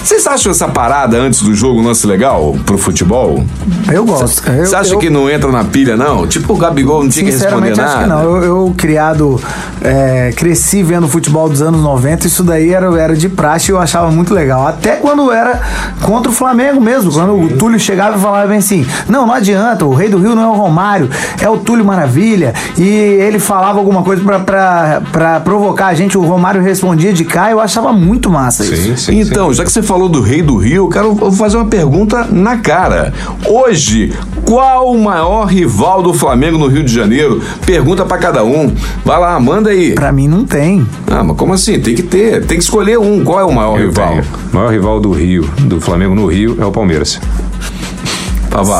Vocês 0.06 0.24
acham 0.24 0.52
essa 0.52 0.68
parada 0.68 1.16
antes 1.16 1.42
do 1.42 1.52
jogo 1.52 1.80
um 1.80 1.84
lance 1.84 2.06
legal 2.06 2.54
pro 2.64 2.78
futebol? 2.78 3.44
Eu 3.92 4.04
gosto. 4.04 4.40
Você 4.40 4.76
acha 4.76 4.94
eu- 4.94 5.00
que 5.00 5.10
não 5.10 5.28
entra 5.28 5.50
na 5.50 5.64
pilha, 5.64 5.96
não? 5.96 6.28
Tipo, 6.28 6.52
o 6.52 6.56
Gabigol 6.56 7.02
não 7.02 7.10
tinha 7.10 7.24
que 7.24 7.32
responder 7.32 7.74
Sinceramente, 7.74 7.80
acho 7.80 7.98
que 8.04 8.06
nada. 8.06 8.22
não. 8.22 8.36
Eu, 8.36 8.44
eu, 8.44 8.74
criado, 8.76 9.40
é, 9.82 10.32
cresci 10.36 10.80
vendo 10.84 11.08
futebol 11.08 11.48
dos 11.48 11.60
anos 11.60 11.82
90, 11.82 12.24
isso 12.24 12.44
daí 12.44 12.72
era, 12.72 12.86
era 13.00 13.16
de 13.16 13.28
praxe 13.28 13.72
e 13.72 13.74
eu 13.74 13.80
achava 13.80 14.08
muito 14.12 14.32
legal. 14.32 14.64
Até 14.64 14.94
quando 14.94 15.32
era 15.32 15.60
contra 16.02 16.30
o 16.30 16.32
Flamengo 16.34 16.80
mesmo, 16.80 17.10
quando 17.10 17.32
o 17.34 17.48
Túlio 17.56 17.80
chegava 17.80 18.16
e 18.16 18.20
falava 18.20 18.46
bem 18.46 18.58
assim: 18.58 18.86
não, 19.08 19.26
não 19.26 19.34
adianta, 19.34 19.84
o 19.84 19.92
Rei 19.92 20.08
do 20.08 20.18
Rio 20.18 20.36
não 20.36 20.44
é 20.44 20.46
o 20.46 20.52
Romário, 20.54 21.10
é 21.40 21.48
o 21.48 21.56
Túlio 21.56 21.84
Maravilha. 21.84 22.54
E 22.78 22.84
ele 22.86 23.40
falava 23.40 23.80
alguma 23.80 24.04
coisa 24.04 24.22
pra, 24.22 24.38
pra, 24.38 25.02
pra 25.10 25.40
provocar 25.40 25.86
a 25.86 25.94
gente, 25.94 26.16
o 26.16 26.22
Romário 26.22 26.62
respondia 26.62 27.12
de 27.12 27.24
cá, 27.24 27.50
eu 27.50 27.58
achava 27.58 27.92
muito 27.92 28.30
massa 28.30 28.62
isso. 28.62 28.76
Sim, 28.76 28.96
sim. 28.96 29.18
Então, 29.20 29.52
já 29.52 29.64
que 29.64 29.72
você 29.72 29.82
falou 29.82 29.95
do 30.08 30.20
Rei 30.20 30.42
do 30.42 30.56
Rio, 30.56 30.84
eu 30.84 30.88
quero 30.88 31.14
vou 31.14 31.32
fazer 31.32 31.56
uma 31.56 31.64
pergunta 31.66 32.24
na 32.30 32.58
cara. 32.58 33.12
Hoje, 33.48 34.12
qual 34.44 34.92
o 34.92 34.98
maior 35.02 35.46
rival 35.46 36.02
do 36.02 36.12
Flamengo 36.12 36.58
no 36.58 36.66
Rio 36.66 36.84
de 36.84 36.92
Janeiro? 36.92 37.40
Pergunta 37.64 38.04
pra 38.04 38.18
cada 38.18 38.44
um. 38.44 38.72
Vai 39.04 39.18
lá, 39.18 39.40
manda 39.40 39.70
aí. 39.70 39.94
Pra 39.94 40.12
mim 40.12 40.28
não 40.28 40.44
tem. 40.44 40.86
Ah, 41.10 41.24
mas 41.24 41.36
como 41.36 41.54
assim? 41.54 41.80
Tem 41.80 41.94
que 41.94 42.02
ter, 42.02 42.44
tem 42.44 42.58
que 42.58 42.62
escolher 42.64 42.98
um. 42.98 43.24
Qual 43.24 43.40
é 43.40 43.44
o 43.44 43.52
maior 43.52 43.80
Eu 43.80 43.86
rival? 43.88 44.08
tenho. 44.10 44.24
O 44.52 44.56
maior 44.56 44.70
rival 44.70 45.00
do 45.00 45.10
Rio, 45.10 45.48
do 45.60 45.80
Flamengo 45.80 46.14
no 46.14 46.26
Rio, 46.26 46.56
é 46.60 46.64
o 46.64 46.70
Palmeiras. 46.70 47.18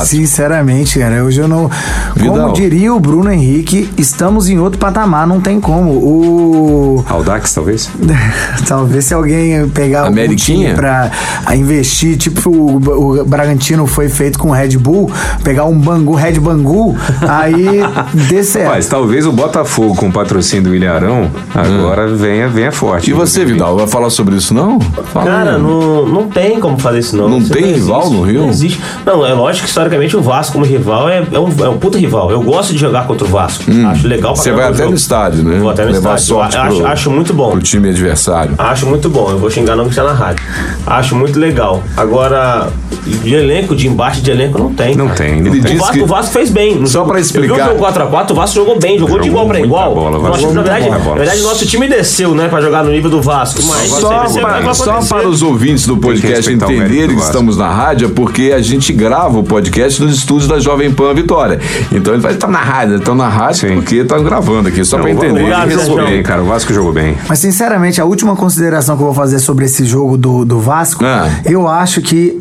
Sinceramente, 0.04 0.98
cara, 0.98 1.22
hoje 1.24 1.40
eu 1.40 1.48
não. 1.48 1.70
Vidal. 2.14 2.36
Como 2.36 2.52
diria 2.52 2.92
o 2.94 3.00
Bruno 3.00 3.30
Henrique, 3.30 3.90
estamos 3.96 4.48
em 4.48 4.58
outro 4.58 4.78
patamar, 4.78 5.26
não 5.26 5.40
tem 5.40 5.60
como. 5.60 5.90
O. 5.92 7.04
Aldax, 7.08 7.54
talvez? 7.54 7.90
Talvez 8.66 9.04
se 9.04 9.14
alguém 9.14 9.68
pegar 9.68 10.04
um 10.04 10.06
Ameriquinha? 10.08 10.68
time 10.68 10.74
pra 10.74 11.10
investir, 11.54 12.16
tipo 12.16 12.50
o, 12.50 13.20
o 13.20 13.24
Bragantino 13.24 13.86
foi 13.86 14.08
feito 14.08 14.38
com 14.38 14.48
o 14.48 14.52
Red 14.52 14.76
Bull, 14.78 15.10
pegar 15.44 15.64
um 15.64 15.78
Bangu, 15.78 16.14
Red 16.14 16.40
Bangu, 16.40 16.96
aí 17.28 17.80
dê 18.28 18.42
certo. 18.42 18.70
Mas 18.70 18.86
talvez 18.88 19.26
o 19.26 19.32
Botafogo, 19.32 19.94
com 19.94 20.08
o 20.08 20.12
patrocínio 20.12 20.64
do 20.70 20.74
Ilharão, 20.74 21.30
agora 21.54 22.08
venha, 22.08 22.48
venha 22.48 22.72
forte. 22.72 23.10
E 23.10 23.12
você, 23.12 23.44
Vidal, 23.44 23.76
vai 23.76 23.86
falar 23.86 24.10
sobre 24.10 24.36
isso 24.36 24.52
não? 24.52 24.80
Fala 24.80 25.26
Cara, 25.26 25.58
não, 25.58 26.06
não 26.06 26.28
tem 26.28 26.58
como 26.58 26.78
fazer 26.78 27.00
isso, 27.00 27.16
não. 27.16 27.28
Não 27.28 27.38
Isso 27.38 27.52
tem 27.52 27.72
rival 27.74 28.00
existe, 28.00 28.16
no 28.16 28.22
Rio? 28.22 28.40
Não 28.42 28.48
existe. 28.48 28.80
Não, 29.04 29.26
é 29.26 29.32
lógico 29.32 29.65
historicamente 29.66 30.16
o 30.16 30.20
Vasco 30.22 30.52
como 30.54 30.64
rival 30.64 31.08
é, 31.08 31.24
é, 31.32 31.38
um, 31.38 31.48
é 31.64 31.68
um 31.68 31.78
puta 31.78 31.98
rival. 31.98 32.30
Eu 32.30 32.40
gosto 32.42 32.72
de 32.72 32.78
jogar 32.78 33.06
contra 33.06 33.26
o 33.26 33.30
Vasco. 33.30 33.64
Acho 33.90 34.06
legal 34.08 34.32
pra 34.32 34.40
Hum. 34.40 34.44
Você 34.44 34.52
vai 34.52 34.64
o 34.64 34.68
até 34.68 34.76
jogo. 34.78 34.90
no 34.90 34.96
estádio, 34.96 35.42
né? 35.42 35.58
Vou 35.58 35.70
até 35.70 35.84
no 35.84 35.92
Levar 35.92 36.16
estádio. 36.16 36.24
sorte 36.24 36.56
acho, 36.56 36.76
pro- 36.76 36.86
acho 36.86 37.10
muito 37.10 37.34
bom. 37.34 37.50
Pro 37.50 37.60
time 37.62 37.88
adversário. 37.90 38.54
Acho 38.58 38.86
muito 38.86 39.08
bom, 39.08 39.30
eu 39.30 39.38
vou 39.38 39.50
xingar 39.50 39.76
não 39.76 39.84
que 39.84 39.90
está 39.90 40.04
na 40.04 40.12
rádio. 40.12 40.44
Acho 40.86 41.16
muito 41.16 41.38
legal. 41.38 41.82
Agora, 41.96 42.68
de 43.06 43.34
elenco, 43.34 43.74
de 43.74 43.86
embate 43.88 44.20
de 44.20 44.30
elenco, 44.30 44.58
não 44.58 44.72
tem. 44.72 44.94
Não 44.94 45.06
cara. 45.08 45.18
tem, 45.18 45.40
não 45.42 45.50
Ele 45.52 45.60
O 45.60 45.62
disse 45.62 45.76
Vasco, 45.76 45.92
que- 45.94 46.02
o 46.02 46.06
Vasco 46.06 46.32
fez 46.32 46.50
bem. 46.50 46.84
Só 46.86 47.00
jogo. 47.00 47.10
pra 47.10 47.20
explicar- 47.20 47.54
o 47.54 47.70
jogo 47.72 47.78
4x4, 47.84 48.30
o 48.32 48.34
Vasco 48.34 48.54
jogou 48.54 48.78
bem, 48.78 48.98
jogou, 48.98 49.18
de 49.18 49.26
Jogou 49.26 49.42
igual 49.44 49.46
pra 49.48 49.60
igual. 49.60 49.94
bola, 49.94 50.18
o 50.18 50.20
Vasco 50.22 50.42
Nós- 50.46 50.54
na, 50.54 50.62
verdade, 50.62 50.84
bola. 50.88 50.98
na 50.98 51.14
verdade, 51.14 51.42
nosso 51.42 51.66
time 51.66 51.88
desceu, 51.88 52.34
né, 52.34 52.48
pra 52.48 52.60
jogar 52.60 52.84
no 52.84 52.90
nível 52.90 53.10
do 53.10 53.20
Vasco. 53.20 53.60
Mas 53.64 53.88
Só, 53.90 54.08
vai 54.40 54.74
só 54.74 55.00
para 55.02 55.28
os 55.28 55.42
ouvintes 55.42 55.86
do 55.86 55.96
podcast 55.96 56.48
o 56.48 56.52
entenderem 56.52 57.16
que 57.16 57.22
estamos 57.22 57.56
na 57.56 57.70
rádio, 57.72 58.08
é 58.08 58.10
porque 58.10 58.52
a 58.54 58.60
gente 58.60 58.92
grava 58.92 59.38
o 59.38 59.42
podcast 59.46 60.02
nos 60.02 60.16
estúdios 60.18 60.48
da 60.48 60.58
Jovem 60.58 60.92
Pan 60.92 61.14
Vitória. 61.14 61.58
Então 61.92 62.12
ele 62.12 62.22
vai 62.22 62.34
estar 62.34 62.48
na 62.48 62.58
rádio, 62.58 62.96
estão 62.96 63.14
na 63.14 63.28
rádio 63.28 63.68
Sim. 63.68 63.74
porque 63.76 63.96
estão 63.96 64.22
gravando 64.22 64.68
aqui, 64.68 64.84
só 64.84 64.98
para 64.98 65.06
o- 65.06 65.08
entender. 65.08 65.42
O 65.44 65.48
Vasco 65.48 65.70
jogou 65.86 66.04
bem, 66.04 66.22
cara. 66.22 66.42
O 66.42 66.46
Vasco 66.46 66.74
jogou 66.74 66.92
bem. 66.92 67.16
Mas 67.28 67.38
sinceramente, 67.38 68.00
a 68.00 68.04
última 68.04 68.36
consideração 68.36 68.96
que 68.96 69.02
eu 69.02 69.06
vou 69.06 69.14
fazer 69.14 69.38
sobre 69.38 69.64
esse 69.64 69.84
jogo 69.84 70.16
do, 70.16 70.44
do 70.44 70.60
Vasco, 70.60 71.04
Ah. 71.04 71.28
eu 71.44 71.66
acho 71.68 72.00
que 72.02 72.40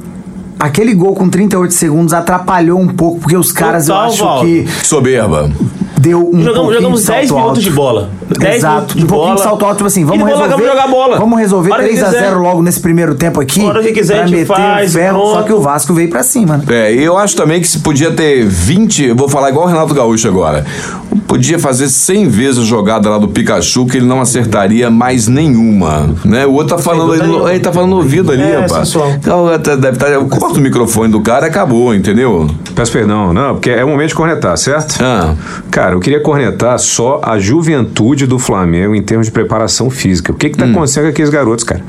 aquele 0.60 0.94
gol 0.94 1.16
com 1.16 1.30
38 1.30 1.74
segundos 1.74 2.14
atrapalhou 2.14 2.80
um 2.80 2.88
pouco, 2.88 3.20
porque 3.20 3.36
os 3.38 3.52
caras 3.52 3.86
Total, 3.88 4.04
eu 4.04 4.08
acho 4.10 4.24
Valdo. 4.24 4.46
que 4.46 4.68
Soberba. 4.86 5.50
deu 6.00 6.30
um 6.34 6.44
Jogamos, 6.44 6.74
jogamos 6.76 7.02
de 7.02 7.08
10 7.08 7.28
salto 7.30 7.34
minutos 7.42 7.48
alto. 7.58 7.62
de 7.62 7.70
bola. 7.72 8.10
10 8.40 8.56
Exato, 8.56 8.82
um 8.82 8.86
pouquinho 8.86 9.08
bola. 9.08 9.36
de 9.36 9.42
salto 9.42 9.66
alto, 9.66 9.76
tipo 9.78 9.88
assim, 9.88 10.04
vamos 10.06 10.28
resolver. 10.28 10.66
jogar 10.68 10.88
bola. 10.88 11.18
Vamos 11.20 11.40
resolver 11.40 11.72
Hora 11.72 11.84
que 11.84 11.90
3 11.90 12.04
a 12.04 12.06
quiser. 12.08 12.20
0 12.30 12.40
logo 12.42 12.62
nesse 12.62 12.80
primeiro 12.80 13.16
tempo 13.16 13.40
aqui. 13.40 13.62
Hora 13.64 13.82
que 13.84 13.92
quiser, 13.92 14.16
pra 14.16 14.24
a 14.24 14.28
gente 14.28 14.36
meter 14.40 14.48
faz, 14.48 14.90
o 14.90 14.94
ferro, 14.98 15.20
pronto. 15.20 15.34
só 15.36 15.42
que 15.44 15.54
o 15.54 15.62
Vasco 15.62 15.94
veio 15.94 16.10
pra 16.10 16.24
cima, 16.24 16.58
né? 16.58 16.64
É, 16.70 16.94
e 16.94 17.04
eu 17.04 17.18
acho 17.18 17.36
também 17.36 17.62
que 17.62 17.68
se 17.68 17.80
podia 17.80 18.12
ter 18.12 18.46
20, 18.46 19.04
eu 19.06 19.16
vou 19.16 19.30
falar 19.30 19.50
igual 19.50 19.66
o 19.66 19.70
Renato 19.70 19.94
Gaúcho 19.94 20.28
agora. 20.28 20.66
Podia 21.28 21.58
fazer 21.58 21.88
100 21.90 22.28
vezes 22.30 22.60
a 22.60 22.64
jogada 22.64 23.10
lá 23.10 23.18
do 23.18 23.28
Pikachu 23.28 23.86
que 23.88 23.98
ele 23.98 24.06
não 24.06 24.22
acertaria 24.22 24.90
mais 24.92 25.28
nenhuma, 25.28 26.10
né? 26.24 26.46
O 26.46 26.54
outro 26.54 26.76
tá 26.78 26.82
falando, 26.82 27.16
ele, 27.16 27.50
ele 27.52 27.60
tá 27.60 27.74
falando 27.74 27.90
no 27.92 27.96
ouvido 27.98 28.32
ali, 28.32 28.44
É, 28.44 28.60
rapaz. 28.60 28.94
Então, 29.18 29.48
deve 29.80 29.90
estar, 29.90 30.08
corta 30.46 30.60
o 30.60 30.62
microfone 30.62 31.12
do 31.12 31.22
cara 31.22 31.48
e 31.48 31.50
acabou, 31.50 31.94
entendeu? 31.94 32.48
Peço 32.76 32.92
perdão, 32.92 33.34
não, 33.34 33.56
porque 33.56 33.70
é 33.70 33.84
o 33.84 33.88
momento 33.88 34.10
de 34.10 34.16
cornetar, 34.16 34.56
certo? 34.58 34.98
Ah. 35.02 35.34
Cara, 35.72 35.96
eu 35.96 36.00
queria 36.00 36.20
cornetar 36.20 36.78
só 36.78 37.20
a 37.24 37.40
juventude 37.40 38.28
do 38.28 38.38
Flamengo 38.38 38.94
em 38.94 39.02
termos 39.02 39.28
de 39.28 39.32
preparação 39.32 39.90
física. 39.90 40.32
O 40.32 40.36
que 40.36 40.50
que 40.50 40.58
tá 40.58 40.66
acontecendo 40.66 41.06
com 41.06 41.10
aqueles 41.10 41.30
garotos, 41.30 41.64
cara? 41.64 41.82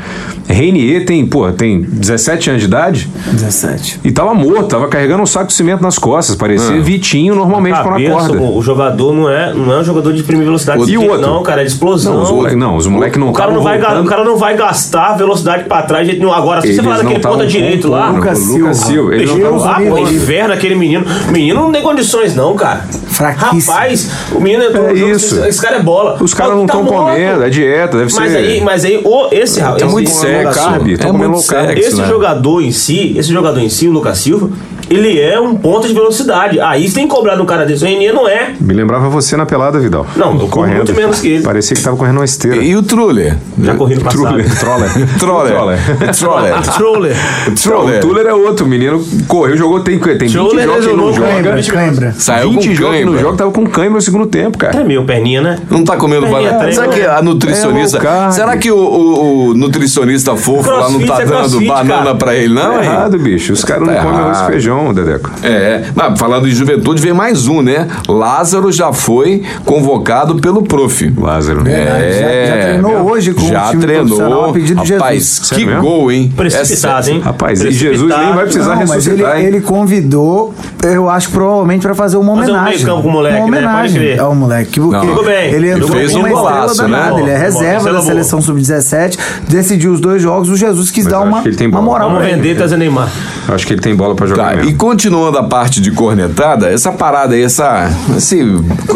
Reinier 0.49 1.05
tem, 1.05 1.27
pô, 1.27 1.51
tem 1.53 1.83
17 1.83 2.51
anos 2.51 2.63
de 2.63 2.69
idade 2.69 3.11
17. 3.33 4.01
e 4.05 4.11
tava 4.11 4.33
morto, 4.33 4.69
tava 4.69 4.89
carregando 4.89 5.23
um 5.23 5.27
saco 5.27 5.49
de 5.49 5.55
cimento 5.55 5.83
nas 5.83 5.99
costas. 5.99 6.37
Parecia 6.37 6.81
Vitinho 6.81 7.35
normalmente 7.35 7.77
quando 7.83 7.93
Cabeça, 7.93 8.15
acorda. 8.15 8.39
o, 8.39 8.57
o 8.57 8.63
jogador 8.63 9.13
não 9.13 9.29
é, 9.29 9.53
não 9.53 9.73
é 9.73 9.81
um 9.81 9.85
jogador 9.85 10.13
de 10.13 10.23
primeira 10.23 10.47
velocidade. 10.47 10.91
E 10.91 10.97
o 10.97 11.03
outro? 11.03 11.21
Não, 11.21 11.43
cara, 11.43 11.61
é 11.61 11.65
de 11.65 11.71
explosão. 11.71 12.15
Não, 12.15 12.23
os 12.23 12.31
moleques 12.31 12.59
não, 12.59 12.77
os 12.77 12.87
moleque 12.87 13.19
não 13.19 13.29
o, 13.29 13.33
cara 13.33 13.53
não 13.53 13.63
vai, 13.63 13.79
o 13.79 14.05
cara 14.05 14.25
não 14.25 14.37
vai 14.37 14.57
gastar 14.57 15.15
velocidade 15.17 15.65
pra 15.65 15.83
trás 15.83 16.07
de 16.07 16.13
jeito 16.13 16.25
nenhum. 16.25 16.35
Agora, 16.35 16.61
se 16.61 16.69
Eles 16.69 16.77
você 16.77 16.83
falar 16.83 16.99
daquele 16.99 17.21
ponta 17.21 17.47
direito 17.47 17.89
lá, 17.89 18.11
Lucas 18.11 18.39
o 18.39 18.46
Lucas 18.49 18.77
Silva. 18.79 19.15
Ele 19.15 19.27
não 19.27 19.37
Deus 19.37 19.63
tava 19.63 19.77
ah, 19.77 19.91
pô, 19.91 19.99
inverno 19.99 20.55
aquele 20.55 20.75
menino. 20.75 21.05
O 21.29 21.33
menino 21.33 21.61
não 21.61 21.73
tem 21.73 21.83
condições, 21.83 22.35
não, 22.35 22.55
cara. 22.55 22.85
Fraquíssimo. 23.09 23.73
Rapaz, 23.73 24.11
o 24.33 24.41
menino 24.41 24.65
É 24.65 24.95
jogo, 24.95 25.11
isso. 25.13 25.37
Esse, 25.37 25.49
esse 25.49 25.63
cara 25.63 25.77
é 25.77 25.83
bola. 25.83 26.19
Os 26.21 26.35
caras 26.35 26.55
não 26.55 26.67
tá 26.67 26.75
estão 26.79 26.83
morto. 26.93 27.13
comendo, 27.13 27.45
é 27.45 27.51
dieta, 27.51 27.99
deve 27.99 28.13
Mas 28.15 28.33
ser. 28.33 28.39
aí, 28.39 28.61
mas 28.61 28.85
aí 28.85 29.01
o, 29.05 29.29
esse, 29.33 29.61
Tá 29.61 29.77
esse, 29.77 29.85
muito 29.87 30.11
esse 30.11 30.21
sério, 30.21 30.51
carb, 30.53 30.87
muito 31.13 31.79
esse 31.79 31.97
né? 31.97 32.09
jogador 32.09 32.61
em 32.61 32.71
si, 32.71 33.15
esse 33.17 33.33
jogador 33.33 33.61
em 33.61 33.69
si, 33.69 33.89
o 33.89 33.93
Lucas 33.93 34.19
Silva, 34.19 34.51
ele 34.89 35.21
é 35.21 35.39
um 35.41 35.55
ponto 35.57 35.87
de 35.89 35.95
velocidade. 35.95 36.61
Aí 36.61 36.89
você 36.89 36.95
tem 36.95 37.09
que 37.09 37.15
cobrar 37.15 37.35
do 37.37 37.45
cara 37.45 37.65
desse. 37.65 37.85
O 37.85 37.87
Renier 37.89 38.15
não 38.15 38.29
é. 38.29 38.53
Me 38.61 38.73
lembrava 38.75 39.09
você 39.09 39.37
na 39.37 39.47
pelada, 39.47 39.79
Vidal. 39.79 40.07
Não, 40.17 40.39
eu 40.41 40.49
corro 40.49 40.69
muito 40.69 40.95
menos 40.95 41.21
que 41.21 41.29
ele. 41.29 41.43
Parecia 41.43 41.77
que 41.77 41.83
tava 41.83 41.97
correndo 41.97 42.17
uma 42.19 42.25
esteira. 42.25 42.57
E 42.63 42.75
o 42.77 42.83
Truller? 42.83 43.37
Já 43.63 43.75
corri 43.75 43.95
no 43.97 44.03
passado. 44.03 44.23
Truller, 44.27 44.59
Troller. 44.59 44.91
Troller. 45.19 45.79
Troller. 46.17 46.63
Troller. 46.77 47.17
Troller. 47.63 47.99
o 47.99 48.01
Tuller 48.01 48.27
é 48.27 48.35
outro, 48.35 48.65
o 48.67 48.69
menino 48.69 49.05
correu, 49.27 49.57
jogou, 49.57 49.81
tem, 49.81 49.99
tem 49.99 50.17
20 50.29 50.33
Troller 50.33 50.65
jogos 50.67 50.85
que 50.85 50.91
ele 50.91 50.97
não 51.01 51.13
joga. 51.13 51.27
Cãibra, 51.29 51.63
cãibra. 51.63 52.15
Saiu 52.19 52.51
20 52.53 52.69
com 52.69 52.75
jogos 52.75 53.05
não 53.07 53.19
joga, 53.19 53.37
tava 53.39 53.51
com 53.51 53.67
cãibra 53.67 53.95
no 53.95 54.01
segundo 54.01 54.27
tempo, 54.27 54.59
cara. 54.59 54.73
Tremeu 54.73 55.05
perninha, 55.05 55.41
né? 55.41 55.59
Não 55.71 55.85
tá 55.85 55.97
comendo 55.97 56.27
banana. 56.27 56.73
Será 56.73 56.89
que 56.89 57.01
a 57.03 57.23
nutricionista. 57.23 57.99
É 57.99 58.01
carb. 58.01 58.33
será 58.33 58.57
que 58.57 58.71
o, 58.71 58.77
o- 58.79 59.49
o 59.51 59.55
nutricionista 59.55 60.37
fofo 60.37 60.71
lá 60.71 60.89
não 60.91 61.01
tá 61.07 61.23
é 61.23 61.25
dando 61.27 61.61
banana 61.67 62.15
pra 62.15 62.35
ele, 62.35 62.53
não, 62.55 62.75
Tá 62.75 62.79
hein? 62.85 62.91
errado, 62.91 63.19
bicho. 63.19 63.53
Os 63.53 63.65
caras 63.65 63.87
Tá 63.87 63.95
não 63.95 64.03
comem 64.03 64.21
arroz 64.21 64.41
e 64.41 64.47
feijão. 64.47 64.76
Campeão, 64.77 64.95
Dedeco. 64.95 65.31
É, 65.43 65.85
mas 65.95 66.19
falando 66.19 66.47
em 66.49 66.51
juventude, 66.53 67.01
vem 67.01 67.13
mais 67.13 67.49
um, 67.49 67.63
né? 67.63 67.87
Lázaro 68.09 68.71
já 68.71 68.93
foi 68.93 69.43
convocado 69.65 70.37
pelo 70.37 70.63
prof. 70.63 71.13
Lázaro. 71.19 71.67
É, 71.67 72.47
Já- 72.49 72.57
já 72.57 72.63
treinou 72.63 73.11
hoje 73.11 73.33
com 73.35 73.43
o 73.43 73.49
já 73.49 73.71
time 73.71 73.87
profissional 73.87 74.29
treinou. 74.29 74.51
a 74.51 74.53
pedido 74.53 74.83
de 74.83 74.93
Rapaz, 74.95 75.15
Jesus. 75.23 75.49
que 75.51 75.65
Sério 75.65 75.81
gol, 75.81 76.13
hein? 76.13 76.33
Precipitado, 76.37 77.09
É 77.09 77.13
hein? 77.13 77.21
Rapaz, 77.21 77.61
e 77.61 77.63
Precipitado. 77.65 77.95
Jesus 77.97 78.17
nem 78.19 78.35
vai 78.35 78.45
precisar 78.45 78.77
Não, 78.77 78.87
mas 78.87 78.91
ele, 79.07 79.17
ressuscitar, 79.17 79.41
hein? 79.41 79.47
ele 79.47 79.61
convidou, 79.61 80.55
eu 80.83 81.09
acho, 81.09 81.31
provavelmente 81.31 81.83
pra 81.83 81.95
fazer 81.95 82.17
uma 82.17 82.37
Fazer 82.37 82.53
um 82.53 82.55
homenagem. 82.57 82.87
com 82.87 82.93
o 83.09 83.11
moleque, 83.13 83.37
uma 83.41 83.51
né? 83.51 83.57
Pode 83.57 83.67
homenagem 83.67 84.01
crer. 84.01 84.21
ao 84.21 84.35
moleque. 84.35 84.81
Porque 84.81 84.97
Não. 84.97 85.07
Tudo 85.15 85.25
bem. 85.25 85.47
Ele 85.53 85.67
Ele 85.67 85.71
entrou 85.71 85.91
fez 85.91 86.13
com 86.13 86.19
um 86.19 86.21
uma 86.21 86.29
estrela 86.29 86.51
golaço, 86.53 86.83
né? 86.83 86.89
danada, 86.89 87.21
Ele 87.21 87.31
é 87.31 87.39
reserva 87.39 87.89
bom, 87.89 87.93
da 87.95 88.03
seleção 88.03 88.43
sub-17, 88.43 89.19
decidiu 89.49 89.93
os 89.93 90.01
dois 90.01 90.21
jogos, 90.23 90.49
o 90.49 90.57
Jesus 90.57 90.91
quis 90.91 91.05
Mas 91.05 91.13
dar 91.13 91.21
uma, 91.21 91.43
ele 91.45 91.67
uma 91.67 91.83
moral 91.83 92.11
Vamos 92.11 92.25
ele. 92.25 92.35
vender, 92.37 92.57
trazer 92.57 92.77
Neymar. 92.77 93.09
Acho 93.49 93.67
que 93.67 93.73
ele 93.73 93.81
tem 93.81 93.95
bola 93.95 94.15
pra 94.15 94.27
jogar 94.27 94.51
Tá, 94.51 94.57
mesmo. 94.57 94.66
E 94.67 94.75
continuando 94.75 95.39
a 95.39 95.45
parte 95.45 95.81
de 95.81 95.91
cornetada, 95.93 96.69
essa 96.69 96.91
parada 96.93 97.35
aí, 97.35 97.43
essa, 97.43 97.91
esse- 98.17 98.43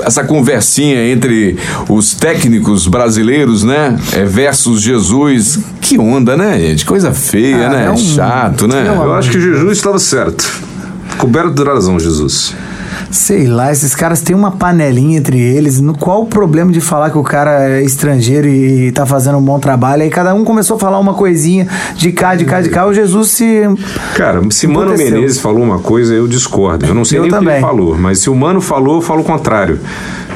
essa 0.03 0.25
conversinha 0.25 1.11
entre 1.13 1.57
os 1.89 2.15
técnicos 2.15 2.87
brasileiros, 2.87 3.63
né? 3.63 3.99
é, 4.13 4.25
versus 4.25 4.81
Jesus. 4.83 5.59
Que 5.81 5.99
onda, 5.99 6.37
né, 6.37 6.59
gente? 6.59 6.85
Coisa 6.85 7.13
feia, 7.13 7.67
Ah, 7.67 7.71
né? 7.71 7.87
é 7.87 7.91
um- 7.91 7.97
Chato, 7.97 8.67
né? 8.69 8.85
Eu 8.87 9.15
acho 9.15 9.31
que 9.31 9.41
Jesus 9.41 9.77
estava 9.79 9.99
certo. 9.99 10.45
Coberto 11.19 11.51
de 11.53 11.63
razão, 11.65 11.99
Jesus. 11.99 12.55
Sei 13.11 13.47
lá, 13.47 13.71
esses 13.73 13.95
caras 13.95 14.21
têm 14.21 14.35
uma 14.35 14.51
panelinha 14.53 15.19
entre 15.19 15.39
eles. 15.39 15.81
No 15.81 15.97
qual 15.97 16.23
o 16.23 16.27
problema 16.27 16.73
de 16.73 16.81
falar 16.81 17.11
que 17.11 17.19
o 17.19 17.23
cara 17.23 17.69
é 17.69 17.83
estrangeiro 17.83 18.49
e 18.49 18.91
tá 18.93 19.05
fazendo 19.07 19.39
um 19.39 19.43
bom 19.43 19.59
trabalho? 19.59 20.03
Aí 20.03 20.11
cada 20.11 20.35
um 20.35 20.45
começou 20.45 20.77
a 20.77 20.81
falar 20.81 20.99
uma 20.99 21.15
coisinha 21.15 21.67
de 21.97 22.13
cá, 22.13 22.35
de 22.35 22.45
cá, 22.45 22.61
de 22.61 22.69
cá. 22.69 22.87
O 22.87 22.93
Jesus 22.95 23.31
se. 23.31 23.63
Cara, 24.17 24.41
se 24.51 24.67
Mano. 24.67 24.97
Menezes 24.97 25.39
falou 25.39 25.63
uma 25.63 25.79
coisa, 25.79 26.15
eu 26.15 26.27
discordo. 26.29 26.87
Eu 26.87 26.95
não 26.95 27.05
sei 27.05 27.19
Eu 27.19 27.23
nem 27.23 27.31
o 27.31 27.35
que 27.35 27.39
também. 27.39 27.55
ele 27.57 27.63
falou, 27.65 27.97
mas 27.99 28.19
se 28.21 28.31
o 28.31 28.35
Mano 28.35 28.61
falou, 28.61 28.97
eu 28.97 29.03
falo 29.03 29.21
o 29.21 29.25
contrário. 29.25 29.79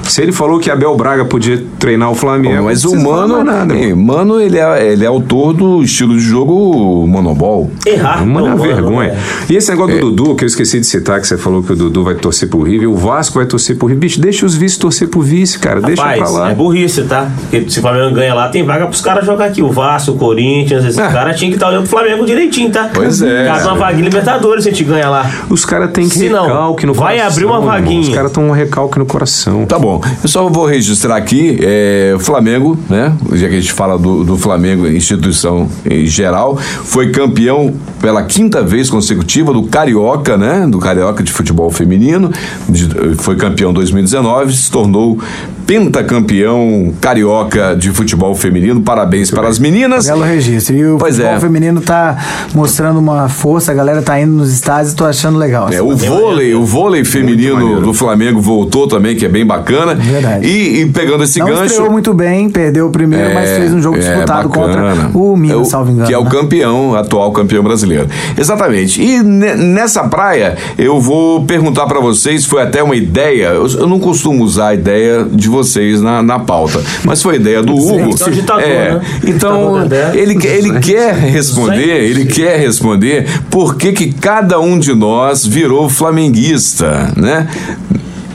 Se 0.07 0.23
ele 0.23 0.33
falou 0.33 0.59
que 0.59 0.71
Abel 0.71 0.95
Braga 0.97 1.25
podia 1.25 1.63
treinar 1.79 2.11
o 2.11 2.15
Flamengo, 2.15 2.65
Mas 2.65 2.85
não 2.85 2.93
o 2.93 3.03
Mano, 3.05 3.43
nada, 3.45 3.75
eh, 3.75 3.89
mano. 3.95 3.97
mano 4.05 4.41
ele, 4.41 4.59
é, 4.59 4.93
ele 4.93 5.05
é 5.05 5.07
autor 5.09 5.53
do 5.53 5.83
estilo 5.83 6.15
de 6.17 6.21
jogo 6.23 7.07
monobol. 7.07 7.71
Errar. 7.87 8.25
Mano, 8.25 8.47
é 8.47 8.51
não, 8.51 8.57
uma 8.57 8.67
vergonha. 8.67 9.13
né? 9.13 9.19
E 9.49 9.57
esse 9.57 9.71
negócio 9.71 9.99
do 10.01 10.11
Dudu, 10.11 10.35
que 10.37 10.45
eu 10.45 10.47
esqueci 10.47 10.79
de 10.81 10.87
citar, 10.87 11.21
que 11.21 11.27
você 11.27 11.37
falou 11.37 11.63
que 11.63 11.73
o 11.73 11.77
Dudu 11.77 12.05
vai 12.05 12.15
torcer 12.15 12.49
pro 12.49 12.63
River, 12.63 12.89
o 12.91 12.95
Vasco 12.97 13.39
vai 13.39 13.47
torcer 13.47 13.77
pro 13.77 13.87
River. 13.89 14.01
Bicho, 14.01 14.21
deixa 14.21 14.45
os 14.47 14.55
vice 14.55 14.79
torcer 14.79 15.09
pro 15.09 15.21
vice, 15.21 15.59
cara. 15.59 15.81
Deixa 15.81 16.03
pra 16.03 16.13
Rapaz, 16.13 16.33
lá. 16.33 16.51
é 16.51 16.55
burrice, 16.55 17.03
tá? 17.05 17.31
Porque 17.51 17.69
se 17.71 17.79
o 17.79 17.83
Flamengo 17.83 18.15
ganha 18.15 18.35
lá, 18.35 18.49
tem 18.49 18.63
vaga 18.65 18.87
pros 18.87 19.01
caras 19.01 19.25
jogar 19.25 19.47
aqui. 19.47 19.63
O 19.63 19.71
Vasco, 19.71 20.13
o 20.13 20.17
Corinthians, 20.17 20.85
esses 20.85 20.99
É. 20.99 21.09
caras 21.09 21.37
tinham 21.39 21.51
que 21.51 21.57
estar 21.57 21.69
olhando 21.69 21.89
pro 21.89 21.91
Flamengo 21.99 22.25
direitinho, 22.27 22.71
tá? 22.71 22.91
Pois 22.93 23.23
é. 23.23 23.47
Caso 23.47 23.69
uma 23.69 23.77
vaguinha 23.77 24.05
Libertadores, 24.05 24.65
se 24.65 24.69
a 24.69 24.73
gente 24.73 24.85
ganha 24.85 25.09
lá. 25.09 25.31
Os 25.49 25.65
caras 25.65 25.91
têm 25.93 26.09
que 26.09 26.19
Se 26.19 26.29
não, 26.29 26.47
recalque 26.47 26.87
no 26.87 26.93
vai 26.95 27.17
coração. 27.17 27.33
abrir 27.33 27.45
uma 27.47 27.55
irmão. 27.57 27.71
vaguinha. 27.71 28.01
Os 28.03 28.09
caras 28.11 28.31
estão 28.31 28.45
um 28.49 28.51
recalque 28.53 28.99
no 28.99 29.07
coração. 29.07 29.65
Tá 29.67 29.79
bom. 29.79 29.94
Eu 30.23 30.29
só 30.29 30.49
vou 30.49 30.67
registrar 30.67 31.17
aqui, 31.17 31.59
é, 31.61 32.13
o 32.15 32.19
Flamengo, 32.19 32.79
né? 32.89 33.13
Já 33.33 33.49
que 33.49 33.57
a 33.57 33.61
gente 33.61 33.73
fala 33.73 33.99
do, 33.99 34.25
do 34.25 34.37
Flamengo, 34.37 34.87
instituição 34.87 35.69
em 35.89 36.07
geral, 36.07 36.57
foi 36.57 37.11
campeão 37.11 37.75
pela 38.01 38.23
quinta 38.23 38.63
vez 38.63 38.89
consecutiva 38.91 39.53
do 39.53 39.65
Carioca, 39.65 40.37
né? 40.37 40.67
Do 40.69 40.79
Carioca 40.79 41.23
de 41.23 41.33
futebol 41.33 41.71
feminino. 41.71 42.31
De- 42.69 43.15
foi 43.17 43.37
campeão 43.37 43.71
em 43.71 43.75
2019, 43.75 44.53
se 44.53 44.71
tornou 44.71 45.19
pentacampeão 45.67 46.93
carioca 47.01 47.75
de 47.77 47.91
futebol 47.91 48.35
feminino. 48.35 48.81
Parabéns 48.83 49.31
para 49.31 49.49
as 49.49 49.59
meninas. 49.59 50.07
Belo 50.07 50.23
registro. 50.23 50.75
E 50.77 50.87
o 50.87 50.99
Pois 50.99 51.17
futebol 51.17 51.37
é. 51.37 51.41
feminino 51.41 51.81
tá 51.81 52.17
mostrando 52.55 52.99
uma 52.99 53.29
força, 53.29 53.73
a 53.73 53.75
galera 53.75 54.03
tá 54.03 54.21
indo 54.21 54.33
nos 54.33 54.53
estádios 54.53 54.93
e 54.93 54.97
tô 54.97 55.05
achando 55.05 55.39
legal. 55.39 55.69
É, 55.73 55.81
o 55.83 55.97
vôlei, 55.97 56.55
o 56.55 56.65
vôlei 56.65 57.05
feminino 57.05 57.81
do 57.81 57.93
Flamengo 57.95 58.41
voltou 58.41 58.87
também, 58.87 59.17
que 59.17 59.25
é 59.25 59.29
bem 59.29 59.47
bacana. 59.47 59.95
Verdade. 59.95 60.47
E, 60.47 60.83
e 60.83 60.87
pegando 60.87 61.25
esse 61.25 61.39
Não 61.39 61.47
gancho. 61.47 61.65
estreou 61.65 61.91
muito 61.91 62.13
bem, 62.15 62.49
perdeu 62.51 62.87
o 62.87 62.91
primeiro, 62.91 63.35
mas 63.35 63.51
fez 63.51 63.73
um 63.73 63.81
jogo 63.81 63.97
é, 63.97 64.01
disputado 64.01 64.49
bacana. 64.49 64.93
contra 65.09 65.19
o 65.19 65.37
Minas, 65.37 65.69
É 65.69 65.71
salvo 65.71 65.91
engano. 65.91 66.07
Que 66.07 66.15
é 66.15 66.19
o 66.19 66.25
né? 66.25 66.31
campeão, 66.31 66.95
atual 66.95 67.33
campeão 67.33 67.63
brasileiro. 67.63 68.07
Exatamente. 68.37 69.01
E 69.03 69.23
ne- 69.23 69.55
nessa 69.55 70.05
praia, 70.05 70.57
eu 70.79 71.01
vou 71.01 71.45
perguntar 71.45 71.87
pra 71.87 72.01
vocês, 72.01 72.45
foi 72.45 72.63
até 72.63 72.83
uma 72.83 72.97
ideia, 72.97 73.47
eu, 73.49 73.67
eu 73.69 73.87
não 73.89 73.99
costumo 73.99 74.45
usar 74.45 74.69
a 74.69 74.75
ideia 74.75 75.25
de 75.31 75.49
vocês 75.55 76.03
na, 76.03 76.23
na 76.23 76.39
pauta, 76.39 76.83
mas 77.05 77.23
foi 77.23 77.37
ideia 77.37 77.63
do 77.63 77.75
Hugo. 77.75 78.11
Então, 78.15 78.31
ditador, 78.31 78.63
é, 78.63 78.95
né? 78.95 79.01
Então, 79.25 79.75
ele, 80.13 80.47
ele 80.47 80.81
quer 80.81 81.15
responder, 81.15 82.05
ele 82.05 82.27
quer 82.27 82.59
responder 82.59 83.27
por 83.51 83.77
que 83.77 83.93
que 83.93 84.13
cada 84.13 84.59
um 84.61 84.79
de 84.79 84.95
nós 84.95 85.47
virou 85.47 85.89
flamenguista, 85.89 87.13
né? 87.17 87.49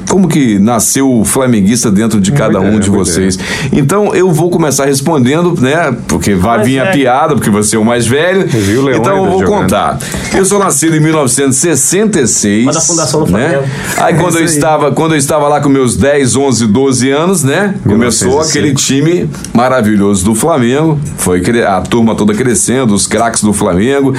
Como 0.08 0.28
que 0.28 0.58
nasceu 0.60 1.12
o 1.12 1.26
flamenguista 1.26 1.92
dentro 1.92 2.20
de 2.20 2.32
cada 2.32 2.60
um 2.60 2.80
de 2.80 2.90
boa 2.90 3.04
vocês? 3.04 3.38
Então 3.72 4.14
eu 4.14 4.32
vou 4.32 4.50
começar 4.50 4.86
respondendo, 4.86 5.56
né? 5.60 5.96
Porque 6.08 6.34
vai 6.34 6.58
mais 6.58 6.68
vir 6.68 6.80
a 6.80 6.84
velho. 6.86 6.96
piada, 6.96 7.36
porque 7.36 7.50
você 7.50 7.76
é 7.76 7.80
o 7.80 7.86
mais 7.86 8.08
velho. 8.08 8.48
viu 8.48 8.92
Então 8.92 9.26
eu 9.26 9.32
vou 9.32 9.44
contar. 9.44 9.98
Eu 10.34 10.46
sou 10.46 10.60
nascido 10.60 10.96
em 10.96 11.00
1966. 11.00 12.66
Mas 12.66 12.76
da 12.76 12.82
fundação 12.82 13.24
do 13.24 13.32
né? 13.32 13.50
Flamengo. 13.50 13.70
Aí 13.98 14.16
quando 14.16 14.38
eu 14.38 14.42
É 14.42 14.46
estava, 14.46 14.92
quando 14.92 15.14
eu 15.14 15.18
estava 15.18 15.48
lá 15.48 15.62
com 15.62 15.70
meus 15.70 15.96
10, 15.96 16.36
11, 16.36 16.68
12 16.68 17.10
anos, 17.10 17.44
né? 17.44 17.76
Começou 17.84 18.30
1905. 18.30 18.42
aquele 18.42 18.74
time 18.74 19.30
maravilhoso 19.54 20.26
do 20.26 20.36
Flamengo. 20.36 21.00
Foi 21.18 21.42
a 21.66 21.82
turma 21.82 22.16
toda 22.16 22.34
crescendo, 22.34 22.94
os 22.94 23.08
craques 23.08 23.42
do 23.42 23.54
Flamengo. 23.54 24.14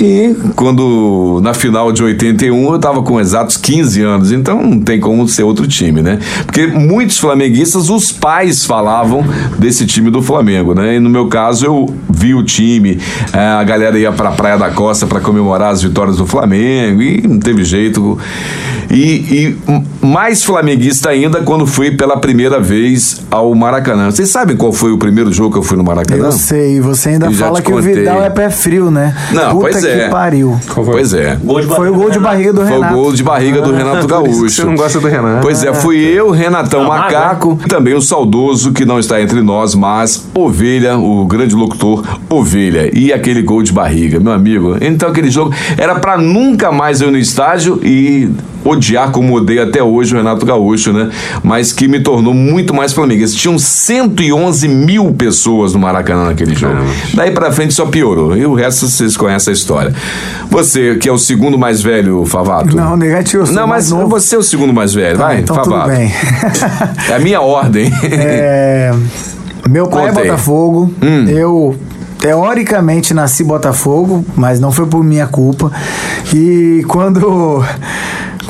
E 0.00 0.34
quando 0.54 1.40
na 1.42 1.54
final 1.54 1.92
de 1.92 2.02
81 2.02 2.68
eu 2.68 2.76
estava 2.76 3.02
com 3.02 3.20
exatos 3.20 3.56
15 3.56 4.02
anos, 4.02 4.32
então 4.32 4.62
não 4.62 4.80
tem 4.80 5.00
como 5.00 5.19
ser 5.28 5.42
outro 5.42 5.66
time, 5.66 6.02
né? 6.02 6.18
Porque 6.46 6.66
muitos 6.66 7.18
flamenguistas, 7.18 7.88
os 7.90 8.12
pais 8.12 8.64
falavam 8.64 9.24
desse 9.58 9.86
time 9.86 10.10
do 10.10 10.22
Flamengo, 10.22 10.74
né? 10.74 10.96
E 10.96 11.00
no 11.00 11.10
meu 11.10 11.26
caso 11.28 11.64
eu 11.66 11.94
vi 12.08 12.34
o 12.34 12.42
time, 12.42 12.98
eh, 13.32 13.38
a 13.38 13.62
galera 13.64 13.98
ia 13.98 14.12
pra 14.12 14.30
Praia 14.32 14.56
da 14.58 14.70
Costa 14.70 15.06
para 15.06 15.20
comemorar 15.20 15.72
as 15.72 15.82
vitórias 15.82 16.16
do 16.16 16.26
Flamengo 16.26 17.02
e 17.02 17.26
não 17.26 17.38
teve 17.38 17.64
jeito. 17.64 18.18
E, 18.90 19.54
e 19.62 20.04
mais 20.04 20.42
flamenguista 20.42 21.10
ainda 21.10 21.42
quando 21.42 21.64
fui 21.64 21.92
pela 21.92 22.16
primeira 22.16 22.58
vez 22.58 23.22
ao 23.30 23.54
Maracanã. 23.54 24.10
Vocês 24.10 24.28
sabem 24.28 24.56
qual 24.56 24.72
foi 24.72 24.90
o 24.90 24.98
primeiro 24.98 25.32
jogo 25.32 25.52
que 25.52 25.58
eu 25.58 25.62
fui 25.62 25.76
no 25.76 25.84
Maracanã? 25.84 26.26
Eu 26.26 26.32
sei, 26.32 26.80
você 26.80 27.10
ainda 27.10 27.26
Eu 27.26 27.32
fala 27.32 27.62
que 27.62 27.70
o 27.70 27.76
contei. 27.76 27.94
Vidal 27.94 28.20
é 28.20 28.28
pé 28.30 28.50
frio, 28.50 28.90
né? 28.90 29.14
Não, 29.32 29.50
Puta 29.52 29.70
pois 29.70 29.76
que 29.84 29.86
é. 29.86 30.08
pariu. 30.08 30.58
Pois 30.74 31.12
é. 31.12 31.38
Gol 31.40 31.60
de 31.60 31.66
Foi 31.68 31.88
o 31.88 31.94
gol 31.94 32.10
de 32.10 32.18
barriga 32.18 32.52
do 32.52 32.62
Foi 32.62 32.70
Renato. 32.70 32.92
o 32.94 32.96
gol 32.96 33.12
de 33.12 33.22
barriga 33.22 33.62
do 33.62 33.72
Renato 33.72 33.98
isso 33.98 34.06
que 34.08 34.12
Gaúcho. 34.12 34.50
você 34.50 34.64
não 34.64 34.74
gosta 34.74 34.98
do 34.98 35.06
Renato. 35.10 35.42
Pois 35.42 35.62
é, 35.62 35.72
fui 35.74 35.98
eu, 35.98 36.30
Renatão 36.30 36.84
Ah, 36.84 36.98
Macaco, 36.98 37.58
e 37.64 37.68
também 37.68 37.94
o 37.94 38.00
saudoso 38.00 38.72
que 38.72 38.84
não 38.84 38.98
está 38.98 39.20
entre 39.20 39.42
nós, 39.42 39.74
mas 39.74 40.28
Ovelha, 40.34 40.96
o 40.96 41.26
grande 41.26 41.54
locutor 41.54 42.04
Ovelha. 42.28 42.90
E 42.96 43.12
aquele 43.12 43.42
gol 43.42 43.62
de 43.62 43.72
barriga, 43.72 44.18
meu 44.20 44.32
amigo. 44.32 44.76
Então 44.80 45.08
aquele 45.08 45.30
jogo 45.30 45.52
era 45.76 45.96
pra 45.96 46.16
nunca 46.16 46.70
mais 46.72 47.00
eu 47.00 47.08
ir 47.08 47.12
no 47.12 47.18
estádio 47.18 47.80
e 47.82 48.30
odiar 48.64 49.10
como 49.10 49.34
odeio 49.34 49.62
até 49.62 49.82
hoje 49.82 50.14
o 50.14 50.18
Renato 50.18 50.44
Gaúcho, 50.44 50.92
né? 50.92 51.10
Mas 51.42 51.72
que 51.72 51.88
me 51.88 52.00
tornou 52.00 52.34
muito 52.34 52.74
mais 52.74 52.92
flamenguista. 52.92 53.36
Tinham 53.36 53.58
111 53.58 54.68
mil 54.68 55.12
pessoas 55.14 55.72
no 55.72 55.78
Maracanã 55.80 56.26
naquele 56.26 56.54
jogo. 56.54 56.76
Daí 57.14 57.30
pra 57.30 57.50
frente 57.50 57.74
só 57.74 57.86
piorou. 57.86 58.36
E 58.36 58.44
o 58.44 58.54
resto 58.54 58.86
vocês 58.86 59.16
conhecem 59.16 59.52
a 59.52 59.54
história. 59.54 59.94
Você, 60.50 60.96
que 60.96 61.08
é 61.08 61.12
o 61.12 61.18
segundo 61.18 61.56
mais 61.58 61.80
velho, 61.82 62.24
Favato. 62.24 62.76
Não, 62.76 62.96
negativo. 62.96 63.46
Não, 63.52 63.66
mas 63.66 63.90
mais 63.90 63.90
novo. 63.90 64.08
você 64.08 64.36
é 64.36 64.38
o 64.38 64.42
segundo 64.42 64.72
mais 64.72 64.92
velho, 64.92 65.16
Tá, 65.18 65.26
vai, 65.26 65.40
então 65.40 65.56
Favato. 65.56 65.84
tudo 65.84 65.96
bem. 65.96 66.12
É 67.08 67.14
a 67.14 67.18
minha 67.18 67.40
ordem. 67.40 67.90
É, 68.02 68.92
meu 69.68 69.86
pai 69.86 70.08
Conta 70.08 70.20
é 70.20 70.22
aí. 70.22 70.28
Hum. 70.28 70.32
Botafogo. 70.32 70.94
Eu 71.28 71.76
teoricamente 72.18 73.14
nasci 73.14 73.42
Botafogo, 73.42 74.24
mas 74.36 74.60
não 74.60 74.70
foi 74.70 74.86
por 74.86 75.02
minha 75.02 75.26
culpa. 75.26 75.72
E 76.34 76.84
quando 76.86 77.64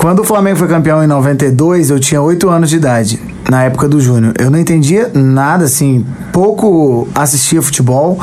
quando 0.01 0.21
o 0.21 0.25
Flamengo 0.25 0.57
foi 0.57 0.67
campeão 0.67 1.05
em 1.05 1.07
92, 1.07 1.91
eu 1.91 2.01
tinha 2.01 2.23
8 2.23 2.49
anos 2.49 2.71
de 2.71 2.77
idade. 2.77 3.21
Na 3.51 3.65
época 3.65 3.87
do 3.87 4.01
Júnior. 4.01 4.33
Eu 4.39 4.51
não 4.51 4.59
entendia 4.59 5.11
nada, 5.13 5.67
assim, 5.67 6.07
pouco 6.33 7.07
assistia 7.15 7.61
futebol, 7.61 8.19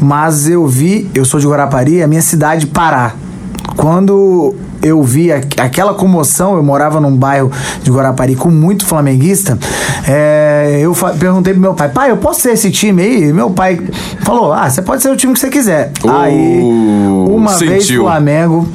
mas 0.00 0.48
eu 0.48 0.66
vi, 0.66 1.08
eu 1.14 1.24
sou 1.24 1.38
de 1.38 1.46
Guarapari, 1.46 2.02
a 2.02 2.08
minha 2.08 2.20
cidade 2.20 2.66
parar. 2.66 3.14
Quando 3.76 4.56
eu 4.82 5.02
vi 5.02 5.30
aquela 5.32 5.94
comoção, 5.94 6.56
eu 6.56 6.62
morava 6.62 7.00
num 7.00 7.14
bairro 7.14 7.50
de 7.82 7.90
Guarapari 7.90 8.34
com 8.34 8.50
muito 8.50 8.86
flamenguista, 8.86 9.58
é, 10.08 10.78
eu 10.80 10.94
perguntei 11.18 11.52
pro 11.52 11.62
meu 11.62 11.74
pai, 11.74 11.88
pai, 11.88 12.10
eu 12.10 12.16
posso 12.16 12.40
ser 12.40 12.52
esse 12.52 12.70
time 12.70 13.02
aí? 13.02 13.24
E 13.24 13.32
meu 13.32 13.50
pai 13.50 13.80
falou, 14.22 14.52
ah, 14.52 14.68
você 14.68 14.82
pode 14.82 15.02
ser 15.02 15.10
o 15.10 15.16
time 15.16 15.32
que 15.32 15.40
você 15.40 15.50
quiser. 15.50 15.92
Oh, 16.02 16.10
aí, 16.10 16.60
uma 16.62 17.56
vez 17.56 17.84
sentiu. 17.84 18.02
Flamengo, 18.04 18.68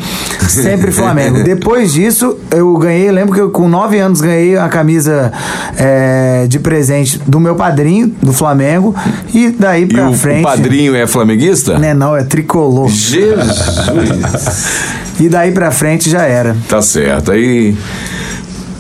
Sempre 0.47 0.91
Flamengo. 0.91 1.41
Depois 1.43 1.93
disso, 1.93 2.37
eu 2.51 2.75
ganhei, 2.77 3.11
lembro 3.11 3.33
que 3.33 3.41
eu 3.41 3.49
com 3.49 3.67
9 3.67 3.97
anos 3.99 4.21
ganhei 4.21 4.57
a 4.57 4.67
camisa 4.69 5.31
é, 5.77 6.45
de 6.47 6.59
presente 6.59 7.19
do 7.25 7.39
meu 7.39 7.55
padrinho, 7.55 8.13
do 8.21 8.31
Flamengo. 8.33 8.95
E 9.33 9.49
daí 9.49 9.83
E 9.83 9.87
pra 9.87 10.07
o, 10.07 10.11
o 10.11 10.13
frente. 10.13 10.43
padrinho 10.43 10.95
é 10.95 11.07
flamenguista? 11.07 11.77
Né, 11.77 11.93
não, 11.93 12.15
é 12.15 12.23
tricolor. 12.23 12.89
Jesus! 12.89 13.85
E 15.19 15.30
daí 15.30 15.51
pra 15.51 15.71
frente 15.71 16.10
já 16.10 16.23
era. 16.23 16.56
Tá 16.67 16.82
certo. 16.82 17.32
Aí. 17.32 17.75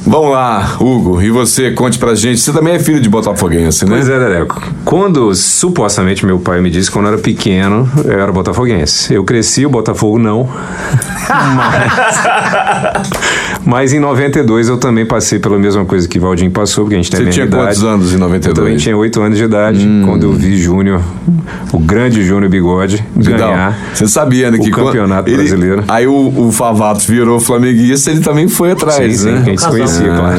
Vamos 0.07 0.31
lá, 0.31 0.75
Hugo. 0.79 1.21
E 1.21 1.29
você, 1.31 1.71
conte 1.71 1.97
pra 1.97 2.13
gente. 2.13 2.39
Você 2.39 2.53
também 2.53 2.75
é 2.75 2.79
filho 2.79 3.01
de 3.01 3.09
botafoguense, 3.09 3.85
né? 3.85 3.91
Pois 3.95 4.07
é, 4.07 4.19
Dereco. 4.19 4.61
Quando 4.83 5.33
supostamente 5.33 6.25
meu 6.25 6.37
pai 6.39 6.61
me 6.61 6.69
disse 6.69 6.89
que 6.89 6.93
quando 6.93 7.05
eu 7.07 7.13
era 7.13 7.21
pequeno, 7.21 7.89
eu 8.05 8.11
era 8.19 8.31
botafoguense. 8.31 9.13
Eu 9.13 9.23
cresci, 9.23 9.65
o 9.65 9.69
Botafogo 9.69 10.19
não. 10.19 10.47
Mas, 11.55 13.03
mas 13.65 13.93
em 13.93 13.99
92 13.99 14.69
eu 14.69 14.77
também 14.77 15.05
passei 15.05 15.39
pela 15.39 15.57
mesma 15.57 15.83
coisa 15.85 16.07
que 16.07 16.19
Valdinho 16.19 16.51
passou, 16.51 16.83
porque 16.83 16.95
a 16.95 16.97
gente 16.97 17.09
tem 17.09 17.21
a 17.21 17.23
Você 17.23 17.29
tinha 17.31 17.45
idade. 17.45 17.63
quantos 17.63 17.83
anos 17.83 18.11
em 18.11 18.13
Eu 18.15 18.19
também 18.19 18.39
92? 18.39 18.81
tinha 18.83 18.95
8 18.97 19.21
anos 19.21 19.37
de 19.39 19.43
idade 19.43 19.87
quando 20.05 20.23
eu 20.23 20.33
vi 20.33 20.55
Júnior, 20.57 21.01
o 21.73 21.79
grande 21.79 22.23
Júnior 22.23 22.49
Bigode, 22.49 23.03
Vidal, 23.15 23.49
ganhar. 23.49 23.77
você 23.93 24.07
sabia, 24.07 24.51
né? 24.51 24.57
o 24.57 24.61
que 24.61 24.69
campeonato 24.69 25.29
ele- 25.29 25.37
brasileiro. 25.37 25.83
Aí 25.87 26.05
o, 26.05 26.47
o 26.47 26.51
Favato 26.51 27.05
virou 27.07 27.39
flamenguista, 27.39 28.11
ele 28.11 28.19
também 28.21 28.47
foi 28.47 28.71
atrás, 28.71 28.95
Sim, 28.95 29.17
sim, 29.17 29.31
né? 29.31 29.41
que 29.43 29.49
a 29.49 29.53
gente 29.53 29.61
se 29.61 29.67
conhecia, 29.99 30.17
claro. 30.17 30.37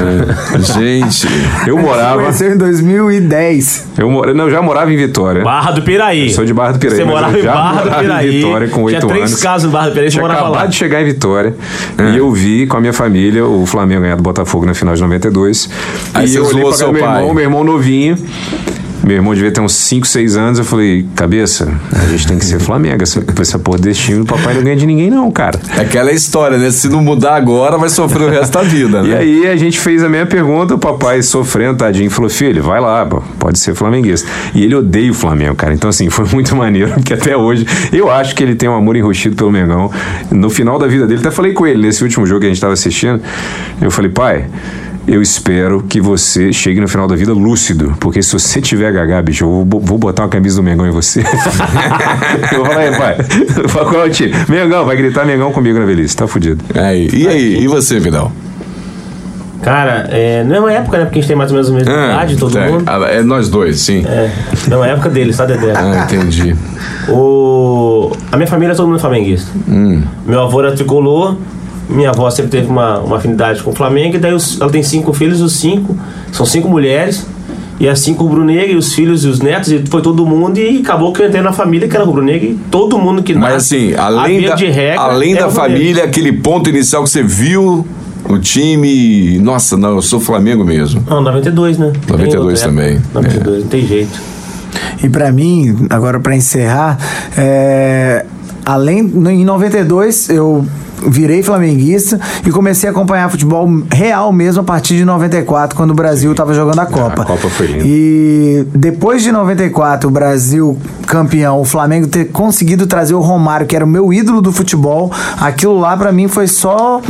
Ah, 0.55 0.59
Gente. 0.59 1.29
Eu 1.67 1.79
morava. 1.79 2.21
Conheceu 2.23 2.53
em 2.53 2.57
2010. 2.59 3.87
Eu, 3.99 4.11
mora- 4.11 4.33
não, 4.35 4.45
eu 4.45 4.51
já 4.51 4.63
morava 4.63 4.93
em 4.93 4.97
Vitória. 4.97 5.43
Barra 5.43 5.73
do 5.73 5.83
Piraí. 5.83 6.31
Sou 6.31 6.45
de 6.45 6.53
Barra 6.55 6.73
do 6.73 6.79
Piraí, 6.79 6.97
Você 6.99 7.05
morava 7.05 7.37
eu 7.37 7.43
em 7.43 7.47
Barra 7.47 7.71
do 7.83 7.85
morava 7.87 8.03
em 8.03 8.07
Piraí. 8.07 8.31
Vitória 8.31 8.69
com 8.69 8.83
oito 8.83 8.99
Tinha 9.01 9.09
três 9.09 9.31
anos. 9.31 9.43
casas 9.43 9.65
no 9.65 9.71
Barra 9.71 9.89
do 9.89 9.93
Piraí, 9.95 10.11
você 10.11 10.21
morava 10.21 10.49
lá. 10.49 10.67
de 10.67 10.77
chegar 10.77 11.01
em 11.03 11.05
Vitória 11.05 11.55
É. 11.99 12.11
e 12.11 12.17
eu 12.19 12.31
vi 12.33 12.67
com 12.67 12.77
a 12.77 12.81
minha 12.81 12.93
família 12.93 13.45
o 13.45 13.65
Flamengo 13.67 14.03
ganhar 14.03 14.17
do 14.17 14.23
Botafogo 14.23 14.67
na 14.67 14.75
final 14.75 14.95
de 14.95 15.01
92. 15.03 15.69
Aí 16.15 16.29
e 16.31 16.35
eu 16.37 16.45
olhei 16.47 16.73
seu 16.73 16.93
meu 16.93 17.03
pai. 17.05 17.19
irmão, 17.21 17.35
meu 17.35 17.45
irmão 17.45 17.65
novinho. 17.65 18.17
Meu 19.05 19.17
irmão 19.17 19.35
devia 19.35 19.51
ter 19.51 19.61
uns 19.61 19.75
5, 19.75 20.07
6 20.07 20.37
anos. 20.37 20.59
Eu 20.59 20.65
falei, 20.65 21.07
cabeça, 21.15 21.69
a 21.93 22.07
gente 22.07 22.27
tem 22.27 22.39
que 22.39 22.45
ser 22.45 22.59
Flamengo. 22.59 23.03
Essa, 23.03 23.23
essa 23.41 23.59
porra 23.59 23.79
desse 23.79 24.01
time, 24.01 24.21
o 24.21 24.25
papai 24.25 24.55
não 24.55 24.63
ganha 24.63 24.77
de 24.77 24.87
ninguém, 24.87 25.11
não, 25.11 25.31
cara. 25.31 25.61
É 25.77 25.83
aquela 25.83 26.13
história, 26.13 26.59
né? 26.59 26.71
Se 26.71 26.89
não 26.89 27.03
mudar 27.03 27.37
agora, 27.37 27.79
vai 27.79 27.89
sofrer 27.89 28.23
o 28.23 28.31
resto 28.31 28.53
da 28.53 28.63
vida, 28.63 29.03
né? 29.03 29.09
E 29.09 29.15
aí 29.15 29.47
a 29.47 29.57
gente 29.57 29.79
fez 29.79 30.03
a 30.03 30.09
mesma 30.09 30.27
pergunta, 30.27 30.75
o 30.75 30.79
papai 30.79 31.23
sofrendo, 31.23 31.79
tadinho, 31.79 32.11
falou, 32.11 32.31
filho, 32.31 32.63
vai 32.63 32.81
lá, 32.81 33.07
pode 33.39 33.59
ser 33.59 33.75
flamenguista. 33.75 34.29
E 34.55 34.65
ele 34.65 34.75
odeia 34.75 35.11
o 35.11 35.15
Flamengo, 35.15 35.55
cara. 35.55 35.73
Então, 35.73 35.91
assim, 35.91 36.09
foi 36.11 36.25
muito 36.27 36.55
maneiro, 36.57 36.93
porque 36.93 37.15
até 37.15 37.37
hoje 37.37 37.67
eu 37.93 38.11
acho 38.11 38.35
que 38.35 38.43
ele 38.43 38.55
tem 38.55 38.69
um 38.69 38.75
amor 38.75 38.97
enrustido 38.97 39.37
pelo 39.37 39.51
Mengão. 39.51 39.91
No 40.31 40.51
final 40.51 40.79
da 40.79 40.87
vida 40.87 41.07
dele, 41.07 41.21
até 41.21 41.31
falei 41.31 41.53
com 41.53 41.67
ele 41.67 41.83
nesse 41.83 42.03
último 42.03 42.27
jogo 42.27 42.41
que 42.41 42.47
a 42.47 42.49
gente 42.49 42.61
tava 42.61 42.73
assistindo, 42.73 43.21
eu 43.81 43.91
falei, 43.91 44.11
pai. 44.11 44.47
Eu 45.07 45.23
espero 45.23 45.85
que 45.89 46.01
você 46.01 46.53
chegue 46.53 46.81
no 46.81 46.89
final 46.89 47.07
da 47.07 47.15
vida 47.15 47.33
lúcido, 47.33 47.95
porque 48.01 48.21
se 48.23 48.33
você 48.33 48.61
tiver 48.61 48.93
gaga, 48.93 49.23
bicho, 49.23 49.45
eu 49.45 49.65
vou, 49.65 49.81
vou 49.81 49.99
botar 49.99 50.25
uma 50.25 50.29
camisa 50.29 50.57
do 50.57 50.65
Mengão 50.65 50.85
em 50.85 50.91
você. 50.91 51.21
eu 52.53 52.59
vou 52.59 52.67
falar, 52.67 52.81
aí, 52.81 52.97
pai, 52.97 53.17
qual 53.71 54.05
é 54.05 54.09
o 54.09 54.11
time? 54.11 54.33
Mengão, 54.49 54.85
vai 54.85 54.97
gritar 54.97 55.25
Mengão 55.25 55.53
comigo 55.53 55.79
na 55.79 55.85
velhice, 55.85 56.17
tá 56.17 56.27
fudido. 56.27 56.63
Aí, 56.75 57.09
e 57.13 57.29
aí, 57.29 57.63
e 57.63 57.69
você, 57.69 58.01
Vidal? 58.01 58.33
Cara, 59.63 60.07
é, 60.11 60.45
não 60.45 60.57
é 60.57 60.61
uma 60.61 60.73
época, 60.73 60.99
né? 60.99 61.05
Porque 61.05 61.19
a 61.19 61.23
gente 61.23 61.29
tem 61.29 61.37
mais 61.37 61.51
ou 61.51 61.55
menos 61.55 61.71
a 61.71 61.73
mesma 61.73 61.93
idade, 61.93 62.37
todo 62.37 62.59
é, 62.59 62.69
mundo. 62.69 62.85
ah, 62.87 63.07
é 63.09 63.23
nós 63.23 63.49
dois, 63.49 63.81
sim. 63.81 64.05
É, 64.07 64.31
não 64.69 64.79
é 64.79 64.89
uma 64.89 64.93
época 64.95 65.09
deles, 65.09 65.37
tá, 65.37 65.45
Dedé? 65.45 65.73
Ah, 65.75 66.05
entendi. 66.05 66.57
O... 67.09 68.13
A 68.31 68.37
minha 68.37 68.47
família 68.47 68.73
é 68.73 68.77
todo 68.77 68.89
mundo 68.89 68.99
flamenguista. 68.99 69.51
Hum. 69.69 70.03
Meu 70.27 70.43
avô 70.43 70.61
era 70.61 70.73
tricolor, 70.73 71.37
minha 71.89 72.11
avó 72.11 72.29
sempre 72.31 72.51
teve 72.51 72.69
uma, 72.69 72.99
uma 73.01 73.17
afinidade 73.17 73.63
com 73.63 73.71
o 73.71 73.75
Flamengo, 73.75 74.17
e 74.17 74.19
daí 74.19 74.33
os- 74.35 74.61
ela 74.61 74.71
tem 74.71 74.83
cinco 74.83 75.13
filhos, 75.13 75.41
os 75.41 75.53
cinco, 75.55 75.97
são 76.33 76.45
cinco 76.47 76.69
mulheres, 76.69 77.27
e 77.79 77.89
as 77.89 78.01
cinco 78.01 78.25
rubro-negras, 78.25 78.71
e 78.73 78.77
os 78.77 78.95
filhos 78.95 79.25
e 79.25 79.29
os 79.29 79.41
netos, 79.41 79.71
e 79.71 79.85
foi 79.89 80.01
todo 80.03 80.25
mundo, 80.27 80.59
e 80.59 80.79
acabou 80.79 81.13
que 81.13 81.21
eu 81.23 81.27
entrei 81.27 81.43
na 81.43 81.53
família 81.53 81.87
que 81.89 81.95
era 81.95 82.05
rubro-negra, 82.05 82.49
e 82.49 82.55
todo 82.71 82.99
mundo 82.99 83.23
que 83.23 83.35
Mas 83.35 83.53
nasce, 83.53 83.77
assim, 83.77 83.95
a 83.95 84.05
além 84.07 84.43
da, 84.43 84.55
de 84.55 84.67
regra, 84.67 85.01
além 85.01 85.35
é 85.35 85.39
da 85.39 85.49
família, 85.51 86.05
aquele 86.05 86.33
ponto 86.33 86.69
inicial 86.71 87.05
que 87.05 87.11
você 87.11 87.23
viu 87.23 87.87
o 88.29 88.39
time. 88.39 89.39
Nossa, 89.39 89.77
não, 89.77 89.91
eu 89.97 90.03
sou 90.03 90.19
Flamengo 90.19 90.65
mesmo. 90.65 91.03
Não, 91.09 91.21
92, 91.21 91.79
né? 91.79 91.93
Tem 92.07 92.17
92 92.17 92.45
outra 92.45 92.69
também, 92.69 92.97
época. 92.97 93.09
92, 93.23 93.63
não 93.63 93.69
tem 93.69 93.87
jeito. 93.87 94.21
E 95.03 95.09
pra 95.09 95.31
mim, 95.31 95.87
agora 95.91 96.19
pra 96.19 96.35
encerrar, 96.35 96.99
é, 97.37 98.25
além 98.65 98.99
em 99.01 99.45
92 99.45 100.31
eu 100.31 100.67
virei 101.09 101.43
flamenguista 101.43 102.21
e 102.45 102.51
comecei 102.51 102.89
a 102.89 102.93
acompanhar 102.93 103.31
futebol 103.31 103.69
real 103.91 104.33
mesmo 104.33 104.61
a 104.61 104.65
partir 104.65 104.97
de 104.97 105.05
94, 105.05 105.77
quando 105.77 105.91
o 105.91 105.95
Brasil 105.95 106.31
estava 106.31 106.55
jogando 106.55 106.81
a 106.81 106.87
Copa. 106.87 107.25
Copa 107.25 107.49
foi 107.49 107.67
linda. 107.67 107.85
E 107.85 108.67
depois 108.75 109.23
de 109.23 109.31
94, 109.31 110.09
o 110.09 110.13
Brasil 110.13 110.79
campeão, 111.07 111.61
o 111.61 111.65
Flamengo 111.65 112.07
ter 112.07 112.27
conseguido 112.27 112.87
trazer 112.87 113.15
o 113.15 113.21
Romário, 113.21 113.67
que 113.67 113.77
era 113.77 113.85
o 113.85 113.89
meu 113.89 114.13
ídolo 114.13 114.41
do 114.41 114.53
futebol, 114.53 115.13
aquilo 115.41 115.79
lá 115.79 115.97
pra 115.97 116.13
mim 116.13 116.29
foi 116.29 116.47
só 116.47 117.01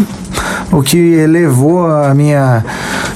o 0.72 0.82
que 0.82 0.96
elevou 0.96 1.86
a 1.86 2.14
minha, 2.14 2.64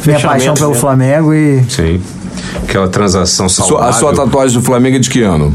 minha 0.05 0.21
paixão 0.21 0.55
pelo 0.55 0.71
mesmo. 0.71 0.81
Flamengo 0.81 1.35
e 1.35 1.65
Sim. 1.69 2.01
Aquela 2.63 2.89
transação 2.89 3.49
saudável. 3.49 3.89
a 3.89 3.93
sua 3.93 4.15
tatuagem 4.15 4.59
do 4.59 4.65
Flamengo 4.65 4.97
é 4.97 4.99
de 5.01 5.11
que 5.11 5.23
ano? 5.23 5.55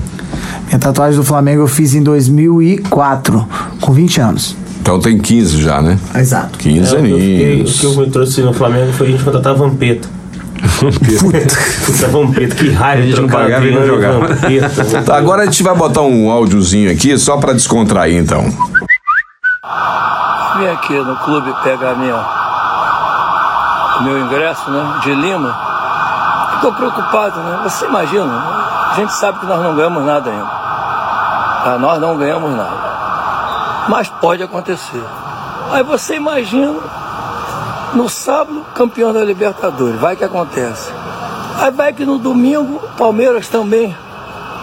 Minha 0.68 0.80
tatuagem 0.80 1.18
do 1.18 1.24
Flamengo 1.26 1.62
eu 1.62 1.68
fiz 1.68 1.94
em 1.94 2.02
2004, 2.02 3.48
com 3.80 3.94
20 3.94 4.22
anos. 4.22 4.65
Então 4.86 5.00
tem 5.00 5.18
15 5.18 5.64
já, 5.64 5.82
né? 5.82 5.98
Exato. 6.14 6.60
15 6.60 6.96
É, 6.96 7.00
o 7.00 7.04
que 7.04 7.10
eu 7.10 7.18
fiquei- 7.18 7.54
aninhos. 7.54 7.76
O 7.76 7.80
que 7.80 7.86
eu 7.88 7.96
me 8.06 8.12
trouxe 8.12 8.42
no 8.44 8.54
Flamengo 8.54 8.94
foi 8.94 9.08
a 9.08 9.10
gente 9.10 9.24
contratar 9.24 9.56
Vampeta. 9.56 10.08
Puta, 11.88 12.08
Vampeta, 12.08 12.54
que 12.56 12.70
raiva 12.70 13.02
A 13.02 13.06
gente 13.08 13.16
de 13.16 13.22
não 13.22 13.28
pagava 13.28 13.66
e 13.66 13.74
não 13.74 13.84
jogava. 13.84 14.28
Vampeta. 14.28 15.02
Tá, 15.04 15.18
agora 15.18 15.42
a 15.42 15.46
gente 15.46 15.64
vai 15.64 15.74
botar 15.76 16.02
um 16.04 16.30
áudiozinho 16.30 16.92
aqui 16.92 17.18
só 17.18 17.38
pra 17.38 17.54
descontrair 17.54 18.16
então. 18.16 18.44
Vim 18.44 18.58
aqui 20.68 20.94
no 20.94 21.16
clube 21.16 21.52
pegar 21.64 21.96
minha, 21.96 22.24
o 24.00 24.04
meu 24.04 24.20
ingresso, 24.20 24.70
né, 24.70 25.00
de 25.04 25.16
Lima. 25.16 25.58
Estou 26.58 26.72
preocupado, 26.74 27.40
né? 27.40 27.60
Você 27.64 27.86
imagina, 27.88 28.26
né? 28.26 28.40
a 28.92 28.94
gente 28.98 29.14
sabe 29.14 29.40
que 29.40 29.48
nós 29.48 29.64
não 29.64 29.76
ganhamos 29.76 30.06
nada 30.06 30.30
ainda. 30.30 30.46
Tá? 30.46 31.78
Nós 31.80 32.00
não 32.00 32.16
ganhamos 32.18 32.56
nada. 32.56 32.94
Mas 33.88 34.10
pode 34.10 34.42
acontecer. 34.42 35.04
Aí 35.72 35.84
você 35.84 36.16
imagina, 36.16 36.80
no 37.94 38.10
sábado, 38.10 38.66
campeão 38.74 39.14
da 39.14 39.24
Libertadores, 39.24 40.00
vai 40.00 40.16
que 40.16 40.24
acontece. 40.24 40.92
Aí 41.60 41.72
vai 41.72 41.94
que 41.94 42.06
no 42.06 42.18
domingo, 42.18 42.80
Palmeiras 42.98 43.48
também 43.48 43.96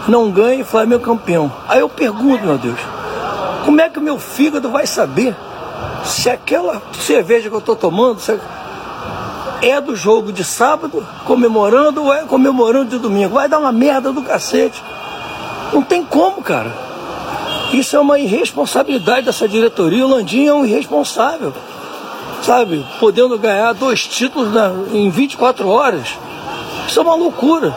não 0.07 0.29
ganha 0.29 0.61
e 0.61 0.63
Flamengo 0.63 1.03
campeão. 1.03 1.51
Aí 1.67 1.79
eu 1.79 1.89
pergunto, 1.89 2.45
meu 2.45 2.57
Deus, 2.57 2.79
como 3.65 3.79
é 3.81 3.89
que 3.89 3.99
o 3.99 4.01
meu 4.01 4.19
fígado 4.19 4.69
vai 4.69 4.85
saber 4.85 5.35
se 6.03 6.29
aquela 6.29 6.81
cerveja 6.99 7.49
que 7.49 7.55
eu 7.55 7.59
estou 7.59 7.75
tomando 7.75 8.19
é 9.61 9.79
do 9.79 9.95
jogo 9.95 10.33
de 10.33 10.43
sábado, 10.43 11.05
comemorando, 11.25 12.03
ou 12.03 12.13
é 12.13 12.23
comemorando 12.23 12.89
de 12.89 12.97
domingo? 12.97 13.35
Vai 13.35 13.47
dar 13.47 13.59
uma 13.59 13.71
merda 13.71 14.11
do 14.11 14.21
cacete. 14.21 14.83
Não 15.71 15.81
tem 15.81 16.03
como, 16.03 16.41
cara. 16.41 16.82
Isso 17.73 17.95
é 17.95 17.99
uma 17.99 18.19
irresponsabilidade 18.19 19.25
dessa 19.25 19.47
diretoria. 19.47 20.05
O 20.05 20.09
Landim 20.09 20.45
é 20.45 20.53
um 20.53 20.65
irresponsável. 20.65 21.53
Sabe? 22.43 22.85
Podendo 22.99 23.37
ganhar 23.37 23.73
dois 23.73 24.05
títulos 24.05 24.53
na- 24.53 24.73
em 24.91 25.09
24 25.09 25.67
horas. 25.69 26.07
Isso 26.87 26.99
é 26.99 27.03
uma 27.03 27.15
loucura. 27.15 27.75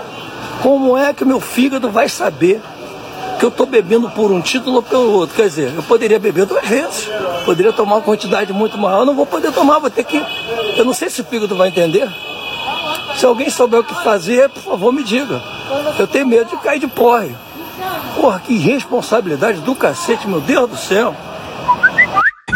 Como 0.63 0.97
é 0.97 1.13
que 1.13 1.25
meu 1.25 1.41
fígado 1.41 1.91
vai 1.91 2.09
saber 2.09 2.61
que 3.39 3.45
eu 3.45 3.49
estou 3.51 3.67
bebendo 3.67 4.09
por 4.11 4.31
um 4.33 4.41
título 4.41 4.77
ou 4.77 4.83
pelo 4.83 5.13
outro. 5.13 5.37
Quer 5.37 5.49
dizer, 5.49 5.73
eu 5.77 5.83
poderia 5.83 6.19
beber 6.19 6.47
duas 6.47 6.67
vezes, 6.67 7.09
poderia 7.45 7.71
tomar 7.73 7.97
uma 7.97 8.01
quantidade 8.03 8.51
muito 8.53 8.79
maior, 8.79 9.01
eu 9.01 9.05
não 9.05 9.15
vou 9.15 9.27
poder 9.27 9.53
tomar, 9.53 9.79
vou 9.79 9.91
ter 9.91 10.05
que. 10.05 10.21
Eu 10.77 10.85
não 10.87 10.95
sei 10.95 11.11
se 11.11 11.21
o 11.21 11.25
fígado 11.25 11.55
vai 11.55 11.69
entender. 11.69 12.09
Se 13.17 13.25
alguém 13.27 13.49
souber 13.51 13.81
o 13.81 13.85
que 13.85 13.95
fazer, 14.03 14.49
por 14.49 14.63
favor, 14.63 14.91
me 14.93 15.03
diga. 15.05 15.41
Eu 15.99 16.07
tenho 16.07 16.27
medo 16.27 16.49
de 16.51 16.57
cair 16.59 16.79
de 16.81 16.87
porre. 16.87 17.35
Porra, 18.17 18.41
que 18.41 18.55
irresponsabilidade 18.55 19.61
do 19.61 19.75
cacete, 19.75 20.27
meu 20.27 20.41
Deus 20.41 20.71
do 20.71 20.77
céu. 20.77 21.15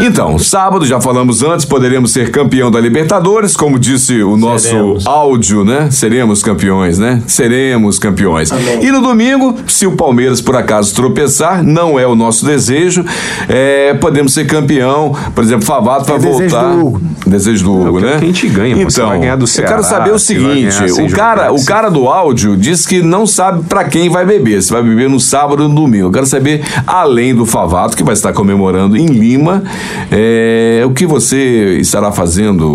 Então, 0.03 0.39
sábado, 0.39 0.85
já 0.87 1.01
falamos 1.01 1.43
antes, 1.43 1.65
poderemos 1.65 2.11
ser 2.13 2.31
campeão 2.31 2.71
da 2.71 2.81
Libertadores, 2.81 3.57
como 3.57 3.79
disse 3.79 4.23
o 4.23 4.37
nosso 4.37 4.69
Seremos. 4.69 5.07
áudio, 5.07 5.65
né? 5.65 5.89
Seremos 5.91 6.43
campeões, 6.43 6.99
né? 6.99 7.23
Seremos 7.27 7.99
campeões. 7.99 8.51
E 8.81 8.91
no 8.91 9.01
domingo, 9.03 9.55
se 9.67 9.87
o 9.87 9.93
Palmeiras 9.93 10.41
por 10.41 10.57
acaso 10.57 10.95
tropeçar, 10.95 11.63
não 11.63 11.99
é 11.99 12.07
o 12.07 12.15
nosso 12.15 12.45
desejo, 12.47 13.05
é, 13.49 13.95
podemos 13.95 14.33
ser 14.33 14.47
campeão. 14.47 15.15
Por 15.35 15.45
exemplo, 15.45 15.65
Favato 15.67 16.05
vai 16.07 16.17
É 16.17 16.19
desejo 16.19 16.39
voltar. 16.51 16.73
do 16.73 16.87
Hugo. 16.87 17.01
Desejo 17.27 17.65
do 17.65 17.73
Hugo, 17.89 18.01
né? 18.01 18.17
que 18.19 18.25
a 18.25 18.27
gente 18.29 18.49
ganha, 18.49 18.83
Então, 18.83 19.09
vai 19.09 19.19
ganhar 19.21 19.37
do 19.37 19.43
eu 19.43 19.47
Ceará, 19.47 19.71
quero 19.73 19.83
saber 19.85 20.13
o 20.13 20.19
seguinte: 20.19 20.77
o 20.85 21.11
cara, 21.11 21.45
jogar, 21.49 21.53
o 21.53 21.65
cara 21.65 21.89
do 21.91 22.09
áudio 22.09 22.57
disse 22.57 22.89
que 22.89 23.03
não 23.03 23.27
sabe 23.27 23.65
pra 23.65 23.85
quem 23.85 24.09
vai 24.09 24.25
beber, 24.25 24.63
se 24.63 24.73
vai 24.73 24.83
beber 24.83 25.09
no 25.09 25.21
sábado 25.21 25.63
ou 25.65 25.69
no 25.69 25.75
domingo. 25.75 26.07
Eu 26.07 26.13
quero 26.13 26.27
saber, 26.27 26.63
além 26.87 27.35
do 27.35 27.45
Favato, 27.45 27.97
que 27.97 28.03
vai 28.03 28.15
estar 28.15 28.33
comemorando 28.33 28.97
em 28.97 29.07
Lima, 29.07 29.63
É, 30.11 30.83
o 30.85 30.91
que 30.91 31.07
você 31.07 31.79
estará 31.79 32.13
fazendo, 32.13 32.67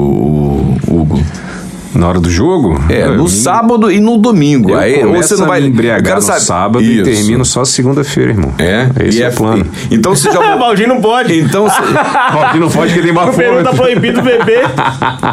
Hugo? 0.88 1.20
Na 1.96 2.08
hora 2.08 2.20
do 2.20 2.30
jogo? 2.30 2.80
É, 2.90 3.04
eu 3.08 3.16
no 3.16 3.24
me- 3.24 3.30
sábado 3.30 3.92
e 3.92 4.00
no 4.00 4.18
domingo. 4.18 4.72
Eu 4.72 4.78
Aí 4.78 5.04
você 5.04 5.36
não 5.36 5.48
vai 5.48 5.64
embriagar 5.64 6.16
no 6.16 6.22
saber- 6.22 6.40
sábado 6.42 6.84
e 6.84 6.96
Isso. 6.96 7.04
termino 7.04 7.46
só 7.46 7.64
segunda-feira, 7.64 8.32
irmão. 8.32 8.52
É, 8.60 8.90
Esse 9.06 9.20
e 9.20 9.24
é 9.24 9.30
o 9.30 9.34
plano. 9.34 9.66
Então 9.90 10.16
você 10.16 10.32
já. 10.32 10.56
Valdir 10.56 10.88
não 10.88 11.02
pode. 11.02 11.38
então 11.40 11.64
você- 11.70 11.82
Aqui 12.46 12.60
não 12.60 12.70
pode 12.70 12.94
que 12.94 13.02
tem 13.02 13.14
No 13.14 13.20
Peru 13.34 13.64
tá 13.64 13.72
bafômetro. 13.72 13.76
proibido 13.76 14.22
beber. 14.22 14.66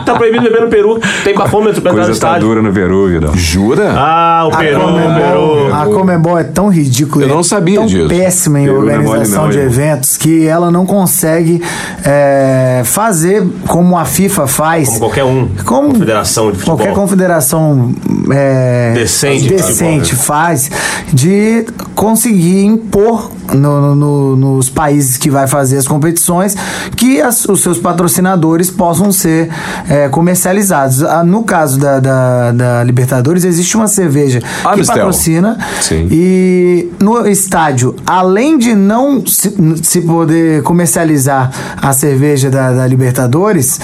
Tá 0.05 0.15
proibido 0.17 0.45
beber 0.45 0.61
no 0.63 0.69
Peru. 0.69 1.01
Tem 1.25 1.35
bafômetro 1.35 1.81
pra 1.83 1.91
entrar 1.93 2.03
no 2.03 2.09
Coisa 2.09 2.21
tá 2.21 2.29
estádio. 2.29 2.49
dura 2.49 2.63
no 2.63 2.73
Peru, 2.73 3.09
Vidal. 3.09 3.33
Jura? 3.37 3.93
Ah, 3.97 4.45
o 4.47 4.57
Peru, 4.57 4.79
o 4.81 4.83
Comembol, 4.93 5.75
a 5.75 5.87
Comembol 5.87 6.39
é 6.39 6.45
tão 6.45 6.69
ridícula, 6.69 7.25
Eu 7.25 7.29
não 7.29 7.41
é 7.41 7.43
sabia 7.43 7.77
tão 7.79 7.87
disso. 7.87 8.09
péssima 8.09 8.61
em 8.61 8.65
Peru 8.67 8.77
é 8.77 8.79
organização 8.99 9.43
não, 9.45 9.51
de 9.51 9.59
eventos 9.59 10.17
que 10.17 10.47
ela 10.47 10.71
não 10.71 10.87
consegue 10.87 11.63
é, 12.05 12.83
fazer 12.85 13.45
como 13.67 13.97
a 13.97 14.05
FIFA 14.05 14.47
faz. 14.47 14.89
Como 14.89 15.01
qualquer 15.01 15.25
um. 15.25 15.49
Como 15.65 15.93
Confederação 15.93 16.52
de 16.53 16.59
futebol. 16.59 16.77
Qualquer 16.77 16.95
confederação 16.95 17.95
é, 18.33 18.93
Decente 18.95 19.43
de 19.43 19.49
decente 19.49 20.11
futebol, 20.11 20.25
faz 20.25 20.71
de 21.13 21.67
conseguir 22.07 22.65
impor 22.65 23.31
no- 23.55 23.95
no- 23.95 24.37
nos 24.37 24.69
países 24.69 25.17
que 25.17 25.31
vai 25.31 25.47
fazer 25.47 25.77
as 25.79 25.87
competições 25.87 26.57
que 26.97 27.21
as- 27.23 27.45
os 27.45 27.61
seus 27.63 27.79
patrocinadores 27.79 28.69
possam 28.71 29.13
ser 29.13 29.49
é, 29.89 30.09
comercializados. 30.09 31.05
Ah, 31.05 31.23
No 31.23 31.45
caso 31.45 31.79
da, 31.79 32.01
da- 32.01 32.51
da 32.53 32.83
Libertadores, 32.85 33.45
existe 33.45 33.77
uma 33.77 33.87
cerveja 33.87 34.41
que 34.41 34.47
Amistel. 34.69 34.97
patrocina 34.97 35.57
Sim. 35.81 36.09
e 36.11 36.91
no 37.01 37.25
estádio, 37.27 37.95
além 38.05 38.59
de 38.59 38.75
não 38.75 39.25
se, 39.25 39.55
se 39.83 40.01
poder 40.01 40.63
comercializar 40.65 41.51
a 41.81 41.93
cerveja 41.93 42.51
da, 42.51 42.73
da 42.73 42.87
Libertadores, 42.87 43.79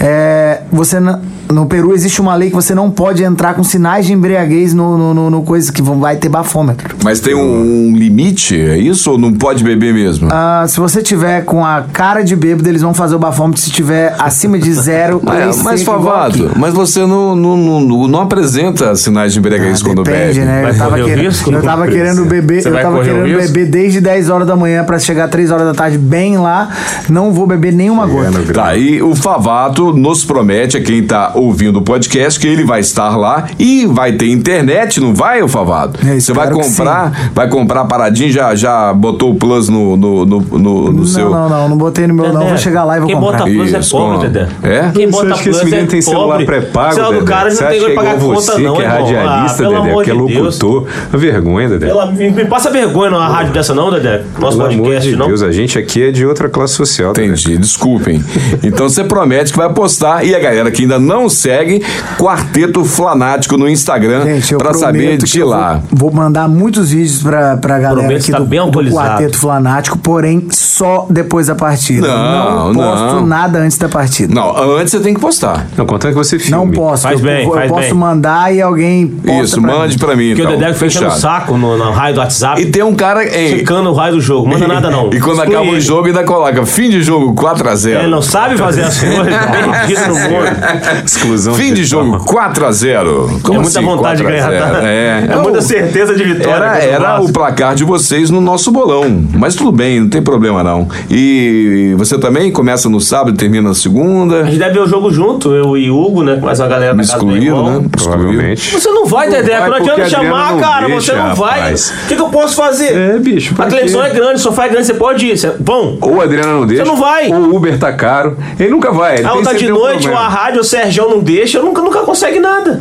é, 0.00 0.62
você 0.72 0.98
no 1.00 1.64
Peru 1.66 1.94
existe 1.94 2.20
uma 2.20 2.34
lei 2.34 2.50
que 2.50 2.54
você 2.56 2.74
não 2.74 2.90
pode 2.90 3.22
entrar 3.22 3.54
com 3.54 3.64
sinais 3.64 4.04
de 4.06 4.12
embriaguez 4.12 4.74
no, 4.74 4.98
no, 4.98 5.14
no- 5.14 5.30
no 5.30 5.42
coisa 5.42 5.72
que 5.72 5.80
vão- 5.80 5.98
vai 5.98 6.16
ter 6.16 6.28
bafômetro. 6.28 6.94
Mas 7.02 7.20
tem 7.20 7.34
um, 7.34 7.57
um 7.58 7.96
limite, 7.96 8.54
é 8.58 8.76
isso? 8.78 9.10
Ou 9.10 9.18
não 9.18 9.32
pode 9.32 9.62
beber 9.64 9.92
mesmo? 9.92 10.28
Ah, 10.32 10.64
se 10.68 10.78
você 10.80 11.02
tiver 11.02 11.44
com 11.44 11.64
a 11.64 11.82
cara 11.92 12.22
de 12.22 12.34
bêbado, 12.36 12.68
eles 12.68 12.82
vão 12.82 12.94
fazer 12.94 13.14
o 13.14 13.18
bafômetro 13.18 13.60
se 13.60 13.70
tiver 13.70 14.14
acima 14.18 14.58
de 14.58 14.72
zero. 14.72 15.20
Mas, 15.22 15.42
eles 15.42 15.62
mas 15.62 15.82
Favado, 15.82 16.50
mas 16.56 16.74
você 16.74 17.00
não, 17.00 17.34
não, 17.34 17.56
não, 17.56 18.08
não 18.08 18.20
apresenta 18.20 18.94
sinais 18.94 19.32
de 19.32 19.38
embriaguez 19.38 19.80
Ah, 19.80 19.84
quando 19.84 20.02
depende, 20.02 20.40
bebe. 20.40 20.46
né? 20.46 20.62
Vai 20.62 20.70
Eu 20.72 20.76
tava, 20.78 20.96
querendo, 20.96 21.20
risco? 21.28 21.50
eu 21.52 21.62
tava 21.62 21.86
querendo 21.88 22.24
beber, 22.26 22.62
Você 22.62 22.68
eu 22.68 22.72
tava 22.74 23.02
querendo 23.02 23.36
beber 23.38 23.66
desde 23.66 24.00
10 24.00 24.28
horas 24.30 24.46
da 24.46 24.54
manhã 24.56 24.84
pra 24.84 24.98
chegar 24.98 25.28
3 25.28 25.50
horas 25.50 25.66
da 25.66 25.74
tarde 25.74 25.96
bem 25.98 26.36
lá. 26.38 26.68
Não 27.08 27.32
vou 27.32 27.46
beber 27.46 27.72
nenhuma 27.72 28.06
gota. 28.06 28.52
Tá, 28.52 28.76
e 28.76 29.00
o 29.02 29.14
Favato 29.14 29.92
nos 29.92 30.24
promete, 30.24 30.76
a 30.76 30.82
quem 30.82 31.02
tá 31.02 31.32
ouvindo 31.34 31.78
o 31.78 31.82
podcast, 31.82 32.38
que 32.38 32.46
ele 32.46 32.64
vai 32.64 32.80
estar 32.80 33.16
lá 33.16 33.46
e 33.58 33.86
vai 33.86 34.12
ter 34.12 34.28
internet, 34.30 35.00
não 35.00 35.14
vai, 35.14 35.42
o 35.42 35.48
Favato? 35.48 35.98
Eu 36.06 36.20
Você 36.20 36.32
vai 36.32 36.50
comprar, 36.50 37.30
vai 37.34 37.47
comprar 37.48 37.84
paradinho, 37.84 38.30
já, 38.30 38.54
já 38.54 38.92
botou 38.92 39.30
o 39.32 39.34
plus 39.34 39.68
no, 39.68 39.96
no, 39.96 40.26
no, 40.26 40.40
no, 40.40 40.58
no 40.58 40.92
Não, 40.92 41.04
seu. 41.06 41.30
não, 41.30 41.48
não, 41.48 41.68
não 41.68 41.76
botei 41.76 42.06
no 42.06 42.14
meu 42.14 42.26
não, 42.26 42.32
Dedé, 42.40 42.48
vou 42.48 42.58
chegar 42.58 42.84
lá 42.84 42.96
e 42.96 43.00
vou 43.00 43.08
Quem 43.08 43.16
comprar. 43.16 43.38
bota 43.38 43.50
plus 43.50 43.74
é 43.74 43.78
Isso, 43.78 43.90
pobre, 43.96 44.16
com- 44.16 44.22
Dedé. 44.22 44.48
É? 44.62 44.90
Quem 44.94 45.06
Você 45.06 45.12
bota 45.12 45.34
acha 45.34 45.42
que 45.42 45.48
esse 45.50 45.58
plus 45.60 45.70
menino 45.70 45.88
é 45.88 45.90
tem 45.90 46.02
celular 46.02 46.26
pobre. 46.38 46.46
pré-pago, 46.46 46.88
O 46.90 46.94
celular 46.94 47.12
do 47.12 47.18
Dedé? 47.20 47.30
cara 47.32 47.50
Você 47.50 47.62
não 47.64 47.70
tem 47.70 47.80
que 47.80 47.86
é 47.86 47.94
pagar 47.94 48.16
igual 48.16 48.30
conta, 48.34 48.52
você, 48.52 48.58
não, 48.62 48.76
que 48.76 48.82
é 48.82 48.86
radialista, 48.86 49.64
Ah, 49.64 49.68
Dedé, 49.68 49.76
amor 49.90 50.04
que 50.04 50.10
é 50.10 50.14
de 50.14 50.26
Deus. 50.26 50.58
locutor. 50.60 50.86
Vergonha, 51.12 51.68
Dedé. 51.68 51.86
Pela- 51.86 52.06
me, 52.12 52.44
passa 52.46 52.70
vergonha 52.70 53.10
numa 53.10 53.28
rádio 53.28 53.52
dessa 53.52 53.74
não, 53.74 53.90
Dedé. 53.90 54.22
Nosso 54.38 54.56
Pelo 54.58 54.68
amor 54.70 54.82
podcast, 54.84 55.10
de 55.10 55.16
não. 55.16 55.26
Deus, 55.26 55.42
a 55.42 55.50
gente 55.52 55.78
aqui 55.78 56.02
é 56.04 56.10
de 56.12 56.24
outra 56.26 56.48
classe 56.48 56.74
social. 56.74 57.12
Dedé. 57.12 57.26
Entendi, 57.28 57.56
desculpem. 57.58 58.22
Então 58.62 58.88
você 58.88 59.04
promete 59.04 59.52
que 59.52 59.58
vai 59.58 59.72
postar 59.72 60.24
e 60.24 60.34
a 60.34 60.38
galera 60.38 60.70
que 60.70 60.82
ainda 60.82 60.98
não 60.98 61.28
segue, 61.28 61.82
Quarteto 62.18 62.84
Flanático 62.84 63.56
no 63.56 63.68
Instagram 63.68 64.20
prometo 64.58 64.78
saber 64.78 65.16
de 65.18 65.42
lá. 65.42 65.80
Vou, 65.90 66.10
vou 66.10 66.20
mandar 66.20 66.48
muitos 66.48 66.90
vídeos 66.90 67.22
pra, 67.28 67.56
pra 67.58 67.78
galera 67.78 68.00
Prometo 68.00 68.12
aqui 68.20 68.30
estar 68.30 68.38
do, 68.38 68.46
bem 68.46 68.58
do. 68.58 68.90
Quarteto 68.94 69.38
Flanático, 69.38 69.98
porém 69.98 70.48
só 70.50 71.06
depois 71.10 71.48
da 71.48 71.54
partida. 71.54 72.08
Não, 72.08 72.72
posto 72.72 73.04
não. 73.16 73.26
nada 73.26 73.58
antes 73.58 73.76
da 73.76 73.88
partida. 73.88 74.34
Não, 74.34 74.76
antes 74.78 74.92
você 74.92 75.00
tem 75.00 75.12
que 75.14 75.20
postar. 75.20 75.66
Não, 75.76 75.84
contando 75.84 76.12
que 76.12 76.16
você 76.16 76.38
filme. 76.38 76.52
Não 76.64 76.70
posso. 76.70 77.02
Faz 77.02 77.20
eu, 77.20 77.26
bem, 77.26 77.44
eu 77.44 77.52
faz 77.52 77.70
posso 77.70 77.82
bem. 77.82 77.94
mandar 77.94 78.54
e 78.54 78.62
alguém 78.62 79.06
posta 79.06 79.42
Isso, 79.42 79.60
pra 79.60 79.76
mande 79.76 79.94
mim. 79.94 79.98
pra 79.98 80.16
mim. 80.16 80.28
Porque 80.28 80.42
então. 80.42 80.54
o 80.54 80.58
Dedé 80.58 80.86
enchendo 80.86 81.06
o 81.08 81.10
saco 81.10 81.56
no, 81.56 81.76
no 81.76 81.90
raio 81.90 82.14
do 82.14 82.20
WhatsApp, 82.20 82.60
E 82.62 82.66
tem 82.66 82.82
um 82.82 82.94
cara. 82.94 83.24
ei, 83.24 83.58
secando 83.58 83.90
o 83.90 83.94
raio 83.94 84.14
do 84.14 84.20
jogo. 84.20 84.48
Manda 84.48 84.66
nada 84.66 84.90
não. 84.90 85.10
E 85.18 85.20
quando 85.20 85.38
Exclui 85.38 85.56
acaba 85.56 85.70
o 85.70 85.80
jogo, 85.80 86.06
ainda 86.06 86.24
coloca 86.24 86.64
fim 86.64 86.88
de 86.90 87.02
jogo 87.02 87.34
4x0. 87.34 87.98
Ele 87.98 88.08
não 88.08 88.22
sabe 88.22 88.56
fazer 88.56 88.82
as 88.82 88.98
coisas, 88.98 89.18
mundo. 90.28 91.04
Exclusão 91.04 91.54
Fim 91.54 91.74
de 91.74 91.84
jogo 91.84 92.18
4x0. 92.18 93.40
É 93.52 93.58
muita 93.58 93.80
vontade 93.82 94.18
de 94.18 94.24
ganhar, 94.24 94.48
tá? 94.48 94.80
É, 94.82 95.26
É 95.30 95.36
muita 95.36 95.60
certeza 95.60 96.14
de 96.14 96.24
vitória. 96.24 96.64
Era, 96.64 96.98
contra 97.16 97.17
o 97.20 97.32
placar 97.32 97.74
de 97.74 97.84
vocês 97.84 98.30
no 98.30 98.40
nosso 98.40 98.70
bolão. 98.70 99.24
Mas 99.34 99.54
tudo 99.54 99.72
bem, 99.72 100.00
não 100.00 100.08
tem 100.08 100.22
problema 100.22 100.62
não. 100.62 100.88
E 101.10 101.94
você 101.96 102.18
também 102.18 102.50
começa 102.50 102.88
no 102.88 103.00
sábado 103.00 103.34
e 103.34 103.36
termina 103.36 103.68
na 103.68 103.74
segunda. 103.74 104.42
A 104.42 104.44
gente 104.44 104.58
deve 104.58 104.74
ver 104.74 104.80
o 104.80 104.86
jogo 104.86 105.10
junto, 105.10 105.54
eu 105.54 105.76
e 105.76 105.90
Hugo, 105.90 106.22
né? 106.22 106.36
Com 106.36 106.46
mais 106.46 106.60
uma 106.60 106.68
galera 106.68 106.94
Me 106.94 107.02
da 107.02 107.08
casa 107.08 107.18
do 107.24 107.30
excluído, 107.30 107.56
irmão. 107.56 107.80
né? 107.80 107.88
Provavelmente. 107.90 108.72
Você 108.72 108.90
não 108.90 109.06
vai, 109.06 109.28
Dedé, 109.28 109.58
vai 109.58 109.68
não 109.68 109.76
a 109.76 109.78
Adriana 109.78 110.08
chamar, 110.08 110.52
não 110.52 110.60
cara. 110.60 110.86
deixa, 110.86 111.12
você 111.12 111.18
não 111.18 111.34
vai. 111.34 111.74
O 111.74 112.08
que, 112.08 112.16
que 112.16 112.22
eu 112.22 112.28
posso 112.28 112.56
fazer? 112.56 112.94
É, 112.94 113.18
bicho. 113.18 113.54
A 113.58 113.66
televisão 113.66 114.02
quê? 114.02 114.08
é 114.08 114.10
grande, 114.10 114.34
o 114.34 114.38
sofá 114.38 114.66
é 114.66 114.68
grande, 114.68 114.86
você 114.86 114.94
pode 114.94 115.26
ir. 115.26 115.36
Você... 115.38 115.52
Bom, 115.58 115.98
Ou 116.00 116.20
a 116.20 116.24
Adriana 116.24 116.52
não 116.52 116.66
deixa. 116.66 116.84
não 116.84 116.96
vai. 116.96 117.28
Ou 117.28 117.40
o 117.40 117.56
Uber 117.56 117.78
tá 117.78 117.92
caro. 117.92 118.36
Ele 118.58 118.70
nunca 118.70 118.92
vai. 118.92 119.18
Ele 119.18 119.26
a 119.26 119.30
tem 119.30 119.38
outra 119.38 119.54
de 119.54 119.72
um 119.72 119.74
noite, 119.74 120.08
ou 120.08 120.16
a 120.16 120.28
rádio, 120.28 120.60
o 120.60 120.64
Sérgio 120.64 121.08
não 121.08 121.20
deixa, 121.20 121.58
eu 121.58 121.64
nunca, 121.64 121.82
nunca 121.82 122.00
consegue 122.00 122.38
nada. 122.38 122.80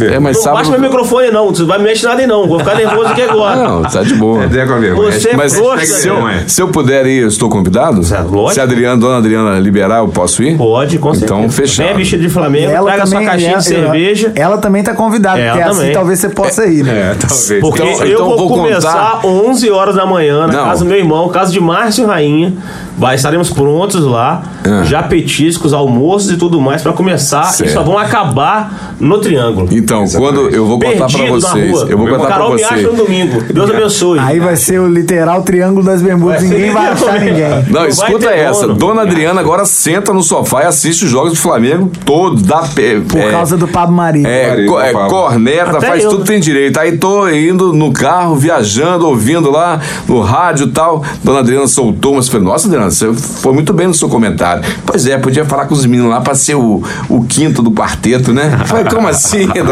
É, 0.00 0.18
mas 0.18 0.36
Não 0.36 0.52
baixa 0.52 0.64
sábado. 0.64 0.70
meu 0.70 0.80
microfone, 0.90 1.30
não. 1.30 1.48
Você 1.48 1.64
vai 1.64 1.78
mexer 1.78 2.06
nada 2.06 2.20
aí, 2.20 2.26
não. 2.26 2.46
Vou 2.46 2.58
ficar 2.58 2.74
nervoso 2.74 3.06
aqui 3.08 3.22
agora. 3.22 3.56
Não, 3.56 3.82
tá 3.82 4.02
de 4.02 4.14
boa. 4.14 4.44
É. 4.44 4.94
Você- 4.94 5.36
Mas 5.36 5.58
Poxa, 5.58 5.86
se, 5.86 6.08
eu, 6.08 6.16
se 6.46 6.60
eu 6.62 6.68
puder 6.68 7.06
ir, 7.06 7.22
eu 7.22 7.28
estou 7.28 7.48
convidado? 7.48 7.96
lógico. 8.00 8.52
Se 8.54 8.60
a 8.60 8.62
Adriana, 8.64 8.96
dona 8.96 9.18
Adriana 9.18 9.58
liberar, 9.58 9.98
eu 9.98 10.08
posso 10.08 10.42
ir? 10.42 10.56
Pode, 10.56 10.98
com 10.98 11.12
certeza. 11.14 11.34
Então, 11.34 11.50
fechado. 11.50 11.86
Vem 11.88 11.96
vestido 11.96 12.22
de 12.22 12.28
Flamengo, 12.28 12.70
Ela 12.70 12.92
traga 12.92 13.04
também, 13.04 13.18
sua 13.20 13.30
caixinha 13.30 13.50
ela, 13.52 13.58
de 13.58 13.64
cerveja. 13.64 14.32
Ela, 14.34 14.58
também 14.58 14.82
tá 14.82 14.94
convidada, 14.94 15.38
É, 15.38 15.46
porque 15.48 15.60
ela 15.62 15.70
assim 15.70 15.80
também. 15.80 15.94
talvez 15.94 16.18
você 16.18 16.28
possa 16.30 16.66
ir, 16.66 16.84
né? 16.84 16.92
É, 17.12 17.14
talvez. 17.26 17.60
Porque 17.60 17.82
Então- 17.82 18.06
eu 18.06 18.12
então 18.14 18.26
vou, 18.26 18.38
vou 18.38 18.48
começar 18.48 19.20
11 19.24 19.70
horas 19.70 19.94
da 19.94 20.06
manhã 20.06 20.46
na 20.46 20.52
Não. 20.52 20.64
casa 20.64 20.80
do 20.84 20.86
meu 20.88 20.98
irmão, 20.98 21.28
casa 21.28 21.52
de 21.52 21.60
Márcio 21.60 22.06
Rainha. 22.06 22.52
Vai, 22.96 23.14
estaremos 23.16 23.50
prontos 23.50 24.04
lá, 24.04 24.42
Ah. 24.64 24.82
já 24.84 25.02
petiscos, 25.02 25.72
almoços 25.72 26.30
e 26.30 26.36
tudo 26.36 26.60
mais 26.60 26.82
pra 26.82 26.92
começar. 26.92 27.44
Certo. 27.44 27.70
E 27.70 27.72
só 27.72 27.82
vão 27.82 27.96
acabar 27.98 28.94
no 29.00 29.18
Triângulo. 29.18 29.68
Então, 29.82 30.04
quando 30.08 30.48
eu 30.50 30.66
vou 30.66 30.78
contar 30.78 31.00
na 31.10 31.26
vocês, 31.30 31.72
eu 31.88 31.98
vou 31.98 32.06
contar 32.06 32.18
pra 32.18 32.28
Carol 32.28 32.54
me 32.54 32.62
acha 32.62 32.74
vocês. 32.74 32.86
no 32.86 33.04
domingo. 33.04 33.42
Deus 33.52 33.70
abençoe. 33.70 34.18
Aí 34.18 34.38
vai 34.40 34.56
ser 34.56 34.80
o 34.80 34.86
literal 34.88 35.42
triângulo 35.42 35.84
das 35.84 36.00
bermudas, 36.02 36.42
ninguém 36.42 36.70
vai 36.70 36.88
achar 36.88 37.20
ninguém. 37.20 37.64
Não, 37.68 37.86
escuta 37.86 38.30
essa. 38.30 38.66
dono. 38.68 38.74
Dona 38.74 39.02
Adriana 39.02 39.40
agora 39.40 39.64
senta 39.64 40.12
no 40.12 40.22
sofá 40.22 40.62
e 40.62 40.66
assiste 40.66 41.04
os 41.04 41.10
jogos 41.10 41.32
do 41.32 41.38
Flamengo 41.38 41.90
todos. 42.04 42.42
Dá 42.42 42.62
pé. 42.74 43.00
Por 43.08 43.18
é, 43.20 43.30
causa 43.30 43.56
do 43.56 43.66
Pablo 43.68 43.94
Marinho. 43.96 44.26
É, 44.26 44.48
Marido, 44.50 44.68
co- 44.72 44.80
é, 44.80 44.92
Pablo. 44.92 45.08
corneta, 45.08 45.70
Até 45.78 45.86
faz 45.86 46.04
eu. 46.04 46.10
tudo 46.10 46.22
que 46.22 46.28
tem 46.28 46.40
direito. 46.40 46.78
Aí 46.78 46.96
tô 46.98 47.28
indo 47.28 47.72
no 47.72 47.92
carro, 47.92 48.36
viajando, 48.36 49.06
ouvindo 49.06 49.50
lá 49.50 49.80
no 50.06 50.20
rádio 50.20 50.66
e 50.66 50.70
tal. 50.70 51.02
Dona 51.24 51.40
Adriana 51.40 51.66
soltou, 51.66 52.14
mas 52.16 52.28
falei, 52.28 52.46
nossa, 52.46 52.66
Adriana, 52.66 52.90
você 52.90 53.12
foi 53.12 53.52
muito 53.52 53.72
bem 53.72 53.86
no 53.86 53.94
seu 53.94 54.08
comentário. 54.08 54.62
Pois 54.84 55.06
é, 55.06 55.16
podia 55.18 55.44
falar 55.44 55.66
com 55.66 55.74
os 55.74 55.86
meninos 55.86 56.10
lá 56.10 56.20
pra 56.20 56.34
ser 56.34 56.54
o, 56.54 56.82
o 57.08 57.24
quinto 57.24 57.62
do 57.62 57.70
quarteto, 57.70 58.32
né? 58.32 58.58
Falei, 58.66 58.84
como 58.84 59.08
assim, 59.08 59.46
Dona 59.46 59.71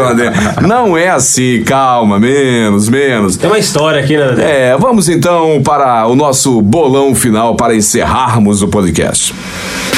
Não 0.67 0.97
é 0.97 1.09
assim, 1.09 1.63
calma, 1.63 2.19
menos, 2.19 2.89
menos. 2.89 3.37
Tem 3.37 3.49
uma 3.49 3.59
história 3.59 4.01
aqui, 4.01 4.17
né? 4.17 4.35
É, 4.39 4.77
vamos 4.77 5.09
então 5.09 5.61
para 5.63 6.07
o 6.07 6.15
nosso 6.15 6.61
bolão 6.61 7.13
final 7.15 7.55
para 7.55 7.75
encerrarmos 7.75 8.61
o 8.61 8.67
podcast. 8.67 9.33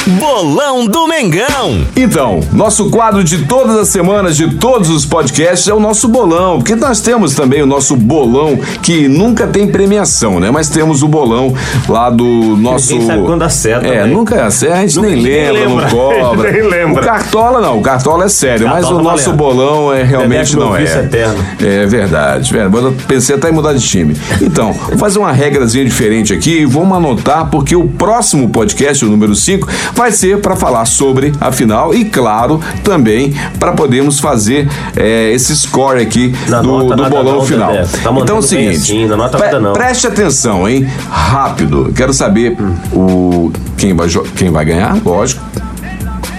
Bolão 0.06 0.86
do 0.86 1.06
Mengão. 1.08 1.80
Então, 1.96 2.40
nosso 2.52 2.90
quadro 2.90 3.24
de 3.24 3.44
todas 3.46 3.74
as 3.76 3.88
semanas, 3.88 4.36
de 4.36 4.54
todos 4.56 4.90
os 4.90 5.06
podcasts, 5.06 5.66
é 5.66 5.72
o 5.72 5.80
nosso 5.80 6.08
bolão. 6.08 6.58
Porque 6.58 6.74
nós 6.76 7.00
temos 7.00 7.34
também 7.34 7.62
o 7.62 7.66
nosso 7.66 7.96
bolão, 7.96 8.58
que 8.82 9.08
nunca 9.08 9.46
tem 9.46 9.66
premiação, 9.66 10.38
né? 10.38 10.50
Mas 10.50 10.68
temos 10.68 11.02
o 11.02 11.08
bolão 11.08 11.54
lá 11.88 12.10
do 12.10 12.26
nosso. 12.26 12.92
Ninguém 12.92 13.06
sabe 13.06 13.22
quando 13.22 13.40
dá 13.40 13.48
certo 13.48 13.86
É, 13.86 14.00
também. 14.00 14.14
nunca 14.14 14.34
é 14.36 14.50
certo, 14.50 14.74
a 14.74 14.80
gente 14.82 14.96
Nunca- 14.96 15.08
nem 15.08 15.22
lembra, 15.22 15.52
lembra. 15.52 15.84
não 15.84 15.88
cobra. 15.90 16.52
Nem 16.52 16.62
lembra. 16.62 17.02
O 17.02 17.04
Cartola 17.06 17.60
não, 17.62 17.78
o 17.78 17.82
Cartola 17.82 18.24
é 18.24 18.28
sério, 18.28 18.66
mas 18.68 18.80
Cartola 18.84 18.94
o 19.00 19.04
tá 19.04 19.10
nosso 19.10 19.24
valendo. 19.24 19.38
bolão 19.38 19.93
é 19.94 20.02
realmente 20.02 20.50
Dedé, 20.52 20.58
meu 20.58 20.66
não 20.66 20.76
é. 20.76 20.82
eterno. 20.82 21.44
É 21.60 21.86
verdade, 21.86 22.52
verdade. 22.52 22.84
Eu 22.84 22.94
pensei 23.06 23.36
até 23.36 23.48
em 23.48 23.52
mudar 23.52 23.72
de 23.72 23.80
time. 23.86 24.16
Então, 24.40 24.72
vou 24.72 24.98
fazer 24.98 25.18
uma 25.18 25.32
regrazinha 25.32 25.84
diferente 25.84 26.32
aqui 26.32 26.60
e 26.60 26.66
vamos 26.66 26.96
anotar, 26.96 27.46
porque 27.50 27.74
o 27.76 27.86
próximo 27.86 28.48
podcast, 28.48 29.04
o 29.04 29.08
número 29.08 29.34
5, 29.34 29.68
vai 29.94 30.12
ser 30.12 30.40
para 30.40 30.56
falar 30.56 30.84
sobre 30.84 31.32
a 31.40 31.50
final 31.52 31.94
e, 31.94 32.04
claro, 32.04 32.60
também 32.82 33.34
para 33.58 33.72
podermos 33.72 34.18
fazer 34.20 34.68
é, 34.96 35.32
esse 35.32 35.54
score 35.56 36.00
aqui 36.00 36.34
Na 36.48 36.60
do, 36.60 36.68
nota, 36.68 36.96
do 36.96 37.08
bolão 37.10 37.44
final. 37.44 37.72
Tá 38.02 38.12
então 38.22 38.36
é 38.36 38.38
o 38.38 38.42
seguinte, 38.42 38.76
assim, 38.76 39.08
pre- 39.08 39.72
preste 39.72 40.06
atenção, 40.06 40.68
hein? 40.68 40.86
Rápido. 41.10 41.92
Quero 41.94 42.12
saber 42.12 42.56
o 42.92 43.52
quem 43.76 43.94
vai, 43.94 44.08
quem 44.36 44.50
vai 44.50 44.64
ganhar, 44.64 44.96
lógico. 45.04 45.42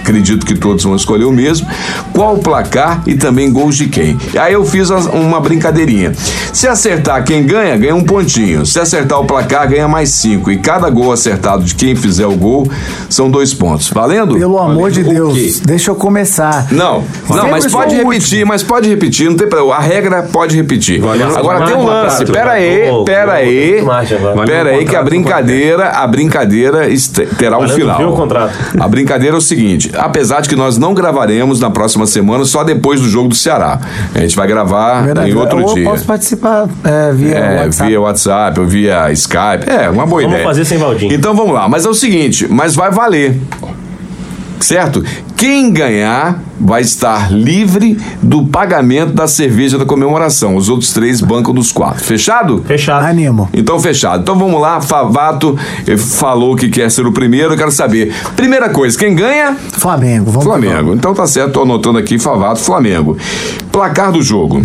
Acredito 0.06 0.46
que 0.46 0.54
todos 0.54 0.84
vão 0.84 0.94
escolher 0.94 1.24
o 1.24 1.32
mesmo. 1.32 1.66
Qual 2.12 2.36
o 2.36 2.38
placar 2.38 3.02
e 3.08 3.16
também 3.16 3.52
gols 3.52 3.76
de 3.76 3.88
quem? 3.88 4.16
Aí 4.38 4.52
eu 4.52 4.64
fiz 4.64 4.88
uma 4.88 5.40
brincadeirinha. 5.40 6.12
Se 6.52 6.68
acertar 6.68 7.24
quem 7.24 7.44
ganha, 7.44 7.76
ganha 7.76 7.96
um 7.96 8.04
pontinho. 8.04 8.64
Se 8.64 8.78
acertar 8.78 9.20
o 9.20 9.24
placar, 9.24 9.68
ganha 9.68 9.88
mais 9.88 10.10
cinco. 10.10 10.48
E 10.48 10.58
cada 10.58 10.88
gol 10.90 11.10
acertado 11.10 11.64
de 11.64 11.74
quem 11.74 11.96
fizer 11.96 12.24
o 12.24 12.36
gol 12.36 12.70
são 13.10 13.28
dois 13.28 13.52
pontos. 13.52 13.90
Valendo? 13.90 14.38
Pelo 14.38 14.60
amor 14.60 14.92
de 14.92 15.00
O 15.00 15.04
quê? 15.04 15.12
Deus, 15.12 15.58
deixa 15.58 15.90
eu 15.90 15.96
começar. 15.96 16.68
Não, 16.70 17.02
não, 17.28 17.50
mas 17.50 17.66
pode 17.66 17.96
repetir, 17.96 18.46
mas 18.46 18.62
pode 18.62 18.88
repetir, 18.88 19.28
não 19.28 19.36
tem 19.36 19.48
problema. 19.48 19.74
A 19.74 19.80
regra 19.80 20.22
pode 20.22 20.54
repetir. 20.54 21.00
Valendo 21.00 21.36
Agora 21.36 21.66
tem 21.66 21.74
um 21.74 21.84
lance. 21.84 22.24
Pera 22.26 22.52
aí, 22.52 22.82
pera 23.04 23.32
aí. 23.32 23.84
Pera 24.46 24.70
aí 24.70 24.76
Valendo 24.76 24.88
que 24.88 24.94
a 24.94 25.02
brincadeira, 25.02 25.88
a 25.88 26.06
brincadeira 26.06 26.86
terá 27.36 27.56
um 27.56 27.62
Valendo 27.62 27.74
final. 27.76 27.98
viu 27.98 28.10
o 28.10 28.16
contrato. 28.16 28.54
A 28.78 28.86
brincadeira 28.86 29.34
é 29.34 29.38
o 29.38 29.42
seguinte, 29.42 29.90
apesar 29.98 30.40
de 30.40 30.48
que 30.48 30.56
nós 30.56 30.78
não 30.78 30.94
gravaremos 30.94 31.60
na 31.60 31.70
próxima 31.70 32.06
semana, 32.06 32.44
só 32.44 32.62
depois 32.64 33.00
do 33.00 33.08
jogo 33.08 33.28
do 33.28 33.34
Ceará. 33.34 33.80
A 34.14 34.18
gente 34.20 34.36
vai 34.36 34.46
gravar 34.46 35.02
Verdade. 35.02 35.30
em 35.30 35.34
outro 35.34 35.60
eu 35.60 35.74
dia. 35.74 35.84
posso 35.90 36.04
participar 36.04 36.68
é, 36.84 37.12
via 37.12 37.34
É, 37.36 37.56
WhatsApp. 37.64 37.90
via 37.90 38.00
WhatsApp 38.00 38.60
ou 38.60 38.66
via 38.66 39.12
Skype. 39.12 39.68
É, 39.68 39.88
uma 39.88 40.06
boa 40.06 40.22
Vamos 40.22 40.34
ideia. 40.36 40.44
fazer 40.48 40.64
sem 40.64 40.78
Valdinho. 40.78 41.12
Então 41.12 41.34
vamos 41.34 41.54
lá. 41.54 41.68
Mas 41.68 41.84
é 41.84 41.88
o 41.88 41.94
seguinte, 41.94 42.46
mas 42.50 42.74
vai 42.74 42.90
valer. 42.90 43.40
Certo? 44.60 45.04
Quem 45.36 45.70
ganhar 45.70 46.42
vai 46.58 46.80
estar 46.80 47.30
livre 47.32 47.98
do 48.22 48.46
pagamento 48.46 49.12
da 49.12 49.28
cerveja 49.28 49.78
da 49.78 49.84
comemoração. 49.84 50.56
Os 50.56 50.68
outros 50.68 50.92
três 50.92 51.20
bancam 51.20 51.52
dos 51.52 51.70
quatro. 51.70 52.02
Fechado? 52.02 52.64
Fechado. 52.66 53.04
Animo. 53.04 53.48
Então, 53.52 53.78
fechado. 53.78 54.22
Então 54.22 54.38
vamos 54.38 54.60
lá, 54.60 54.80
Favato 54.80 55.58
eh, 55.86 55.96
falou 55.96 56.56
que 56.56 56.68
quer 56.68 56.90
ser 56.90 57.06
o 57.06 57.12
primeiro, 57.12 57.52
eu 57.52 57.58
quero 57.58 57.70
saber. 57.70 58.14
Primeira 58.34 58.70
coisa, 58.70 58.98
quem 58.98 59.14
ganha? 59.14 59.54
Flamengo, 59.54 60.30
vamos 60.30 60.44
Flamengo. 60.44 60.94
Então 60.94 61.12
tá 61.14 61.26
certo, 61.26 61.52
tô 61.52 61.62
anotando 61.62 61.98
aqui, 61.98 62.18
Favato, 62.18 62.60
Flamengo. 62.60 63.16
Placar 63.70 64.10
do 64.10 64.22
jogo 64.22 64.62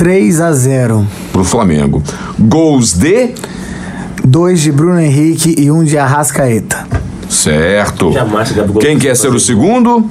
3 0.00 0.40
a 0.40 0.52
0 0.52 1.06
pro 1.32 1.44
Flamengo. 1.44 2.02
Gols 2.38 2.94
de. 2.94 3.34
2 4.24 4.60
de 4.60 4.72
Bruno 4.72 5.00
Henrique 5.00 5.54
e 5.58 5.70
um 5.70 5.84
de 5.84 5.98
Arrascaeta. 5.98 6.79
Certo. 7.30 8.12
Jamais, 8.12 8.52
Gabigol. 8.52 8.82
Quem 8.82 8.98
quer 8.98 9.14
ser 9.16 9.28
o 9.28 9.38
segundo? 9.40 10.04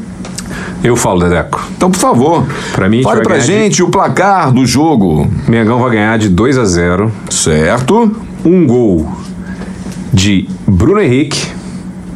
Eu 0.84 0.96
falo, 0.96 1.20
Dedeco. 1.20 1.62
Então, 1.76 1.92
por 1.92 2.00
favor. 2.00 2.46
Pra 2.74 2.88
mim, 2.88 2.98
a 2.98 3.02
gente 3.02 3.04
Fale 3.04 3.16
vai 3.18 3.24
pra 3.26 3.34
ganhar 3.38 3.46
de- 3.46 3.64
gente 3.64 3.84
o 3.84 3.90
placar 3.90 4.52
do 4.52 4.66
jogo. 4.66 5.30
Mengão 5.48 5.80
vai 5.80 5.92
ganhar 5.92 6.18
de 6.18 6.30
2 6.30 6.58
a 6.58 6.64
0 6.66 7.12
Certo. 7.30 8.16
Um 8.46 8.66
gol 8.66 9.06
de 10.14 10.48
Bruno 10.66 11.02
Henrique. 11.02 11.60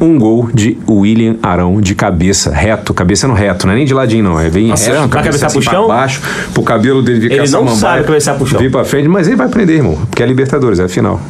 Um 0.00 0.18
gol 0.18 0.50
de 0.52 0.76
William 0.90 1.36
Arão 1.42 1.80
de 1.80 1.94
cabeça, 1.94 2.50
reto, 2.50 2.92
cabeça 2.92 3.28
no 3.28 3.32
reto, 3.32 3.64
não 3.66 3.72
é 3.74 3.76
nem 3.76 3.86
de 3.86 3.94
ladinho, 3.94 4.24
não. 4.24 4.40
É 4.40 4.50
bem 4.50 4.66
reto, 4.66 4.80
certo. 4.80 4.98
Vai 4.98 5.08
cabeça 5.08 5.24
cabeçar 5.24 5.46
assim 5.46 5.60
pro 5.60 5.64
pra 5.70 5.72
chão? 5.78 5.86
baixo, 5.86 6.20
pro 6.52 6.62
cabelo 6.64 7.00
dele 7.00 7.20
ficar 7.20 7.34
Ele 7.36 7.48
não 7.50 7.68
sabe 7.68 8.02
cabeçar 8.04 8.36
pro 8.36 8.44
chão. 8.46 8.58
Vir 8.58 8.70
pra 8.72 8.84
frente, 8.84 9.08
mas 9.08 9.28
ele 9.28 9.36
vai 9.36 9.48
prender, 9.48 9.76
irmão. 9.76 9.96
Porque 10.10 10.22
é 10.22 10.26
Libertadores, 10.26 10.80
é 10.80 10.84
a 10.84 10.88
final. 10.88 11.20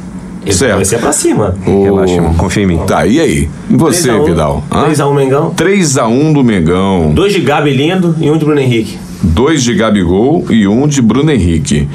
Ele 0.45 0.53
Certo. 0.53 0.77
Vai 0.77 0.85
ser 0.85 0.99
pra 0.99 1.13
cima. 1.13 1.55
Relaxa, 1.65 2.15
irmão. 2.15 2.35
Confia 2.35 2.63
em 2.63 2.67
mim. 2.67 2.79
Tá, 2.87 3.07
e 3.07 3.19
aí? 3.19 3.49
E 3.71 3.77
você, 3.77 4.03
3 4.03 4.17
a 4.19 4.21
1. 4.21 4.25
Vidal? 4.25 4.65
3x1 4.71 5.15
Mengão. 5.15 5.55
3x1 5.55 6.33
do 6.35 6.45
Mengão. 6.45 7.13
Dois 7.15 7.33
de 7.33 7.41
Gabi 7.41 7.71
lindo 7.71 8.15
e 8.21 8.31
um 8.31 8.37
de 8.37 8.45
Bruno 8.45 8.61
Henrique. 8.61 8.99
Dois 9.23 9.63
de 9.63 9.75
Gabigol 9.75 10.45
e 10.51 10.69
um 10.69 10.87
de 10.87 11.01
Bruno 11.01 11.31
Henrique. 11.31 11.89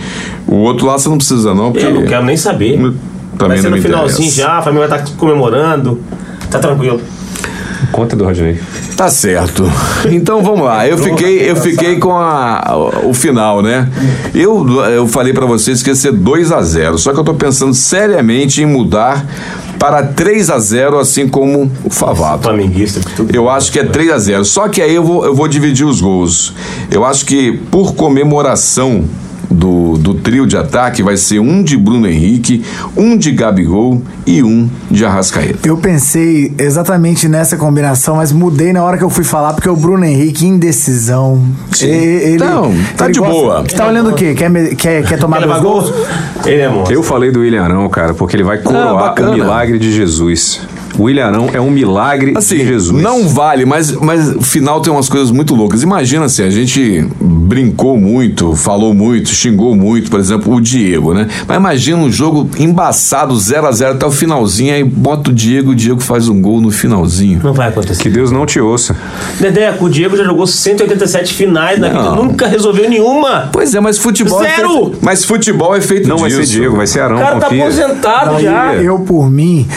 O 0.47 0.55
outro 0.55 0.87
lá 0.87 0.97
você 0.97 1.07
não 1.09 1.17
precisa, 1.17 1.53
não, 1.53 1.71
porque. 1.71 1.85
Eu 1.85 1.93
não 1.93 2.05
quero 2.05 2.25
nem 2.25 2.35
saber. 2.35 2.73
Também 2.73 2.97
vai 3.37 3.57
ser 3.57 3.63
não 3.63 3.69
no 3.69 3.75
me 3.75 3.81
finalzinho 3.81 4.27
interessa. 4.29 4.41
já, 4.41 4.57
a 4.57 4.61
família 4.63 4.87
vai 4.87 4.99
estar 4.99 5.15
comemorando. 5.15 6.01
Tá 6.49 6.57
tranquilo. 6.57 6.99
Conta 7.91 8.15
do 8.15 8.25
Rodney. 8.25 8.59
Tá 8.95 9.09
certo. 9.09 9.69
Então 10.11 10.43
vamos 10.43 10.65
lá. 10.65 10.87
Eu 10.87 10.97
fiquei, 10.97 11.49
eu 11.49 11.55
fiquei 11.55 11.97
com 11.97 12.11
a, 12.11 12.73
o 13.03 13.13
final, 13.13 13.61
né? 13.61 13.87
Eu, 14.33 14.67
eu 14.85 15.07
falei 15.07 15.33
pra 15.33 15.45
vocês 15.45 15.81
que 15.81 15.89
ia 15.89 15.95
ser 15.95 16.11
2 16.11 16.51
a 16.51 16.61
0 16.61 16.97
só 16.97 17.13
que 17.13 17.19
eu 17.19 17.23
tô 17.23 17.33
pensando 17.33 17.73
seriamente 17.73 18.61
em 18.61 18.65
mudar 18.65 19.25
para 19.79 20.03
3 20.03 20.49
a 20.49 20.59
0 20.59 20.99
assim 20.99 21.27
como 21.27 21.71
o 21.83 21.89
Favato. 21.89 22.43
Flamenguista. 22.43 22.99
Eu 23.33 23.49
acho 23.49 23.71
que 23.71 23.79
é 23.79 23.85
3 23.85 24.11
a 24.11 24.17
0 24.17 24.45
Só 24.45 24.67
que 24.67 24.81
aí 24.81 24.93
eu 24.93 25.03
vou, 25.03 25.25
eu 25.25 25.33
vou 25.33 25.47
dividir 25.47 25.85
os 25.85 26.01
gols. 26.01 26.53
Eu 26.91 27.05
acho 27.05 27.25
que 27.25 27.53
por 27.71 27.95
comemoração 27.95 29.05
do, 29.49 29.97
do 29.97 30.13
trio 30.13 30.45
de 30.45 30.55
ataque 30.55 31.01
vai 31.01 31.17
ser 31.17 31.39
um 31.39 31.63
de 31.63 31.75
Bruno 31.77 32.07
Henrique, 32.07 32.63
um 32.95 33.17
de 33.17 33.31
Gabigol 33.31 34.01
e 34.25 34.43
um 34.43 34.69
de 34.91 35.03
Arrascaeta. 35.05 35.67
Eu 35.67 35.77
pensei 35.77 36.53
exatamente 36.57 37.27
nessa 37.27 37.57
combinação, 37.57 38.17
mas 38.17 38.31
mudei 38.31 38.71
na 38.73 38.83
hora 38.83 38.97
que 38.97 39.03
eu 39.03 39.09
fui 39.09 39.23
falar, 39.23 39.53
porque 39.53 39.69
o 39.69 39.75
Bruno 39.75 40.05
Henrique, 40.05 40.45
indecisão. 40.45 41.41
Sim. 41.71 41.87
E- 41.87 42.19
Ele, 42.29 42.37
Não, 42.43 42.73
tá 42.95 43.05
ele 43.05 43.13
de 43.13 43.19
boa. 43.19 43.61
Você 43.63 43.75
tá 43.75 43.87
olhando 43.87 44.11
o 44.11 44.13
quê? 44.13 44.33
Quer, 44.35 44.75
quer, 44.75 45.03
quer 45.07 45.19
tomar 45.19 45.39
dois 45.41 45.61
gols? 45.61 45.89
gol? 45.89 46.05
Ele 46.45 46.61
é 46.61 46.69
monstro. 46.69 46.93
Eu 46.93 47.01
falei 47.03 47.31
do 47.31 47.39
William 47.39 47.63
Arão, 47.63 47.87
cara, 47.89 48.13
porque 48.13 48.35
ele 48.35 48.43
vai 48.43 48.57
coroar 48.59 48.95
bacana. 48.95 49.31
o 49.31 49.33
milagre 49.33 49.79
de 49.79 49.91
Jesus. 49.91 50.61
O 50.97 51.03
William 51.03 51.25
Arão 51.27 51.49
é 51.53 51.59
um 51.61 51.69
milagre 51.71 52.33
Assim, 52.35 52.57
de 52.57 52.65
Jesus. 52.65 53.01
não 53.01 53.27
vale, 53.27 53.65
mas, 53.65 53.91
mas 53.91 54.29
o 54.35 54.41
final 54.41 54.81
tem 54.81 54.91
umas 54.91 55.07
coisas 55.07 55.31
muito 55.31 55.55
loucas. 55.55 55.81
Imagina 55.83 56.25
assim, 56.25 56.43
a 56.43 56.49
gente 56.49 57.05
brincou 57.21 57.97
muito, 57.97 58.55
falou 58.55 58.93
muito, 58.93 59.29
xingou 59.29 59.75
muito, 59.75 60.09
por 60.09 60.19
exemplo, 60.19 60.53
o 60.53 60.59
Diego, 60.61 61.13
né? 61.13 61.27
Mas 61.47 61.57
imagina 61.57 61.97
um 61.99 62.11
jogo 62.11 62.49
embaçado, 62.59 63.37
0 63.37 63.67
a 63.67 63.71
0 63.71 63.93
até 63.93 64.05
o 64.05 64.11
finalzinho, 64.11 64.73
aí 64.73 64.83
bota 64.83 65.29
o 65.29 65.33
Diego, 65.33 65.71
o 65.71 65.75
Diego 65.75 65.99
faz 66.01 66.27
um 66.27 66.41
gol 66.41 66.59
no 66.61 66.71
finalzinho. 66.71 67.39
Não 67.43 67.53
vai 67.53 67.69
acontecer. 67.69 68.01
Que 68.03 68.09
Deus 68.09 68.31
não 68.31 68.45
te 68.45 68.59
ouça. 68.59 68.95
Dedeco, 69.39 69.85
o 69.85 69.89
Diego 69.89 70.17
já 70.17 70.23
jogou 70.23 70.45
187 70.47 71.33
finais 71.33 71.79
na 71.79 71.87
vida, 71.89 72.01
Não. 72.01 72.15
nunca 72.25 72.47
resolveu 72.47 72.89
nenhuma. 72.89 73.49
Pois 73.51 73.73
é, 73.73 73.79
mas 73.79 73.97
futebol 73.97 74.43
é 74.43 74.55
Zero! 74.55 74.69
feito, 74.85 74.97
mas 75.01 75.23
futebol 75.25 75.75
é 75.75 75.81
feito 75.81 76.07
Não 76.07 76.17
vai 76.17 76.29
disso. 76.29 76.45
ser 76.45 76.59
Diego, 76.59 76.75
vai 76.77 76.87
ser 76.87 76.99
Arão, 77.01 77.17
O 77.17 77.19
cara 77.19 77.35
tá 77.39 77.47
confia. 77.47 77.63
aposentado 77.63 78.31
Não, 78.33 78.39
já. 78.41 78.75
Eu, 78.75 78.99
por 78.99 79.29
mim, 79.29 79.67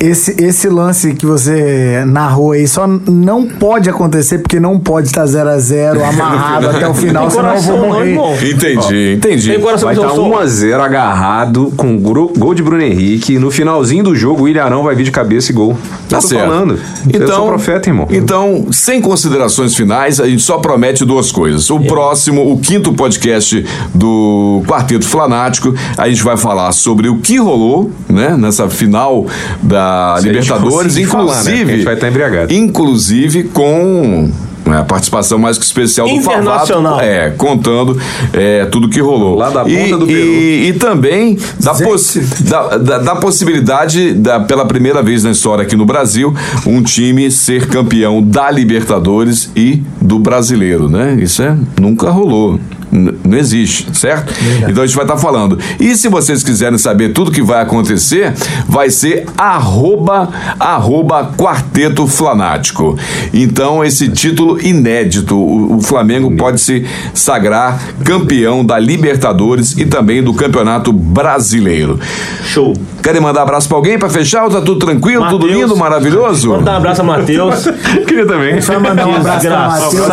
esse, 0.00 0.42
esse 0.42 0.66
lance 0.68 1.12
que 1.14 1.26
você 1.26 2.02
narrou 2.06 2.52
aí 2.52 2.66
só 2.66 2.86
não 2.86 3.46
pode 3.46 3.90
acontecer, 3.90 4.38
porque 4.38 4.58
não 4.58 4.78
pode 4.78 5.08
estar 5.08 5.24
0x0 5.24 6.02
amarrado 6.02 6.68
até 6.70 6.88
o 6.88 6.94
final, 6.94 7.28
Tem 7.28 7.36
senão 7.36 7.54
eu 7.54 7.60
vou 7.60 7.76
não, 7.76 7.86
morrer. 7.88 8.08
irmão. 8.08 8.34
Entendi, 8.34 9.12
entendi. 9.16 9.56
Vai 9.58 9.74
estar 9.74 9.92
eu 9.92 10.08
sou. 10.14 10.30
1x0 10.30 10.80
agarrado 10.80 11.70
com 11.76 11.98
gol 11.98 12.54
de 12.54 12.62
Bruno 12.62 12.82
Henrique. 12.82 13.38
No 13.38 13.50
finalzinho 13.50 14.02
do 14.02 14.16
jogo, 14.16 14.40
o 14.40 14.44
William 14.44 14.64
Arão 14.64 14.82
vai 14.82 14.94
vir 14.94 15.04
de 15.04 15.10
cabeça 15.10 15.52
e 15.52 15.54
gol. 15.54 15.76
Tá 16.08 16.16
Eu 16.16 16.20
tô 16.22 16.28
certo. 16.28 16.44
falando. 16.44 16.78
eu 17.12 17.28
sou 17.28 17.46
profeta, 17.46 17.90
irmão. 17.90 18.08
Então, 18.10 18.68
sem 18.72 19.02
considerações 19.02 19.76
finais, 19.76 20.18
a 20.18 20.26
gente 20.26 20.42
só 20.42 20.56
promete 20.58 21.04
duas 21.04 21.30
coisas. 21.30 21.68
O 21.68 21.78
próximo, 21.80 22.50
o 22.50 22.58
quinto 22.58 22.94
podcast 22.94 23.66
do 23.94 24.62
Quarteto 24.66 25.06
Flanático, 25.06 25.74
a 25.98 26.08
gente 26.08 26.22
vai 26.24 26.38
falar 26.38 26.72
sobre 26.72 27.08
o 27.08 27.18
que 27.18 27.36
rolou, 27.36 27.90
né, 28.08 28.34
nessa 28.36 28.68
final 28.70 29.26
da 29.62 29.89
Se 30.20 30.28
a 30.28 30.32
gente 30.32 30.42
Libertadores, 30.44 30.86
conseguir 30.94 31.06
falar, 31.06 31.24
né? 31.24 31.30
inclusive, 31.40 31.58
Porque 31.60 31.72
a 31.72 31.76
gente 31.76 31.84
vai 31.84 31.94
estar 31.94 32.08
embriagado. 32.08 32.52
inclusive 32.54 33.44
com 33.44 34.30
né, 34.66 34.78
a 34.78 34.84
participação 34.84 35.38
mais 35.38 35.56
que 35.58 35.64
especial 35.64 36.06
do 36.06 36.20
Favato, 36.20 36.42
Internacional. 36.42 37.00
é, 37.00 37.30
contando 37.30 37.98
é, 38.32 38.66
tudo 38.66 38.88
que 38.90 39.00
rolou. 39.00 39.34
Lá 39.36 39.48
da 39.50 39.66
e, 39.68 39.74
ponta 39.76 39.96
do 39.98 40.06
Peru. 40.06 40.18
e, 40.18 40.68
e 40.68 40.72
também 40.74 41.38
da, 41.58 41.74
possi- 41.74 42.20
da, 42.44 42.76
da- 42.76 42.98
da 42.98 43.16
possibilidade, 43.16 44.12
da, 44.12 44.38
pela 44.40 44.66
primeira 44.66 45.02
vez 45.02 45.24
na 45.24 45.30
história 45.30 45.62
aqui 45.62 45.74
no 45.76 45.86
Brasil, 45.86 46.34
um 46.66 46.82
time 46.82 47.30
ser 47.30 47.68
campeão 47.68 48.22
da 48.22 48.50
Libertadores 48.50 49.50
e 49.56 49.82
do 50.00 50.18
Brasileiro, 50.18 50.88
né? 50.90 51.16
Isso 51.20 51.42
é, 51.42 51.56
nunca 51.80 52.10
rolou. 52.10 52.60
Não 52.90 53.38
existe, 53.38 53.86
certo? 53.96 54.32
Então 54.68 54.82
a 54.82 54.86
gente 54.86 54.96
vai 54.96 55.04
estar 55.04 55.16
falando. 55.16 55.58
E 55.78 55.94
se 55.94 56.08
vocês 56.08 56.42
quiserem 56.42 56.76
saber 56.78 57.10
tudo 57.10 57.30
que 57.30 57.42
vai 57.42 57.62
acontecer, 57.62 58.32
vai 58.66 58.90
ser 58.90 59.26
arroba, 59.38 60.28
arroba 60.58 61.30
quarteto 61.36 62.06
flanático. 62.06 62.98
Então, 63.32 63.84
esse 63.84 64.08
título 64.08 64.60
inédito, 64.60 65.36
o, 65.36 65.76
o 65.76 65.80
Flamengo 65.80 66.30
pode 66.36 66.60
se 66.60 66.84
sagrar 67.14 67.80
campeão 68.04 68.64
da 68.64 68.78
Libertadores 68.78 69.76
e 69.76 69.84
também 69.84 70.22
do 70.22 70.34
Campeonato 70.34 70.92
Brasileiro. 70.92 71.98
Show. 72.44 72.74
Querem 73.02 73.20
mandar 73.20 73.42
abraço 73.42 73.68
pra 73.68 73.76
alguém 73.76 73.98
pra 73.98 74.10
fechar? 74.10 74.44
Ou 74.44 74.50
tá 74.50 74.60
tudo 74.60 74.78
tranquilo, 74.78 75.26
tudo 75.28 75.46
Mateus. 75.46 75.62
lindo, 75.62 75.76
maravilhoso? 75.76 76.50
Vamos 76.50 76.64
dar 76.64 76.72
um 76.72 76.76
abraço 76.76 77.00
a 77.00 77.04
Matheus. 77.04 77.64
Queria 78.06 78.26
também. 78.26 78.60
Só 78.60 78.78
mandar 78.78 79.06
um 79.06 79.14
abraço 79.14 79.46
para 79.46 79.68
Matheus, 79.68 80.10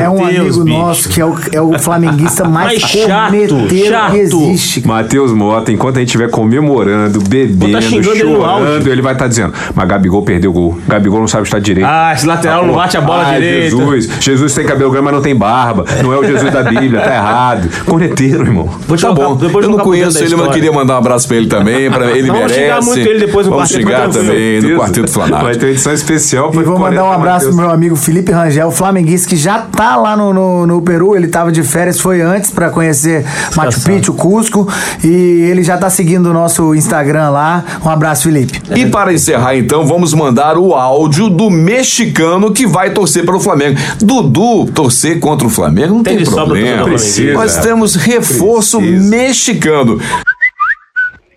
é, 0.00 0.04
é 0.04 0.10
um 0.10 0.24
amigo 0.24 0.44
bicho. 0.44 0.64
nosso 0.64 1.08
que 1.08 1.20
é 1.20 1.24
o, 1.24 1.36
é 1.52 1.60
o 1.60 1.78
flamenguista 2.06 2.44
mais, 2.48 2.66
Mais 2.66 2.80
chato, 2.80 3.06
chato. 3.06 3.66
que 3.68 4.16
existe. 4.18 4.80
cara. 4.80 4.94
Matheus 4.94 5.32
Mota, 5.32 5.72
enquanto 5.72 5.96
a 5.96 6.00
gente 6.00 6.08
estiver 6.08 6.30
comemorando, 6.30 7.20
bebendo, 7.20 7.72
tá 7.72 7.78
ele 7.84 8.02
chorando, 8.02 8.44
áudio. 8.44 8.92
ele 8.92 9.02
vai 9.02 9.12
estar 9.12 9.26
dizendo: 9.28 9.52
Mas 9.74 9.88
Gabigol 9.88 10.22
perdeu 10.22 10.50
o 10.50 10.54
gol. 10.54 10.78
Gabigol 10.86 11.20
não 11.20 11.28
sabe 11.28 11.44
estar 11.44 11.58
direito. 11.60 11.86
Ah, 11.88 12.12
esse 12.14 12.26
lateral 12.26 12.66
não 12.66 12.74
bate 12.74 12.96
a 12.96 13.00
bola 13.00 13.24
Ai, 13.24 13.34
direito. 13.40 13.76
Jesus, 13.76 14.08
Jesus 14.20 14.54
tem 14.54 14.64
cabelo 14.66 14.90
grande, 14.90 15.04
mas 15.04 15.14
não 15.14 15.22
tem 15.22 15.34
barba. 15.34 15.84
Não 16.02 16.12
é 16.12 16.18
o 16.18 16.24
Jesus 16.24 16.52
da 16.52 16.62
Bíblia, 16.62 17.00
tá 17.00 17.14
errado. 17.14 17.68
Corneteiro, 17.84 18.42
irmão. 18.44 18.68
Vou 18.86 18.96
te 18.96 19.06
Tá 19.06 19.12
bom, 19.12 19.36
depois 19.36 19.64
eu 19.64 19.70
não 19.70 19.78
conheço 19.78 20.18
ele, 20.22 20.34
mas 20.34 20.48
queria 20.52 20.72
mandar 20.72 20.94
um 20.94 20.98
abraço 20.98 21.28
pra 21.28 21.36
ele 21.36 21.46
também, 21.46 21.88
pra 21.88 22.10
ele 22.10 22.26
Vamos 22.26 22.42
merece. 22.52 22.60
xingar 22.60 22.82
muito 22.82 22.98
ele 23.08 23.18
depois 23.20 23.46
no 23.46 23.52
Vamos 23.52 23.68
quarteto, 23.70 23.80
xingar 23.88 24.00
tranquilo. 24.08 24.26
também 24.26 24.60
no 24.62 24.78
Quarteto 24.80 25.12
Vai 25.12 25.28
Flanático. 25.28 25.58
ter 25.60 25.66
uma 25.66 25.70
edição 25.72 25.92
especial 25.92 26.50
pra 26.50 26.60
E 26.60 26.64
vou 26.64 26.78
mandar 26.78 27.04
um 27.04 27.12
abraço 27.12 27.46
pro 27.46 27.56
meu 27.56 27.70
amigo 27.70 27.94
Felipe 27.94 28.32
Rangel, 28.32 28.70
flamenguista, 28.72 29.28
que 29.28 29.36
já 29.36 29.58
tá 29.60 29.94
lá 29.96 30.16
no, 30.16 30.32
no, 30.34 30.66
no 30.66 30.82
Peru. 30.82 31.14
Ele 31.14 31.28
tava 31.28 31.52
de 31.52 31.62
férias, 31.62 31.95
foi 32.00 32.20
antes 32.20 32.50
pra 32.50 32.70
conhecer 32.70 33.24
Machu 33.54 33.80
Picchu, 33.82 34.14
Cusco. 34.14 34.68
E 35.04 35.08
ele 35.08 35.62
já 35.62 35.76
tá 35.78 35.90
seguindo 35.90 36.26
o 36.26 36.32
nosso 36.32 36.74
Instagram 36.74 37.30
lá. 37.30 37.64
Um 37.84 37.88
abraço, 37.88 38.24
Felipe. 38.24 38.60
E 38.74 38.86
para 38.86 39.12
encerrar, 39.12 39.56
então, 39.56 39.86
vamos 39.86 40.12
mandar 40.14 40.58
o 40.58 40.74
áudio 40.74 41.28
do 41.28 41.50
mexicano 41.50 42.52
que 42.52 42.66
vai 42.66 42.92
torcer 42.92 43.24
para 43.24 43.36
o 43.36 43.40
Flamengo. 43.40 43.78
Dudu, 44.00 44.66
torcer 44.72 45.20
contra 45.20 45.46
o 45.46 45.50
Flamengo 45.50 45.94
não 45.96 46.02
tem, 46.02 46.16
Tem 46.16 46.26
problema. 46.26 46.84
Flamengo. 46.84 47.32
Nós 47.34 47.56
temos 47.58 47.94
reforço 47.94 48.78
Precisa. 48.78 49.10
mexicano. 49.10 50.00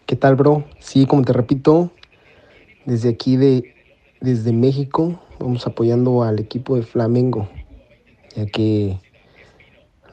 ¿Qué 0.05 0.15
tal, 0.15 0.35
bro? 0.35 0.63
Sí, 0.79 1.05
como 1.05 1.23
te 1.23 1.31
repito, 1.31 1.91
desde 2.85 3.09
aquí 3.09 3.37
de 3.37 3.63
desde 4.21 4.51
México 4.51 5.19
vamos 5.39 5.65
apoyando 5.65 6.23
al 6.23 6.39
equipo 6.39 6.75
de 6.75 6.83
Flamengo, 6.83 7.47
ya 8.35 8.45
que 8.45 8.97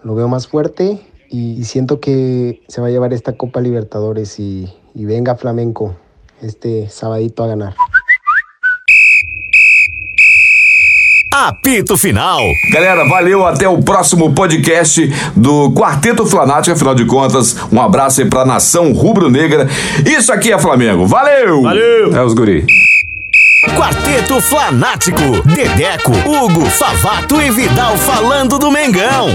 lo 0.07 0.15
veo 0.15 0.29
más 0.29 0.47
fuerte 0.47 1.01
y 1.29 1.65
siento 1.65 1.99
que 1.99 2.63
se 2.69 2.81
va 2.81 2.87
a 2.87 2.91
llevar 2.91 3.13
esta 3.13 3.33
Copa 3.33 3.61
Libertadores 3.61 4.39
y, 4.39 4.73
y 4.95 5.05
venga 5.05 5.35
Flamenco 5.35 5.97
este 6.41 6.89
sabadito 6.89 7.43
a 7.43 7.49
ganar. 7.49 7.75
Apito 11.35 11.99
Final. 11.99 12.41
Galera, 12.73 13.05
valeu. 13.09 13.45
Até 13.45 13.69
o 13.69 13.83
próximo 13.83 14.33
podcast 14.33 15.13
do 15.35 15.73
Quarteto 15.73 16.25
Flanático. 16.25 16.75
Afinal 16.75 16.95
de 16.95 17.05
contas, 17.05 17.57
um 17.71 17.81
abraço 17.81 18.23
aí 18.23 18.31
pra 18.31 18.47
nação 18.47 18.93
rubro-negra. 18.93 19.69
Isso 20.07 20.33
aqui 20.33 20.53
é 20.53 20.59
Flamengo. 20.59 21.05
Valeu! 21.05 21.63
Valeu! 21.63 22.17
É 22.17 22.25
os 22.25 22.33
guri. 22.33 22.65
Quarteto 23.75 24.41
Flanático. 24.41 25.43
Dedeco, 25.45 26.12
Hugo, 26.25 26.67
Favato 26.67 27.41
e 27.41 27.51
Vidal 27.51 27.97
falando 27.97 28.59
do 28.59 28.71
Mengão. 28.71 29.29